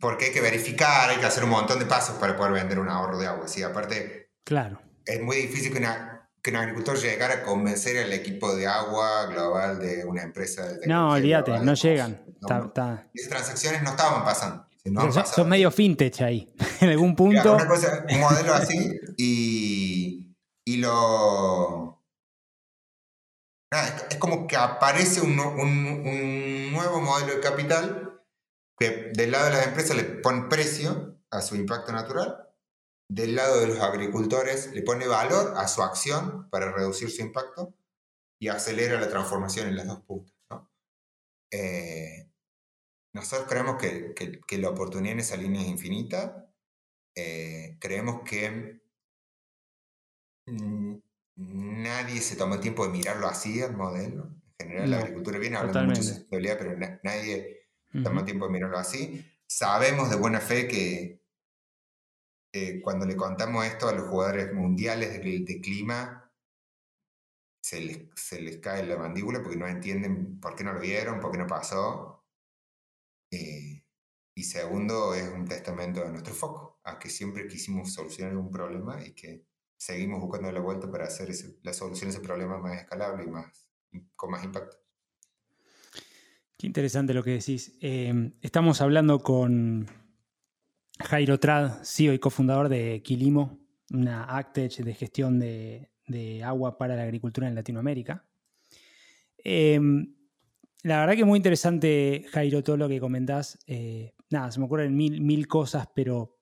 porque 0.00 0.26
hay 0.26 0.32
que 0.32 0.40
verificar, 0.40 1.10
hay 1.10 1.18
que 1.18 1.26
hacer 1.26 1.44
un 1.44 1.50
montón 1.50 1.78
de 1.78 1.86
pasos 1.86 2.16
para 2.16 2.36
poder 2.36 2.52
vender 2.52 2.78
un 2.78 2.88
ahorro 2.88 3.18
de 3.18 3.26
agua. 3.26 3.46
¿sí? 3.46 3.62
Aparte, 3.62 4.32
claro. 4.44 4.80
es 5.04 5.20
muy 5.20 5.36
difícil 5.36 5.72
que, 5.72 5.86
que 6.42 6.50
un 6.50 6.56
agricultor 6.56 6.98
llegara 6.98 7.34
a 7.34 7.42
convencer 7.42 8.02
al 8.02 8.12
equipo 8.12 8.54
de 8.56 8.66
agua 8.66 9.26
global 9.26 9.78
de 9.78 10.04
una 10.04 10.22
empresa. 10.22 10.66
De 10.66 10.86
no, 10.86 11.12
olvídate, 11.12 11.58
no 11.60 11.74
llegan. 11.74 12.20
Esas 13.14 13.28
transacciones 13.28 13.82
no 13.82 13.90
estaban 13.90 14.24
pasando. 14.24 14.66
son, 15.24 15.48
medio 15.48 15.70
fintech 15.70 16.20
ahí, 16.22 16.52
en 16.80 16.88
algún 16.88 17.14
punto. 17.14 17.56
un 17.56 18.20
modelo 18.20 18.54
así 18.54 19.00
y, 19.16 19.41
lo... 20.82 22.04
es, 23.70 24.16
como 24.18 24.46
que 24.46 24.56
aparece 24.56 25.20
un, 25.20 25.38
un, 25.40 26.06
un 26.06 26.72
nuevo 26.72 27.00
modelo 27.00 27.34
de 27.34 27.40
capital 27.40 28.22
que 28.78 29.12
del 29.14 29.30
lado 29.30 29.46
de 29.46 29.52
las 29.52 29.66
empresas 29.66 29.96
le 29.96 30.04
pone 30.04 30.48
precio 30.48 31.18
a 31.30 31.40
su 31.40 31.56
impacto 31.56 31.92
natural, 31.92 32.48
del 33.08 33.34
lado 33.34 33.60
de 33.60 33.68
los 33.68 33.80
agricultores 33.80 34.72
le 34.72 34.82
pone 34.82 35.06
valor 35.06 35.54
a 35.56 35.68
su 35.68 35.82
acción 35.82 36.48
para 36.50 36.72
reducir 36.72 37.10
su 37.10 37.22
impacto 37.22 37.74
y 38.40 38.48
acelera 38.48 39.00
la 39.00 39.08
transformación 39.08 39.68
en 39.68 39.76
las 39.76 39.86
dos 39.86 40.00
puntas. 40.00 40.34
Eh, 41.52 42.30
nosotros 43.14 43.46
creemos 43.48 43.76
que, 43.76 44.14
que, 44.14 44.58
la 44.58 44.70
oportunidad 44.70 45.12
en 45.12 45.20
esa 45.20 45.36
línea 45.36 45.60
es 45.60 45.68
infinita. 45.68 46.50
Eh, 47.14 47.76
creemos 47.78 48.22
que 48.22 48.81
nadie 51.36 52.20
se 52.20 52.36
tomó 52.36 52.54
el 52.54 52.60
tiempo 52.60 52.86
de 52.86 52.92
mirarlo 52.92 53.26
así, 53.26 53.60
el 53.60 53.76
modelo. 53.76 54.30
En 54.58 54.68
general, 54.68 54.90
la 54.90 54.98
agricultura 54.98 55.38
viene 55.38 55.56
hablando 55.56 55.80
de 55.80 55.86
mucha 55.86 56.02
sustentabilidad, 56.02 56.58
pero 56.58 56.78
nadie 57.02 57.62
Toma 58.02 58.24
tiempo 58.24 58.46
de 58.46 58.52
mirarlo 58.52 58.78
así. 58.78 59.24
Sabemos 59.46 60.08
de 60.08 60.16
buena 60.16 60.40
fe 60.40 60.66
que 60.66 61.20
cuando 62.82 63.06
le 63.06 63.16
contamos 63.16 63.64
esto 63.64 63.88
a 63.88 63.92
los 63.92 64.08
jugadores 64.08 64.52
mundiales 64.52 65.22
de, 65.22 65.60
clima, 65.60 66.30
se 67.62 67.80
les, 67.80 68.08
se 68.14 68.40
les, 68.40 68.58
cae 68.58 68.84
la 68.86 68.96
mandíbula 68.96 69.42
porque 69.42 69.56
no 69.56 69.66
entienden 69.66 70.40
por 70.40 70.54
qué 70.54 70.64
no 70.64 70.72
lo 70.72 70.80
vieron, 70.80 71.20
por 71.20 71.32
qué 71.32 71.38
no 71.38 71.46
pasó. 71.46 72.24
Eh, 73.30 73.84
y 74.34 74.44
segundo, 74.44 75.14
es 75.14 75.28
un 75.28 75.46
testamento 75.46 76.00
de 76.00 76.10
nuestro 76.10 76.34
foco, 76.34 76.80
a 76.84 76.98
que 76.98 77.08
siempre 77.08 77.46
quisimos 77.46 77.92
solucionar 77.92 78.36
un 78.36 78.50
problema 78.50 79.04
y 79.04 79.12
que 79.12 79.46
seguimos 79.82 80.20
buscando 80.20 80.52
la 80.52 80.60
vuelta 80.60 80.88
para 80.88 81.06
hacer 81.06 81.28
la 81.64 81.72
solución 81.72 82.08
a 82.08 82.10
ese 82.10 82.20
problema 82.20 82.56
más 82.56 82.80
escalable 82.80 83.24
y 83.24 83.26
más, 83.26 83.66
con 84.14 84.30
más 84.30 84.44
impacto. 84.44 84.76
Qué 86.56 86.68
interesante 86.68 87.12
lo 87.12 87.24
que 87.24 87.32
decís. 87.32 87.76
Em, 87.80 88.32
estamos 88.42 88.80
hablando 88.80 89.18
con 89.18 89.88
Jairo 91.00 91.40
Trad, 91.40 91.82
CEO 91.82 92.12
y 92.12 92.20
cofundador 92.20 92.68
de 92.68 93.02
Quilimo, 93.02 93.58
una 93.90 94.24
Actech 94.36 94.76
de 94.76 94.94
gestión 94.94 95.40
de, 95.40 95.88
agua 96.44 96.78
para 96.78 96.94
la 96.94 97.02
agricultura 97.02 97.48
en 97.48 97.56
Latinoamérica. 97.56 98.24
Em, 99.38 100.14
la 100.84 101.00
verdad 101.00 101.16
que 101.16 101.24
muy 101.24 101.38
interesante, 101.38 102.24
Jairo, 102.30 102.62
todo 102.62 102.76
lo 102.76 102.88
que 102.88 103.00
comentás. 103.00 103.58
Eh, 103.66 104.14
nada, 104.30 104.52
se 104.52 104.60
me 104.60 104.66
ocurren 104.66 104.94
mil, 104.94 105.20
mil 105.20 105.48
cosas, 105.48 105.88
pero 105.92 106.38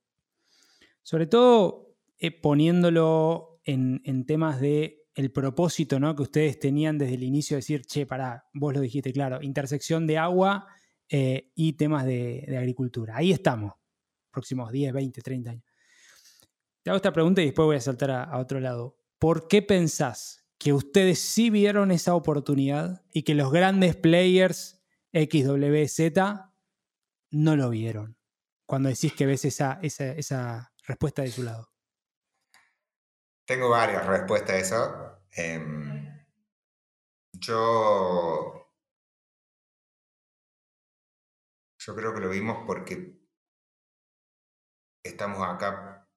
sobre 1.03 1.27
todo 1.27 1.90
eh, 2.23 2.31
poniéndolo 2.31 3.63
en, 3.65 4.27
temas 4.27 4.61
de 4.61 5.07
el 5.15 5.33
propósito 5.33 5.99
¿no? 5.99 6.15
que 6.15 6.23
ustedes 6.23 6.59
tenían 6.59 6.99
desde 6.99 7.15
el 7.15 7.23
inicio 7.23 7.55
de 7.55 7.61
decir, 7.61 7.83
che, 7.87 8.05
pará, 8.05 8.47
vos 8.53 8.75
lo 8.75 8.81
dijiste 8.81 9.11
claro, 9.13 9.41
intersección 9.41 10.07
de 10.07 10.19
agua 10.19 10.67
eh, 11.09 11.51
y 11.55 11.73
temas 11.73 12.05
de, 12.05 12.45
agricultura. 12.59 13.17
Ahí 13.17 13.33
estamos, 13.33 13.73
próximos 14.31 14.71
10, 14.71 14.93
20, 14.93 15.23
30 15.23 15.51
años. 15.51 15.65
Te 16.83 16.91
hago 16.91 16.97
esta 16.97 17.13
pregunta 17.13 17.41
y 17.41 17.47
después 17.47 17.65
voy 17.65 17.77
a 17.77 17.81
saltar 17.81 18.11
a, 18.11 18.39
otro 18.39 18.61
lado. 18.61 18.99
¿Por 19.19 19.49
qué 19.49 19.63
pensás 19.63 20.47
que 20.59 20.75
ustedes 20.75 21.19
sí 21.21 21.49
vieron 21.49 21.91
esa 21.91 22.15
oportunidad 22.15 23.03
y 23.15 23.23
que 23.23 23.35
los 23.35 23.51
grandes 23.51 23.97
players 23.97 24.83
XWZ 25.15 26.23
no 27.31 27.57
lo 27.57 27.71
vieron? 27.71 28.19
Cuando 28.67 28.91
decís 28.91 29.15
que 29.15 29.25
ves 29.25 29.47
esa 29.47 30.73
respuesta 30.87 31.23
de 31.23 31.31
su 31.31 31.43
lado. 31.43 31.70
Tengo 33.51 33.69
varias 33.69 34.07
respuestas 34.07 34.51
a 34.51 34.59
eso. 34.59 35.21
Em, 35.33 36.25
yo, 37.33 38.71
yo 41.77 41.97
creo 41.97 42.15
que 42.15 42.21
lo 42.21 42.29
vimos 42.29 42.63
porque 42.65 43.19
estamos 45.05 45.43
acá 45.43 46.09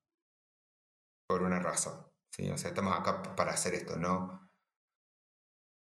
por 1.27 1.41
una 1.41 1.57
razón. 1.57 2.05
¿sí? 2.29 2.51
O 2.51 2.57
sea, 2.59 2.69
estamos 2.69 2.95
acá 2.95 3.23
para 3.35 3.53
hacer 3.53 3.73
esto, 3.73 3.97
¿no? 3.97 4.47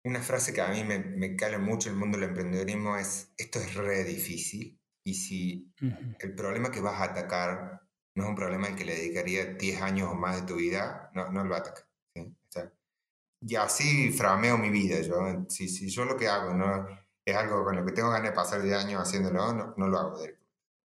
Una 0.04 0.22
frase 0.22 0.54
que 0.54 0.60
a 0.60 0.68
mí 0.68 0.84
me, 0.84 1.00
me 1.00 1.34
cala 1.34 1.58
mucho 1.58 1.90
el 1.90 1.96
mundo 1.96 2.16
del 2.16 2.28
emprendedorismo 2.28 2.96
es, 2.96 3.34
esto 3.36 3.58
es 3.58 3.74
re 3.74 4.04
difícil 4.04 4.80
y 5.04 5.14
si 5.14 5.74
el 6.20 6.32
problema 6.36 6.70
que 6.70 6.80
vas 6.80 7.00
a 7.00 7.10
atacar 7.10 7.89
no 8.20 8.26
es 8.26 8.30
un 8.30 8.36
problema 8.36 8.68
al 8.68 8.76
que 8.76 8.84
le 8.84 8.94
dedicaría 8.94 9.46
10 9.46 9.82
años 9.82 10.10
o 10.10 10.14
más 10.14 10.40
de 10.40 10.46
tu 10.46 10.56
vida, 10.56 11.10
no, 11.14 11.30
no 11.30 11.44
lo 11.44 11.54
ataca. 11.56 11.86
y 13.40 13.54
así 13.56 14.12
frameo 14.12 14.58
mi 14.58 14.70
vida. 14.70 15.00
Yo, 15.00 15.46
si, 15.48 15.68
si 15.68 15.88
yo 15.88 16.04
lo 16.04 16.16
que 16.16 16.28
hago 16.28 16.52
no 16.54 16.86
es 17.24 17.34
algo 17.34 17.64
con 17.64 17.76
lo 17.76 17.84
que 17.84 17.92
tengo 17.92 18.10
ganas 18.10 18.30
de 18.30 18.36
pasar 18.36 18.62
10 18.62 18.76
años 18.76 19.02
haciéndolo, 19.02 19.52
no, 19.52 19.74
no 19.76 19.88
lo 19.88 19.98
hago. 19.98 20.18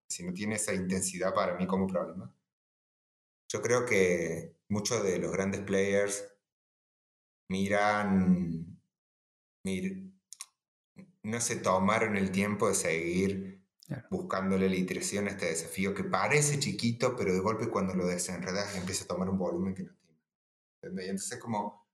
Si 0.08 0.24
no 0.24 0.34
tiene 0.34 0.56
esa 0.56 0.74
intensidad 0.74 1.34
para 1.34 1.56
mí 1.56 1.68
como 1.68 1.88
problema. 1.88 2.34
Yo 3.52 3.62
creo 3.62 3.86
que 3.86 4.56
muchos 4.70 5.04
de 5.04 5.20
los 5.20 5.32
grandes 5.32 5.62
players 5.62 6.26
miran, 7.50 8.80
mir, 9.64 10.12
no 11.24 11.42
se 11.42 11.58
tomaron 11.58 12.18
el 12.18 12.32
tiempo 12.32 12.70
de 12.70 12.76
seguir 12.76 13.55
buscándole 14.10 14.70
la 14.70 14.76
iteración 14.76 15.28
a 15.28 15.32
este 15.32 15.48
desafío 15.48 15.94
que 15.94 16.04
parece 16.04 16.60
chiquito, 16.60 17.16
pero 17.16 17.34
de 17.34 17.40
golpe 17.40 17.70
cuando 17.70 17.94
lo 17.94 18.08
desenredas 18.08 18.76
empieza 18.76 19.04
a 19.04 19.08
tomar 19.08 19.30
un 19.30 19.38
volumen 19.38 19.76
que 19.76 19.84
no 19.84 19.94
tiene. 19.94 21.06
Y 21.06 21.10
entonces 21.10 21.40
como 21.40 21.86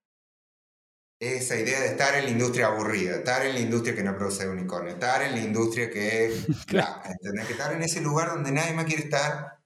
esa 1.21 1.55
idea 1.55 1.79
de 1.79 1.87
estar 1.87 2.15
en 2.15 2.25
la 2.25 2.31
industria 2.31 2.67
aburrida, 2.67 3.17
estar 3.17 3.45
en 3.45 3.53
la 3.53 3.59
industria 3.59 3.95
que 3.95 4.03
no 4.03 4.17
produce 4.17 4.47
unicornio, 4.47 4.93
estar 4.93 5.21
en 5.21 5.33
la 5.33 5.41
industria 5.41 5.89
que... 5.91 6.35
claro. 6.65 7.01
Que 7.21 7.51
estar 7.51 7.73
en 7.73 7.83
ese 7.83 8.01
lugar 8.01 8.29
donde 8.29 8.51
nadie 8.51 8.73
más 8.73 8.85
quiere 8.85 9.03
estar. 9.03 9.59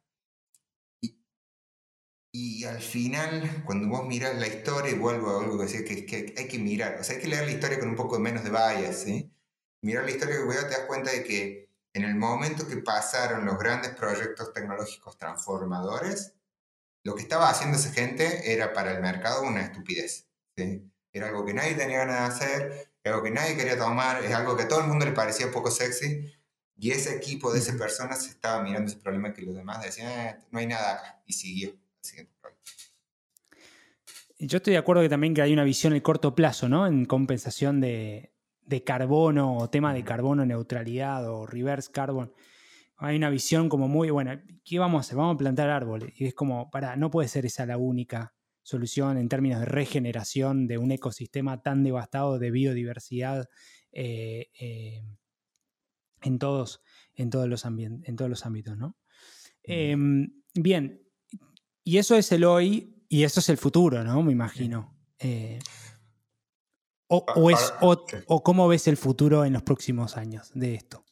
Y, 2.38 2.66
al 2.66 2.82
final, 2.82 3.64
cuando 3.66 3.88
vos 3.88 4.06
miras 4.06 4.36
la 4.36 4.48
historia, 4.48 4.92
y 4.92 5.00
vuelvo 5.00 5.30
a 5.30 5.42
algo 5.42 5.58
que 5.58 5.64
decía, 5.64 5.86
que, 5.86 6.06
que 6.06 6.34
hay 6.38 6.50
que 6.50 6.60
mirar, 6.60 7.00
o 7.00 7.04
sea, 7.06 7.16
hay 7.16 7.22
que 7.22 7.30
leer 7.30 7.46
la 7.46 7.52
historia 7.52 7.80
con 7.80 7.88
un 7.88 7.96
poco 7.96 8.20
menos 8.20 8.44
de 8.44 8.50
bias, 8.50 9.04
¿sí? 9.04 9.32
Mirar 9.82 10.04
la 10.04 10.12
historia 10.12 10.36
que 10.36 10.44
te 10.44 10.70
das 10.70 10.86
cuenta 10.88 11.12
de 11.12 11.24
que 11.24 11.65
en 11.96 12.04
el 12.04 12.16
momento 12.16 12.68
que 12.68 12.76
pasaron 12.78 13.46
los 13.46 13.58
grandes 13.58 13.92
proyectos 13.96 14.52
tecnológicos 14.52 15.18
transformadores, 15.18 16.34
lo 17.04 17.16
que 17.16 17.22
estaba 17.22 17.50
haciendo 17.50 17.78
esa 17.78 17.94
gente 17.94 18.52
era 18.52 18.74
para 18.74 18.92
el 18.92 19.02
mercado 19.02 19.44
una 19.44 19.62
estupidez. 19.62 20.28
Era 21.14 21.30
algo 21.30 21.46
que 21.46 21.54
nadie 21.54 21.74
tenía 21.74 22.00
ganas 22.00 22.20
de 22.20 22.46
hacer, 22.46 22.92
algo 23.06 23.24
que 23.24 23.32
nadie 23.32 23.56
quería 23.56 23.78
tomar, 23.78 24.22
es 24.26 24.34
algo 24.34 24.58
que 24.58 24.64
a 24.64 24.68
todo 24.68 24.82
el 24.82 24.88
mundo 24.88 25.06
le 25.06 25.14
parecía 25.14 25.50
poco 25.52 25.72
sexy. 25.72 26.34
Y 26.78 26.92
ese 26.92 27.16
equipo 27.16 27.54
de 27.54 27.60
esas 27.60 27.78
personas 27.78 28.28
estaba 28.28 28.62
mirando 28.62 28.92
ese 28.92 29.00
problema 29.00 29.34
que 29.34 29.44
los 29.44 29.56
demás 29.56 29.82
decían, 29.82 30.12
eh, 30.12 30.38
no 30.52 30.60
hay 30.60 30.68
nada 30.68 30.96
acá. 30.96 31.24
Y 31.26 31.32
siguió 31.32 31.70
el 31.70 31.80
siguiente 32.02 32.34
Yo 34.40 34.58
estoy 34.58 34.74
de 34.74 34.80
acuerdo 34.80 35.02
que 35.02 35.08
también 35.08 35.34
que 35.34 35.42
hay 35.42 35.54
una 35.54 35.64
visión 35.64 35.94
en 35.94 36.02
corto 36.02 36.36
plazo, 36.36 36.68
¿no? 36.68 36.88
En 36.88 37.06
compensación 37.06 37.80
de, 37.80 38.35
de 38.66 38.84
carbono 38.84 39.58
o 39.58 39.70
tema 39.70 39.94
de 39.94 40.04
carbono 40.04 40.46
neutralidad 40.46 41.30
o 41.30 41.46
reverse 41.46 41.92
carbon. 41.92 42.34
Hay 42.98 43.18
una 43.18 43.30
visión 43.30 43.70
como 43.70 43.88
muy, 43.88 44.10
bueno, 44.10 44.40
¿qué 44.64 44.80
vamos 44.80 45.00
a 45.00 45.02
hacer? 45.02 45.18
Vamos 45.18 45.36
a 45.36 45.38
plantar 45.38 45.70
árboles. 45.70 46.14
Y 46.20 46.26
es 46.26 46.34
como, 46.34 46.70
para, 46.72 46.96
no 46.96 47.12
puede 47.12 47.28
ser 47.28 47.46
esa 47.46 47.66
la 47.66 47.78
única 47.78 48.34
solución 48.64 49.18
en 49.18 49.30
términos 49.30 49.60
de 49.60 49.66
regeneración 49.66 50.68
de 50.68 50.78
un 50.78 50.92
ecosistema 50.92 51.62
tan 51.62 51.84
devastado 51.84 52.40
de 52.40 52.52
biodiversidad 52.52 53.48
eh, 53.92 54.48
eh, 54.60 55.04
en, 56.22 56.40
todos, 56.40 56.82
en, 57.14 57.30
todos 57.30 57.48
los 57.48 57.66
en 57.66 58.16
todos 58.16 58.30
los 58.30 58.46
ámbitos, 58.46 58.78
¿no? 58.78 58.98
Em, 59.62 60.32
bien, 60.54 61.02
y 61.84 61.98
eso 61.98 62.16
es 62.16 62.32
el 62.32 62.44
hoy 62.44 63.06
y 63.08 63.24
eso 63.24 63.40
es 63.40 63.50
el 63.50 63.58
futuro, 63.58 64.04
¿no? 64.04 64.24
Me 64.24 64.32
imagino. 64.32 64.98
Eh, 67.10 67.22
o, 67.36 67.52
es, 67.52 67.74
o, 67.82 68.44
cómo 68.44 68.68
ves 68.68 68.88
el 68.88 68.98
futuro 68.98 69.46
en 69.46 69.54
los 69.54 69.64
próximos 69.64 70.18
años 70.18 70.52
de 70.54 70.76
esto? 70.76 71.06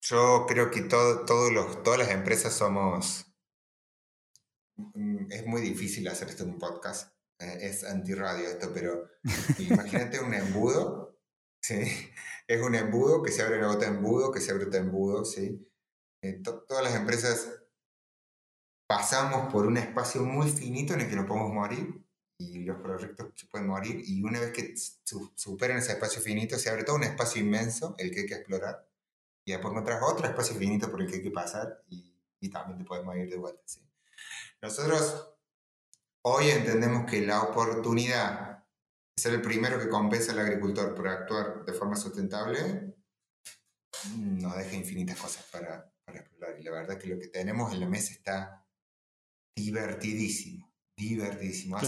Yo 0.00 0.46
creo 0.46 0.70
que 0.70 0.82
todo, 0.82 1.24
todos 1.24 1.52
los, 1.52 1.82
todas 1.82 1.98
las 1.98 2.10
empresas 2.10 2.54
somos... 2.54 3.26
Mm, 4.76 5.30
es 5.30 5.46
muy 5.46 5.60
difícil 5.60 6.06
hacer 6.06 6.28
esto 6.28 6.44
en 6.44 6.50
un 6.50 6.58
podcast. 6.58 7.12
Eh, 7.40 7.58
es 7.62 7.84
antirradio 7.84 8.48
esto, 8.48 8.70
pero 8.72 9.08
imagínate 9.58 10.20
un 10.20 10.32
embudo. 10.34 11.18
¿sí? 11.60 11.82
Es 12.46 12.62
un 12.62 12.76
embudo 12.76 13.22
que 13.22 13.32
se 13.32 13.42
abre 13.42 13.62
gota 13.62 13.90
de 13.90 13.96
embudo, 13.96 14.30
que 14.30 14.40
se 14.40 14.52
abre 14.52 14.66
otro 14.66 14.78
embudo. 14.78 15.24
¿sí? 15.24 15.68
Eh, 16.22 16.40
todas 16.42 16.84
las 16.84 16.94
empresas 16.94 17.60
pasamos 18.88 19.52
por 19.52 19.66
un 19.66 19.76
espacio 19.76 20.22
muy 20.22 20.48
finito 20.48 20.94
en 20.94 21.00
el 21.00 21.10
que 21.10 21.16
no 21.16 21.26
podemos 21.26 21.52
morir 21.52 22.07
y 22.38 22.60
los 22.60 22.80
proyectos 22.80 23.32
se 23.34 23.46
pueden 23.46 23.66
morir 23.66 24.00
y 24.06 24.22
una 24.22 24.38
vez 24.38 24.52
que 24.52 24.74
superan 25.34 25.78
ese 25.78 25.92
espacio 25.92 26.22
finito 26.22 26.56
se 26.56 26.70
abre 26.70 26.84
todo 26.84 26.96
un 26.96 27.02
espacio 27.02 27.42
inmenso 27.42 27.96
el 27.98 28.12
que 28.12 28.20
hay 28.20 28.26
que 28.26 28.34
explorar 28.34 28.88
y 29.44 29.50
después 29.50 29.72
encontrar 29.72 30.00
otro 30.04 30.26
espacio 30.26 30.54
finito 30.54 30.88
por 30.90 31.02
el 31.02 31.08
que 31.08 31.16
hay 31.16 31.22
que 31.22 31.32
pasar 31.32 31.82
y, 31.88 32.14
y 32.40 32.48
también 32.48 32.78
te 32.78 32.84
puedes 32.84 33.04
morir 33.04 33.28
de 33.28 33.36
vuelta. 33.36 33.62
¿sí? 33.64 33.80
Nosotros 34.62 35.34
hoy 36.22 36.50
entendemos 36.50 37.10
que 37.10 37.22
la 37.22 37.42
oportunidad 37.42 38.58
de 38.58 39.22
ser 39.22 39.34
el 39.34 39.42
primero 39.42 39.80
que 39.80 39.88
compensa 39.88 40.30
al 40.30 40.38
agricultor 40.38 40.94
por 40.94 41.08
actuar 41.08 41.64
de 41.64 41.72
forma 41.72 41.96
sustentable 41.96 42.94
nos 44.14 44.56
deja 44.56 44.76
infinitas 44.76 45.18
cosas 45.18 45.44
para, 45.50 45.92
para 46.04 46.20
explorar 46.20 46.60
y 46.60 46.62
la 46.62 46.70
verdad 46.70 46.98
que 46.98 47.08
lo 47.08 47.18
que 47.18 47.26
tenemos 47.26 47.72
en 47.72 47.80
la 47.80 47.88
mesa 47.88 48.12
está 48.12 48.64
divertidísimo 49.56 50.68
divertidísimo. 50.98 51.78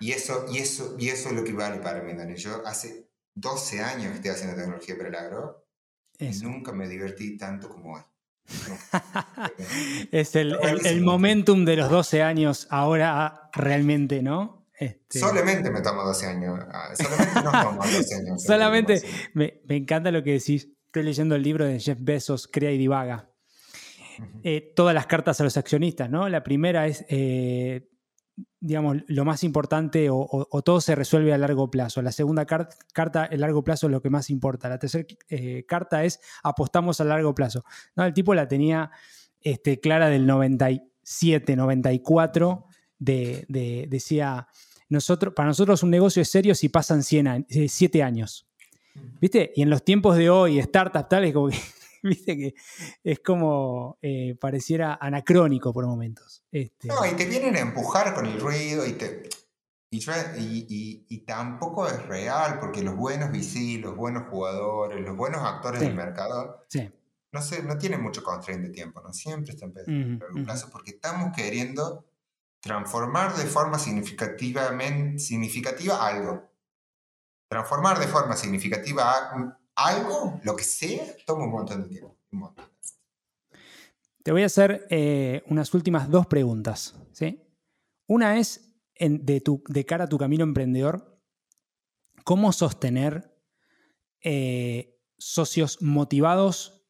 Y, 0.00 0.12
eso, 0.12 0.46
y, 0.50 0.58
eso, 0.58 0.96
y 0.98 1.08
eso 1.08 1.28
es 1.28 1.34
lo 1.34 1.44
que 1.44 1.52
vale 1.52 1.78
para 1.78 2.02
mí, 2.02 2.12
Dani. 2.14 2.36
Yo 2.36 2.66
hace 2.66 3.08
12 3.34 3.80
años 3.80 4.10
que 4.10 4.16
estoy 4.16 4.30
haciendo 4.30 4.56
tecnología 4.56 4.96
para 4.96 5.08
el 5.08 5.14
agro 5.14 5.66
y 6.18 6.30
nunca 6.40 6.72
me 6.72 6.88
divertí 6.88 7.36
tanto 7.36 7.68
como 7.68 7.94
hoy. 7.94 8.02
es 10.12 10.34
el, 10.36 10.56
el, 10.84 11.02
momentum 11.02 11.66
de 11.66 11.76
los 11.76 11.90
12 11.90 12.22
años 12.22 12.66
ahora 12.70 13.50
realmente, 13.52 14.22
¿no? 14.22 14.66
Este... 14.78 15.18
Solamente 15.18 15.70
me 15.70 15.82
tomo 15.82 16.02
12 16.02 16.26
años. 16.26 16.60
Ah, 16.70 16.94
solamente 16.94 17.42
no 17.42 17.62
tomo 17.62 17.84
12 17.84 18.14
años. 18.14 18.42
Solamente, 18.46 19.02
me, 19.34 19.60
me, 19.66 19.76
encanta 19.76 20.10
lo 20.10 20.22
que 20.22 20.32
decís. 20.32 20.68
Estoy 20.86 21.02
leyendo 21.02 21.34
el 21.34 21.42
libro 21.42 21.66
de 21.66 21.78
Jeff 21.78 21.98
Bezos, 22.00 22.48
Crea 22.48 22.70
y 22.70 22.78
Divaga. 22.78 23.28
Eh, 24.42 24.72
todas 24.74 24.94
las 24.94 25.06
cartas 25.06 25.40
a 25.40 25.44
los 25.44 25.56
accionistas, 25.56 26.10
¿no? 26.10 26.28
La 26.28 26.42
primera 26.42 26.86
es 26.86 27.04
eh, 27.08 27.88
digamos, 28.60 28.98
lo 29.06 29.24
más 29.24 29.44
importante 29.44 30.08
o, 30.10 30.62
todo 30.64 30.80
se 30.80 30.94
resuelve 30.94 31.32
a 31.32 31.38
largo 31.38 31.70
plazo. 31.70 32.02
La 32.02 32.12
segunda 32.12 32.46
carta, 32.46 33.24
el 33.26 33.40
largo 33.40 33.62
plazo 33.62 33.86
es 33.86 33.92
lo 33.92 34.02
que 34.02 34.10
más 34.10 34.30
importa. 34.30 34.68
La 34.68 34.78
tercera 34.78 35.06
eh, 35.28 35.64
carta 35.66 36.04
es 36.04 36.20
apostamos 36.42 37.00
a 37.00 37.04
largo 37.04 37.34
plazo. 37.34 37.64
¿No? 37.96 38.04
El 38.04 38.12
tipo 38.12 38.34
la 38.34 38.48
tenía 38.48 38.90
este, 39.40 39.80
clara 39.80 40.08
del 40.08 40.26
97, 40.26 41.56
94, 41.56 42.66
de, 42.98 43.86
decía, 43.88 44.48
nosotros, 44.88 45.34
para 45.34 45.48
nosotros 45.48 45.82
un 45.82 45.90
negocio 45.90 46.22
es 46.22 46.30
serio 46.30 46.54
si 46.54 46.68
pasan 46.68 47.02
100 47.02 47.46
7 47.68 48.02
años. 48.02 48.46
¿Viste? 49.20 49.52
Y 49.54 49.62
en 49.62 49.70
los 49.70 49.84
tiempos 49.84 50.16
de 50.16 50.30
hoy, 50.30 50.60
startups 50.60 51.08
tales 51.08 51.32
como 51.32 51.48
que 51.48 51.56
Viste 52.02 52.36
que 52.36 52.54
es 53.02 53.20
como 53.20 53.98
eh, 54.02 54.36
pareciera 54.40 54.98
anacrónico 55.00 55.72
por 55.72 55.86
momentos. 55.86 56.44
Este. 56.50 56.88
No, 56.88 57.04
y 57.06 57.14
te 57.14 57.26
vienen 57.26 57.56
a 57.56 57.60
empujar 57.60 58.14
con 58.14 58.26
el 58.26 58.40
ruido 58.40 58.86
y 58.86 58.92
te. 58.92 59.28
Y, 59.90 61.06
y, 61.08 61.18
tampoco 61.20 61.86
es 61.86 62.06
real, 62.06 62.58
porque 62.60 62.82
los 62.82 62.94
buenos 62.94 63.30
VC, 63.30 63.80
los 63.80 63.96
buenos 63.96 64.28
jugadores, 64.28 65.00
los 65.00 65.16
buenos 65.16 65.40
actores 65.40 65.80
del 65.80 65.94
mercado, 65.94 66.66
no, 67.32 67.40
sé, 67.40 67.62
no 67.62 67.78
tienen 67.78 68.02
mucho 68.02 68.22
constraint 68.22 68.64
de 68.64 68.70
tiempo, 68.70 69.00
¿no? 69.00 69.14
Siempre 69.14 69.54
están 69.54 69.72
pensando 69.72 70.26
uh 70.26 70.44
plazo, 70.44 70.68
porque 70.70 70.90
estamos 70.90 71.34
queriendo 71.34 72.04
transformar 72.60 73.34
de 73.34 73.46
forma 73.46 73.78
significativamente, 73.78 75.20
significativa 75.20 76.06
algo. 76.06 76.50
Transformar 77.48 77.98
de 77.98 78.08
forma 78.08 78.36
significativa 78.36 79.30
algo, 79.78 80.40
lo 80.42 80.56
que 80.56 80.64
sea, 80.64 81.06
toma 81.24 81.44
un 81.44 81.52
montón 81.52 81.82
de 81.82 81.88
tiempo. 81.88 82.16
Te 84.24 84.32
voy 84.32 84.42
a 84.42 84.46
hacer 84.46 84.86
eh, 84.90 85.42
unas 85.46 85.72
últimas 85.72 86.10
dos 86.10 86.26
preguntas. 86.26 86.96
¿sí? 87.12 87.40
Una 88.06 88.38
es, 88.38 88.74
de, 88.98 89.40
tu, 89.40 89.62
de 89.68 89.86
cara 89.86 90.04
a 90.04 90.08
tu 90.08 90.18
camino 90.18 90.42
emprendedor, 90.42 91.22
¿cómo 92.24 92.52
sostener 92.52 93.32
eh, 94.20 94.98
socios 95.16 95.80
motivados 95.80 96.84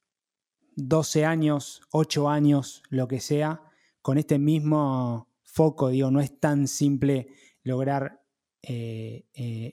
12 0.76 1.26
años, 1.26 1.82
8 1.91 2.30
años, 2.30 2.82
lo 2.89 3.07
que 3.07 3.20
sea, 3.20 3.62
con 4.01 4.16
este 4.16 4.39
mismo 4.39 5.28
foco? 5.43 5.91
Digo, 5.91 6.11
no 6.11 6.20
es 6.20 6.41
tan 6.41 6.66
simple 6.66 7.28
lograr 7.62 8.24
eh, 8.62 9.26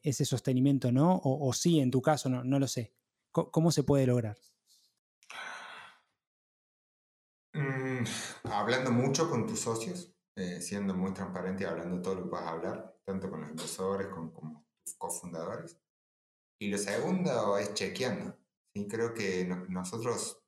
ese 0.03 0.25
sostenimiento, 0.25 0.91
¿no? 0.91 1.15
O, 1.15 1.47
o, 1.47 1.53
sí, 1.53 1.79
en 1.79 1.91
tu 1.91 2.01
caso, 2.01 2.27
no, 2.27 2.43
no 2.43 2.59
lo 2.59 2.67
sé. 2.67 2.94
¿Cómo 3.35 3.71
se 3.71 3.83
puede 3.83 4.07
lograr? 4.07 4.37
Mm, 7.53 8.05
hablando 8.45 8.91
mucho 8.91 9.29
con 9.29 9.45
tus 9.45 9.59
socios, 9.59 10.13
eh, 10.37 10.61
siendo 10.61 10.93
muy 10.93 11.13
transparente 11.13 11.63
y 11.63 11.67
hablando 11.67 12.01
todo 12.01 12.15
lo 12.15 12.23
que 12.23 12.29
puedas 12.29 12.47
hablar, 12.47 12.97
tanto 13.03 13.29
con 13.29 13.41
los 13.41 13.49
inversores 13.49 14.07
como 14.07 14.33
con 14.33 14.65
tus 14.85 14.95
cofundadores. 14.97 15.77
Y 16.59 16.69
lo 16.69 16.77
segundo 16.77 17.57
es 17.57 17.73
chequeando. 17.73 18.37
¿sí? 18.73 18.87
Creo 18.87 19.13
que 19.13 19.45
nosotros 19.67 20.41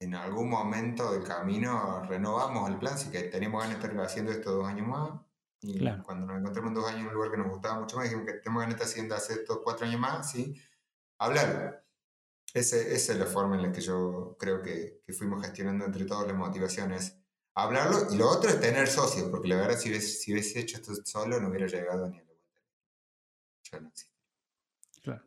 en 0.00 0.14
algún 0.16 0.48
momento 0.48 1.12
del 1.12 1.22
camino 1.22 2.02
renovamos 2.04 2.68
el 2.68 2.78
plan, 2.78 2.98
si 2.98 3.10
que 3.10 3.24
teníamos 3.24 3.62
ganas 3.62 3.78
de 3.80 3.86
estar 3.86 4.04
haciendo 4.04 4.32
esto 4.32 4.52
dos 4.52 4.66
años 4.66 4.88
más. 4.88 5.20
Y 5.62 5.78
cuando 6.02 6.26
nos 6.26 6.40
encontramos 6.40 6.74
dos 6.74 6.86
años 6.86 7.02
en 7.02 7.06
un 7.08 7.14
lugar 7.14 7.30
que 7.30 7.36
nos 7.36 7.48
gustaba 7.48 7.78
mucho 7.78 7.96
más, 7.96 8.04
dijimos 8.04 8.26
que 8.26 8.32
tenemos 8.38 8.62
ganas 8.62 8.76
de 8.76 8.82
estar 8.82 8.90
haciendo 8.90 9.14
hacer 9.14 9.38
estos 9.40 9.58
cuatro 9.62 9.86
años 9.86 10.00
más, 10.00 10.30
¿sí? 10.30 10.56
Hablar. 11.20 11.84
Ese, 12.52 12.94
esa 12.94 13.12
es 13.12 13.18
la 13.18 13.26
forma 13.26 13.54
en 13.54 13.62
la 13.62 13.72
que 13.72 13.80
yo 13.80 14.36
creo 14.38 14.60
que, 14.60 15.02
fuimos 15.16 15.42
gestionando 15.42 15.84
entre 15.84 16.04
todas 16.04 16.26
las 16.26 16.36
motivaciones. 16.36 17.16
Hablarlo 17.54 18.12
y 18.12 18.16
lo 18.16 18.28
otro 18.28 18.50
es 18.50 18.60
tener 18.60 18.88
socios, 18.88 19.28
porque 19.30 19.48
la 19.48 19.56
verdad 19.56 19.78
si 19.78 19.90
hubiese, 19.90 20.08
si 20.08 20.32
hubiese 20.32 20.60
hecho 20.60 20.78
esto 20.78 20.94
solo 21.04 21.40
no 21.40 21.48
hubiera 21.48 21.66
llegado 21.66 22.08
ni 22.08 22.18
a 22.18 22.22
la 22.22 22.26
vuelta. 22.26 22.60
Ya 23.70 23.80
no 23.80 23.88
existe. 23.88 24.16
Claro. 25.02 25.22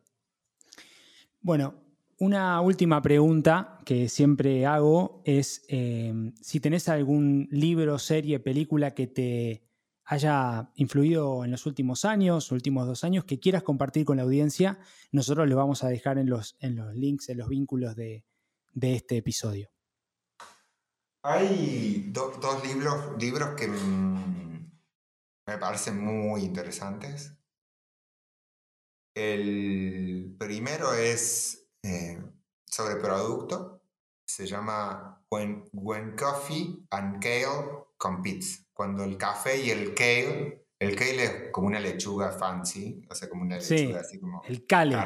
Bueno, 1.40 1.74
una 2.18 2.60
última 2.60 3.00
pregunta 3.02 3.78
que 3.84 4.08
siempre 4.08 4.66
hago 4.66 5.22
es 5.24 5.64
eh, 5.68 6.32
si 6.40 6.60
tenés 6.60 6.88
algún 6.88 7.48
libro, 7.50 7.98
serie, 7.98 8.40
película 8.40 8.94
que 8.94 9.06
te 9.06 9.62
haya 10.04 10.70
influido 10.74 11.44
en 11.44 11.50
los 11.50 11.66
últimos 11.66 12.04
años, 12.04 12.52
últimos 12.52 12.86
dos 12.86 13.04
años, 13.04 13.24
que 13.24 13.40
quieras 13.40 13.62
compartir 13.62 14.04
con 14.04 14.18
la 14.18 14.22
audiencia, 14.22 14.78
nosotros 15.12 15.48
lo 15.48 15.56
vamos 15.56 15.82
a 15.82 15.88
dejar 15.88 16.18
en 16.18 16.28
los, 16.28 16.56
en 16.60 16.76
los 16.76 16.94
links, 16.94 17.28
en 17.30 17.38
los 17.38 17.48
vínculos 17.48 17.96
de, 17.96 18.24
este 18.80 19.16
episodio. 19.16 19.70
Hay 21.22 22.10
dos 22.12 22.36
libros, 22.66 23.16
libros 23.18 23.54
que 23.56 23.68
me 23.68 25.58
parecen 25.58 26.04
muy 26.04 26.42
interesantes. 26.42 27.32
El 29.14 30.34
primero 30.38 30.92
es 30.92 31.68
eh, 31.82 32.20
sobre 32.66 32.96
producto, 32.96 33.80
se 34.26 34.46
llama 34.46 35.24
When, 35.30 35.64
When 35.72 36.16
Coffee 36.16 36.84
and 36.90 37.22
Kale 37.22 37.86
Competes 37.96 38.63
cuando 38.74 39.04
el 39.04 39.16
café 39.16 39.56
y 39.64 39.70
el 39.70 39.94
kale, 39.94 40.66
el 40.78 40.96
kale 40.96 41.24
es 41.24 41.32
como 41.52 41.68
una 41.68 41.80
lechuga 41.80 42.32
fancy, 42.32 43.06
o 43.08 43.14
sea, 43.14 43.28
como 43.28 43.42
una 43.42 43.56
lechuga 43.56 44.00
así 44.00 44.18
como... 44.18 44.42
El 44.44 44.66
kale. 44.66 44.96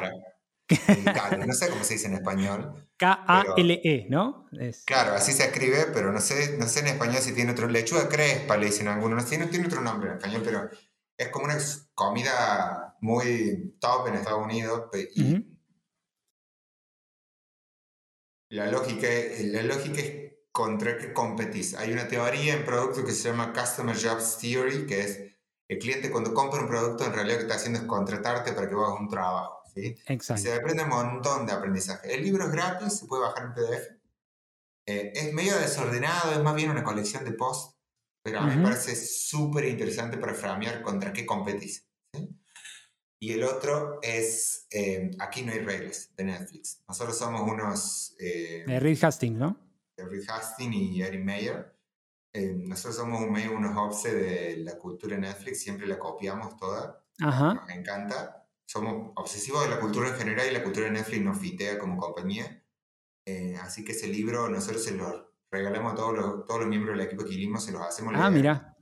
el 0.87 1.03
kale, 1.05 1.45
no 1.45 1.53
sé 1.53 1.69
cómo 1.69 1.83
se 1.83 1.93
dice 1.93 2.07
en 2.07 2.15
español. 2.15 2.89
K-A-L-E, 2.97 4.07
¿no? 4.09 4.47
Claro, 4.85 5.13
así 5.13 5.31
se 5.31 5.45
escribe, 5.45 5.85
pero 5.93 6.11
no 6.11 6.19
sé, 6.19 6.57
no 6.57 6.67
sé 6.67 6.81
en 6.81 6.87
español 6.87 7.21
si 7.21 7.33
tiene 7.33 7.51
otro... 7.51 7.67
Lechuga 7.67 8.09
crespa, 8.09 8.57
le 8.57 8.65
dicen 8.65 8.87
algunos, 8.87 9.23
no 9.23 9.29
tiene, 9.29 9.45
tiene 9.47 9.67
otro 9.67 9.81
nombre 9.81 10.09
en 10.09 10.17
español, 10.17 10.41
pero 10.43 10.69
es 11.15 11.29
como 11.29 11.45
una 11.45 11.57
comida 11.93 12.97
muy 13.01 13.75
top 13.79 14.07
en 14.07 14.15
Estados 14.15 14.43
Unidos. 14.43 14.89
la, 18.49 18.65
lógica, 18.67 19.07
la 19.41 19.63
lógica 19.63 20.01
es 20.01 20.28
contra 20.59 20.97
qué 20.97 21.13
competís. 21.13 21.73
Hay 21.75 21.93
una 21.93 22.09
teoría 22.09 22.53
en 22.53 22.65
producto 22.65 23.05
que 23.05 23.13
se 23.13 23.29
llama 23.29 23.53
Customer 23.53 23.95
Jobs 23.95 24.39
Theory, 24.39 24.85
que 24.85 24.99
es 24.99 25.21
el 25.69 25.79
cliente 25.79 26.11
cuando 26.11 26.33
compra 26.33 26.59
un 26.59 26.67
producto 26.67 27.05
en 27.05 27.13
realidad 27.13 27.35
lo 27.35 27.39
que 27.39 27.45
está 27.45 27.55
haciendo 27.55 27.79
es 27.79 27.85
contratarte 27.85 28.51
para 28.51 28.67
que 28.67 28.75
hagas 28.75 28.99
un 28.99 29.07
trabajo. 29.07 29.61
¿sí? 29.73 29.95
Exacto. 30.05 30.41
Y 30.41 30.43
se 30.43 30.53
aprende 30.53 30.83
un 30.83 30.89
montón 30.89 31.45
de 31.45 31.53
aprendizaje. 31.53 32.13
El 32.13 32.25
libro 32.25 32.43
es 32.43 32.51
gratis, 32.51 32.99
se 32.99 33.05
puede 33.05 33.21
bajar 33.21 33.45
en 33.45 33.53
PDF. 33.53 33.87
Eh, 34.85 35.13
es 35.15 35.33
medio 35.33 35.57
desordenado, 35.57 36.33
es 36.33 36.43
más 36.43 36.55
bien 36.55 36.71
una 36.71 36.83
colección 36.83 37.23
de 37.23 37.31
posts, 37.31 37.77
pero 38.21 38.41
a 38.41 38.45
mí 38.45 38.57
me 38.57 38.61
parece 38.61 38.97
súper 38.97 39.63
interesante 39.63 40.17
para 40.17 40.33
framear 40.33 40.81
contra 40.81 41.13
qué 41.13 41.25
competís. 41.25 41.87
Y 43.21 43.31
el 43.31 43.45
otro 43.45 43.99
es 44.01 44.67
eh, 44.71 45.11
Aquí 45.19 45.43
no 45.43 45.53
hay 45.53 45.59
reglas, 45.59 46.11
de 46.17 46.25
Netflix. 46.25 46.81
Nosotros 46.85 47.17
somos 47.17 47.49
unos... 47.49 48.13
Eh, 48.19 48.65
de 48.67 48.79
Reed 48.81 49.01
Hastings, 49.01 49.37
¿no? 49.37 49.68
Reed 50.05 50.29
Hastings 50.29 50.75
y 50.75 51.01
Eric 51.01 51.23
Mayer. 51.23 51.75
Eh, 52.33 52.53
nosotros 52.55 52.95
somos 52.95 53.21
un 53.21 53.31
medio 53.31 53.53
unos 53.53 53.75
obse 53.75 54.13
de 54.13 54.57
la 54.57 54.77
cultura 54.77 55.17
Netflix, 55.17 55.61
siempre 55.61 55.87
la 55.87 55.97
copiamos 55.97 56.57
toda. 56.57 57.05
Ajá. 57.19 57.55
Nos 57.55 57.69
encanta. 57.69 58.47
Somos 58.65 59.13
obsesivos 59.15 59.63
de 59.63 59.69
la 59.69 59.79
cultura 59.79 60.09
en 60.09 60.15
general 60.15 60.47
y 60.47 60.53
la 60.53 60.63
cultura 60.63 60.85
de 60.85 60.91
Netflix 60.91 61.21
nos 61.23 61.39
fitea 61.39 61.79
como 61.79 61.97
compañía. 61.97 62.63
así 63.61 63.83
que 63.83 63.93
ese 63.93 64.07
libro 64.07 64.49
nosotros 64.49 64.83
se 64.83 64.91
lo 64.91 65.33
regalamos 65.51 65.93
a 65.93 65.95
todos 65.95 66.15
los, 66.15 66.45
todos 66.45 66.59
los 66.61 66.69
miembros 66.69 66.95
del 66.95 67.07
equipo 67.07 67.25
que 67.25 67.33
hicimos, 67.33 67.63
se 67.63 67.71
los 67.71 67.81
hacemos 67.81 68.13
Ah, 68.15 68.29
mira. 68.29 68.77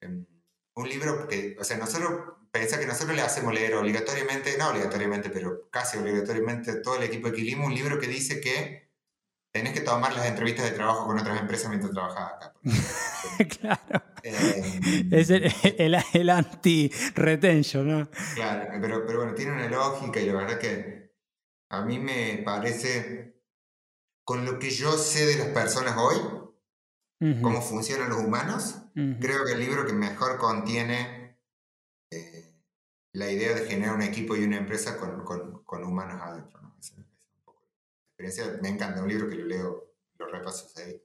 Em, 0.00 0.26
un 0.74 0.88
libro 0.88 1.28
que, 1.28 1.56
o 1.58 1.64
sea, 1.64 1.76
nosotros 1.76 2.38
Pensa 2.50 2.80
que 2.80 2.86
nosotros 2.86 3.14
le 3.14 3.22
hacemos 3.22 3.52
leer 3.52 3.74
obligatoriamente, 3.74 4.56
no 4.56 4.70
obligatoriamente, 4.70 5.28
pero 5.28 5.68
casi 5.70 5.98
obligatoriamente 5.98 6.76
todo 6.76 6.96
el 6.96 7.02
equipo 7.02 7.28
de 7.28 7.34
Quilimo 7.34 7.66
un 7.66 7.74
libro 7.74 7.98
que 7.98 8.06
dice 8.06 8.40
que 8.40 8.87
tenés 9.52 9.72
que 9.72 9.80
tomar 9.80 10.14
las 10.14 10.26
entrevistas 10.26 10.64
de 10.64 10.72
trabajo 10.72 11.06
con 11.06 11.18
otras 11.18 11.40
empresas 11.40 11.68
mientras 11.68 11.92
trabajas 11.92 12.32
acá. 12.32 12.54
claro. 13.60 14.04
Eh, 14.22 15.08
es 15.12 15.30
el, 15.30 16.30
anti-retention, 16.30 17.88
¿no? 17.88 18.10
Claro, 18.34 18.68
pero, 18.80 19.06
pero 19.06 19.18
bueno, 19.18 19.34
tiene 19.34 19.52
una 19.52 19.68
lógica 19.68 20.20
y 20.20 20.26
la 20.26 20.34
verdad 20.34 20.58
que 20.58 21.14
a 21.70 21.82
mí 21.82 21.98
me 21.98 22.42
parece, 22.44 23.42
con 24.24 24.44
lo 24.44 24.58
que 24.58 24.70
yo 24.70 24.92
sé 24.92 25.26
de 25.26 25.36
las 25.36 25.48
personas 25.48 25.96
hoy, 25.96 26.16
cómo 27.42 27.60
funcionan 27.60 28.10
los 28.10 28.18
humanos, 28.18 28.76
creo 28.94 29.44
que 29.44 29.52
el 29.52 29.60
libro 29.60 29.86
que 29.86 29.92
mejor 29.92 30.38
contiene 30.38 31.38
eh, 32.10 32.54
la 33.12 33.30
idea 33.30 33.54
de 33.54 33.66
generar 33.66 33.94
un 33.94 34.02
equipo 34.02 34.36
y 34.36 34.44
una 34.44 34.58
empresa 34.58 34.96
con, 34.98 35.24
con, 35.64 35.84
humanos 35.84 36.20
adentro. 36.22 36.60
¿no? 36.62 36.67
Experiencia, 38.18 38.60
me 38.60 38.68
encanta, 38.68 39.02
un 39.02 39.08
libro 39.08 39.28
que 39.28 39.36
lo 39.36 39.46
leo, 39.46 39.94
lo 40.18 40.26
repaso 40.26 40.66
ahí. 40.76 41.00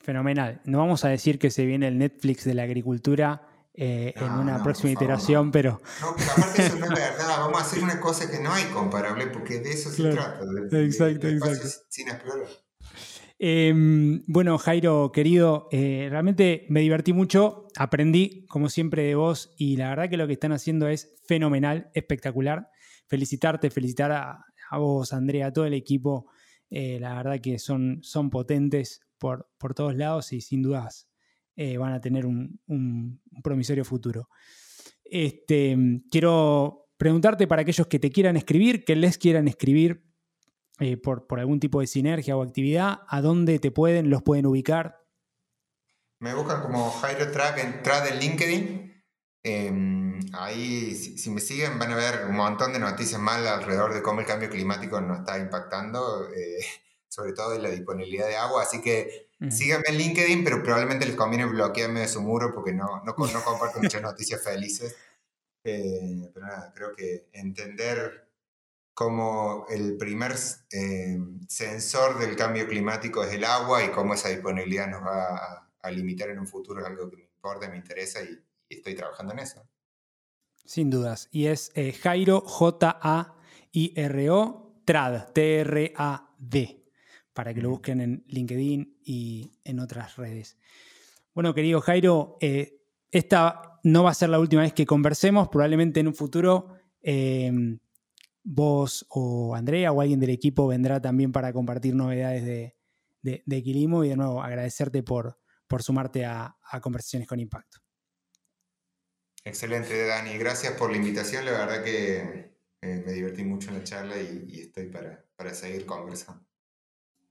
Fenomenal. 0.00 0.60
No 0.64 0.78
vamos 0.78 1.04
a 1.04 1.08
decir 1.08 1.38
que 1.38 1.50
se 1.50 1.66
viene 1.66 1.88
el 1.88 1.98
Netflix 1.98 2.44
de 2.44 2.54
la 2.54 2.62
agricultura 2.62 3.46
eh, 3.74 4.14
en 4.16 4.32
una 4.32 4.62
próxima 4.62 4.92
iteración, 4.92 5.50
pero... 5.50 5.80
No, 6.00 6.14
pero 6.16 6.30
aparte 6.30 6.66
eso 6.66 6.76
no 6.76 6.86
es 6.86 6.90
verdad, 6.90 7.38
vamos 7.38 7.60
a 7.60 7.64
hacer 7.64 7.82
una 7.82 8.00
cosa 8.00 8.30
que 8.30 8.38
no 8.38 8.52
hay 8.52 8.64
comparable, 8.64 9.26
porque 9.26 9.60
de 9.60 9.72
eso 9.72 9.90
se 9.90 10.10
trata. 10.12 10.40
exacto, 10.72 11.28
exacto. 11.28 11.68
Sin 11.88 12.08
explorar. 12.08 12.48
Em, 13.38 14.22
bueno, 14.26 14.56
Jairo, 14.58 15.10
querido, 15.12 15.68
eh, 15.72 16.06
realmente 16.08 16.66
me 16.70 16.80
divertí 16.80 17.12
mucho, 17.12 17.66
aprendí 17.76 18.46
como 18.46 18.70
siempre 18.70 19.02
de 19.02 19.14
vos 19.14 19.54
y 19.58 19.76
la 19.76 19.90
verdad 19.90 20.08
que 20.08 20.16
lo 20.16 20.26
que 20.26 20.34
están 20.34 20.52
haciendo 20.52 20.88
es 20.88 21.16
fenomenal, 21.26 21.90
espectacular. 21.94 22.70
Felicitarte, 23.06 23.70
felicitar 23.70 24.12
a, 24.12 24.46
vos, 24.72 25.12
Andrea, 25.12 25.46
a 25.46 25.52
todo 25.52 25.66
el 25.66 25.74
equipo. 25.74 26.26
Eh, 26.70 26.98
la 27.00 27.14
verdad 27.14 27.40
que 27.40 27.58
son, 27.58 28.00
son 28.02 28.30
potentes 28.30 29.00
por, 29.18 29.48
por, 29.58 29.74
todos 29.74 29.94
lados 29.94 30.32
y 30.32 30.40
sin 30.40 30.62
dudas 30.62 31.08
eh, 31.56 31.76
van 31.76 31.92
a 31.92 32.00
tener 32.00 32.26
un, 32.26 32.60
un, 32.66 33.20
promisorio 33.42 33.84
futuro. 33.84 34.28
Este, 35.04 35.76
quiero 36.10 36.88
preguntarte 36.96 37.46
para 37.46 37.62
aquellos 37.62 37.86
que 37.86 37.98
te 37.98 38.10
quieran 38.10 38.36
escribir, 38.36 38.84
que 38.84 38.96
les 38.96 39.18
quieran 39.18 39.46
escribir, 39.46 40.04
eh, 40.80 40.96
por, 40.96 41.24
algún 41.38 41.60
tipo 41.60 41.80
de 41.80 41.86
sinergia 41.86 42.36
o 42.36 42.42
actividad, 42.42 43.02
¿a 43.06 43.20
dónde 43.20 43.60
te 43.60 43.70
pueden, 43.70 44.10
los 44.10 44.22
pueden 44.22 44.46
ubicar? 44.46 45.06
Me 46.18 46.34
buscan 46.34 46.62
como 46.62 46.90
Jairo 46.90 47.30
Trad 47.30 48.08
en, 48.08 48.18
LinkedIn. 48.18 49.04
Em, 49.44 49.93
ahí, 50.32 50.94
si, 50.94 51.30
me 51.30 51.40
siguen, 51.40 51.78
van 51.78 51.92
a 51.92 51.96
ver 51.96 52.26
un 52.26 52.36
montón 52.36 52.72
de 52.72 52.78
noticias 52.78 53.20
malas 53.20 53.58
alrededor 53.58 53.94
de 53.94 54.02
cómo 54.02 54.20
el 54.20 54.26
cambio 54.26 54.50
climático 54.50 55.00
nos 55.00 55.20
está 55.20 55.38
impactando, 55.38 56.28
eh, 56.30 56.64
sobre 57.08 57.32
todo 57.32 57.54
en 57.54 57.62
la 57.62 57.70
disponibilidad 57.70 58.26
de 58.26 58.36
agua. 58.36 58.62
Así 58.62 58.80
que 58.80 59.28
síganme 59.50 59.84
en 59.88 59.98
LinkedIn, 59.98 60.44
pero 60.44 60.62
probablemente 60.62 61.06
les 61.06 61.16
conviene 61.16 61.46
bloquearme 61.46 62.00
de 62.00 62.08
su 62.08 62.20
muro 62.20 62.54
porque 62.54 62.72
no, 62.72 63.02
no, 63.04 63.14
no 63.16 63.44
comparto 63.44 63.80
muchas 63.80 64.02
noticias 64.02 64.42
felices. 64.42 64.96
Eh, 65.64 66.30
pero 66.34 66.46
nada, 66.46 66.72
creo 66.74 66.94
que 66.94 67.28
entender 67.32 68.28
como 68.94 69.66
el 69.68 69.96
primer 69.96 70.34
eh, 70.70 71.18
sensor 71.48 72.18
del 72.18 72.36
cambio 72.36 72.66
climático 72.68 73.24
es 73.24 73.32
el 73.34 73.44
agua 73.44 73.82
y 73.84 73.90
cómo 73.90 74.14
esa 74.14 74.28
disponibilidad 74.28 74.88
nos 74.88 75.02
va 75.02 75.68
a, 75.82 75.90
limitar 75.90 76.30
en 76.30 76.38
un 76.38 76.46
futuro 76.46 76.80
es 76.80 76.86
algo 76.86 77.10
que 77.10 77.16
me 77.16 77.24
importa, 77.24 77.68
me 77.68 77.76
interesa 77.76 78.22
y, 78.22 78.42
estoy 78.68 78.94
trabajando 78.94 79.34
en 79.34 79.40
eso. 79.40 79.62
Sin 80.64 80.90
dudas. 80.90 81.28
Y 81.30 81.46
es 81.46 81.72
eh, 81.74 81.92
Jairo, 81.92 82.40
J-A-I-R-O, 82.40 82.82
TRAD, 84.84 85.32
T-R-A-D, 85.32 86.84
para 87.32 87.54
que 87.54 87.62
lo 87.62 87.70
busquen 87.70 88.00
en 88.00 88.24
LinkedIn 88.28 88.98
y 89.04 89.52
en 89.64 89.80
otras 89.80 90.16
redes. 90.16 90.58
Bueno, 91.34 91.54
querido 91.54 91.80
Jairo, 91.80 92.36
eh, 92.40 92.80
esta 93.10 93.80
no 93.82 94.04
va 94.04 94.10
a 94.10 94.14
ser 94.14 94.30
la 94.30 94.38
última 94.38 94.62
vez 94.62 94.72
que 94.72 94.86
conversemos, 94.86 95.48
probablemente 95.48 96.00
en 96.00 96.08
un 96.08 96.14
futuro 96.14 96.68
vos 98.44 99.06
o 99.08 99.54
Andrea 99.54 99.90
o 99.90 100.00
alguien 100.00 100.20
del 100.20 100.30
equipo 100.30 100.68
vendrá 100.68 101.00
también 101.00 101.32
para 101.32 101.52
compartir 101.52 101.94
novedades 101.94 102.44
de, 102.44 102.76
de, 103.22 103.56
Equilimo 103.56 104.04
y 104.04 104.10
de 104.10 104.16
nuevo 104.16 104.42
agradecerte 104.42 105.02
por, 105.02 105.38
por 105.66 105.82
sumarte 105.82 106.26
a, 106.26 106.56
Conversaciones 106.82 107.26
con 107.26 107.40
Impacto. 107.40 107.83
Excelente, 109.46 110.06
Dani. 110.06 110.38
Gracias 110.38 110.72
por 110.72 110.90
la 110.90 110.96
invitación. 110.96 111.44
La 111.44 111.52
verdad 111.52 111.84
que 111.84 112.54
eh, 112.80 113.02
me 113.04 113.12
divertí 113.12 113.44
mucho 113.44 113.68
en 113.68 113.78
la 113.78 113.84
charla 113.84 114.14
y, 114.18 114.58
estoy 114.58 114.86
para, 114.86 115.54
seguir 115.54 115.84
conversando. 115.84 116.42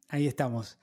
Ahí 0.10 0.28
estamos. 0.28 0.78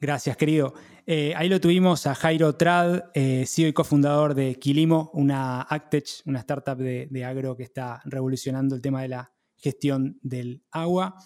Gracias, 0.00 0.36
querido. 0.36 0.74
Eh, 1.04 1.32
ahí 1.34 1.48
lo 1.48 1.60
tuvimos 1.60 2.06
a 2.06 2.14
Jairo 2.14 2.54
Trad, 2.54 3.10
eh, 3.14 3.44
CEO 3.48 3.66
y 3.66 3.72
cofundador 3.72 4.34
de 4.34 4.54
Quilimo, 4.54 5.10
una 5.12 5.62
Actech, 5.62 6.22
una 6.24 6.38
startup 6.38 6.78
de, 6.78 7.24
agro 7.24 7.56
que 7.56 7.64
está 7.64 8.00
revolucionando 8.04 8.76
el 8.76 8.82
tema 8.82 9.02
de 9.02 9.08
la 9.08 9.32
gestión 9.56 10.20
del 10.22 10.62
agua. 10.70 11.16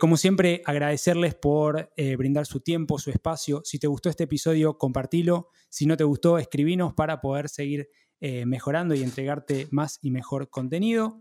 Como 0.00 0.16
siempre, 0.16 0.62
agradecerles 0.64 1.34
por 1.34 1.92
brindar 2.16 2.46
su 2.46 2.60
tiempo, 2.60 2.98
su 2.98 3.10
espacio. 3.10 3.62
Si 3.64 3.78
te 3.78 3.86
gustó 3.86 4.08
este 4.08 4.24
episodio, 4.24 4.76
compartilo. 4.76 5.50
Si 5.68 5.86
no 5.86 5.96
te 5.96 6.04
gustó, 6.04 6.38
escribinos 6.38 6.94
para 6.94 7.20
poder 7.20 7.48
seguir 7.48 7.88
eh, 8.22 8.46
mejorando 8.46 8.94
y 8.94 9.02
entregarte 9.02 9.68
más 9.70 9.98
y 10.00 10.10
mejor 10.10 10.48
contenido. 10.48 11.20